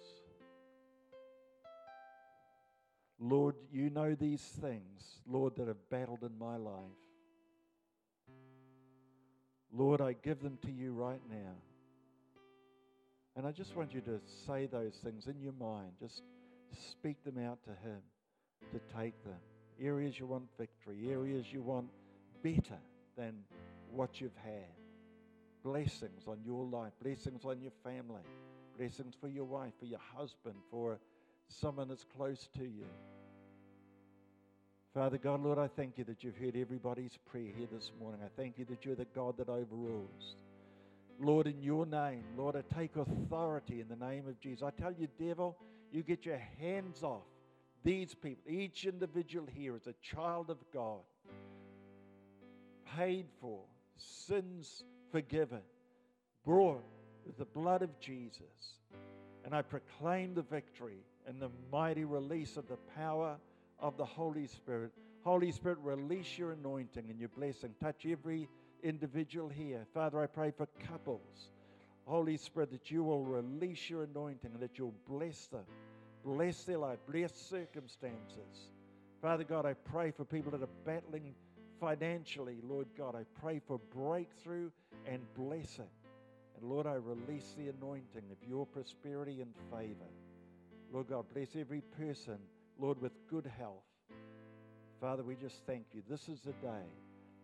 Lord, 3.19 3.57
you 3.73 3.91
know 3.91 4.15
these 4.15 4.43
things, 4.43 5.21
Lord, 5.27 5.57
that 5.57 5.67
have 5.67 5.91
battled 5.91 6.23
in 6.23 6.39
my 6.39 6.57
life. 6.57 6.75
Lord, 9.73 10.01
I 10.01 10.13
give 10.13 10.41
them 10.41 10.59
to 10.65 10.71
you 10.71 10.93
right 10.93 11.21
now. 11.29 11.55
And 13.35 13.47
I 13.47 13.51
just 13.51 13.75
want 13.75 13.95
you 13.95 14.03
to 14.03 14.21
say 14.47 14.67
those 14.67 14.95
things 15.03 15.27
in 15.27 15.41
your 15.41 15.55
mind. 15.55 15.93
Just 15.99 16.23
speak 16.91 17.25
them 17.25 17.39
out 17.39 17.59
to 17.65 17.71
Him 17.71 18.03
to 18.73 18.81
take 18.95 19.25
them. 19.25 19.41
Areas 19.81 20.19
you 20.19 20.27
want 20.27 20.45
victory, 20.59 21.09
areas 21.11 21.47
you 21.51 21.63
want 21.63 21.89
better 22.43 22.79
than 23.17 23.35
what 23.91 24.21
you've 24.21 24.37
had. 24.45 24.69
Blessings 25.65 26.25
on 26.27 26.39
your 26.45 26.65
life, 26.65 26.93
blessings 27.03 27.45
on 27.45 27.61
your 27.61 27.73
family, 27.85 28.23
blessings 28.77 29.15
for 29.21 29.29
your 29.29 29.45
wife, 29.45 29.73
for 29.79 29.87
your 29.87 30.01
husband, 30.17 30.57
for 30.71 30.99
someone 31.49 31.89
that's 31.89 32.07
close 32.17 32.49
to 32.57 32.65
you. 32.65 32.87
Father 34.95 35.19
God, 35.19 35.43
Lord, 35.43 35.59
I 35.59 35.69
thank 35.69 35.97
you 35.97 36.05
that 36.05 36.23
you've 36.23 36.37
heard 36.37 36.55
everybody's 36.57 37.17
prayer 37.31 37.51
here 37.57 37.69
this 37.73 37.93
morning. 37.99 38.21
I 38.23 38.29
thank 38.37 38.59
you 38.59 38.67
that 38.67 38.85
you're 38.85 38.95
the 38.95 39.07
God 39.15 39.39
that 39.39 39.49
overrules. 39.49 40.37
Lord, 41.19 41.47
in 41.47 41.63
your 41.63 41.87
name, 41.87 42.25
Lord, 42.37 42.57
I 42.57 42.75
take 42.75 42.97
authority 42.97 43.81
in 43.81 43.89
the 43.89 43.97
name 43.97 44.27
of 44.29 44.39
Jesus. 44.41 44.63
I 44.63 44.71
tell 44.71 44.93
you, 44.93 45.09
devil, 45.19 45.57
you 45.93 46.03
get 46.03 46.27
your 46.27 46.41
hands 46.61 47.03
off 47.03 47.23
these 47.85 48.15
people, 48.15 48.51
each 48.51 48.85
individual 48.85 49.47
here 49.55 49.77
is 49.77 49.87
a 49.87 49.95
child 50.03 50.51
of 50.51 50.59
God, 50.73 51.01
paid 52.97 53.27
for, 53.41 53.61
sins 53.97 54.85
forgiven, 55.11 55.63
brought 56.45 56.85
with 57.27 57.37
the 57.39 57.45
blood 57.45 57.83
of 57.83 57.99
Jesus. 58.01 58.77
And 59.45 59.55
I 59.55 59.63
proclaim 59.63 60.35
the 60.35 60.43
victory 60.43 60.99
and 61.27 61.41
the 61.41 61.51
mighty 61.71 62.05
release 62.05 62.57
of 62.57 62.69
the 62.69 62.79
power 62.97 63.37
of 63.79 63.97
the 63.97 64.05
Holy 64.05 64.47
Spirit. 64.47 64.93
Holy 65.25 65.53
Spirit, 65.53 65.79
release 65.83 66.39
your 66.39 66.53
anointing 66.53 67.05
and 67.09 67.19
your 67.19 67.29
blessing. 67.31 67.75
Touch 67.81 68.07
every 68.09 68.49
individual 68.83 69.49
here. 69.49 69.87
Father, 69.95 70.21
I 70.21 70.27
pray 70.27 70.53
for 70.57 70.67
couples. 70.89 71.51
Holy 72.05 72.37
Spirit, 72.37 72.71
that 72.73 72.91
you 72.91 73.05
will 73.05 73.25
release 73.25 73.89
your 73.89 74.03
anointing 74.03 74.51
and 74.53 74.61
that 74.61 74.79
you'll 74.79 74.95
bless 75.09 75.47
them, 75.47 75.65
bless 76.25 76.65
their 76.65 76.79
life, 76.79 76.99
bless 77.11 77.35
circumstances. 77.35 78.71
Father 79.21 79.45
God, 79.45 79.67
I 79.67 79.75
pray 79.75 80.11
for 80.11 80.25
people 80.25 80.51
that 80.53 80.63
are 80.63 80.75
battling 80.85 81.35
financially. 81.81 82.59
Lord 82.63 82.89
God, 82.97 83.15
I 83.15 83.25
pray 83.41 83.61
for 83.67 83.79
breakthrough 83.95 84.71
and 85.07 85.23
blessing. 85.35 85.91
And 86.57 86.71
Lord, 86.71 86.87
I 86.87 86.95
release 86.95 87.55
the 87.57 87.69
anointing 87.69 88.25
of 88.31 88.49
your 88.49 88.67
prosperity 88.67 89.41
and 89.41 89.53
favor. 89.71 90.11
Lord 90.93 91.09
God, 91.09 91.25
bless 91.33 91.57
every 91.57 91.81
person, 91.99 92.39
Lord, 92.79 93.01
with 93.01 93.13
good 93.29 93.51
health. 93.59 93.85
Father, 95.01 95.23
we 95.23 95.35
just 95.35 95.65
thank 95.67 95.87
you. 95.93 96.03
This 96.09 96.29
is 96.29 96.41
the 96.41 96.53
day 96.53 96.87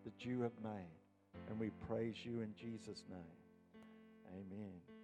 that 0.05 0.25
you 0.25 0.43
have 0.43 0.53
made, 0.63 1.01
and 1.49 1.59
we 1.59 1.71
praise 1.89 2.17
you 2.25 2.41
in 2.41 2.55
Jesus' 2.55 3.03
name. 3.11 3.83
Amen. 4.33 4.98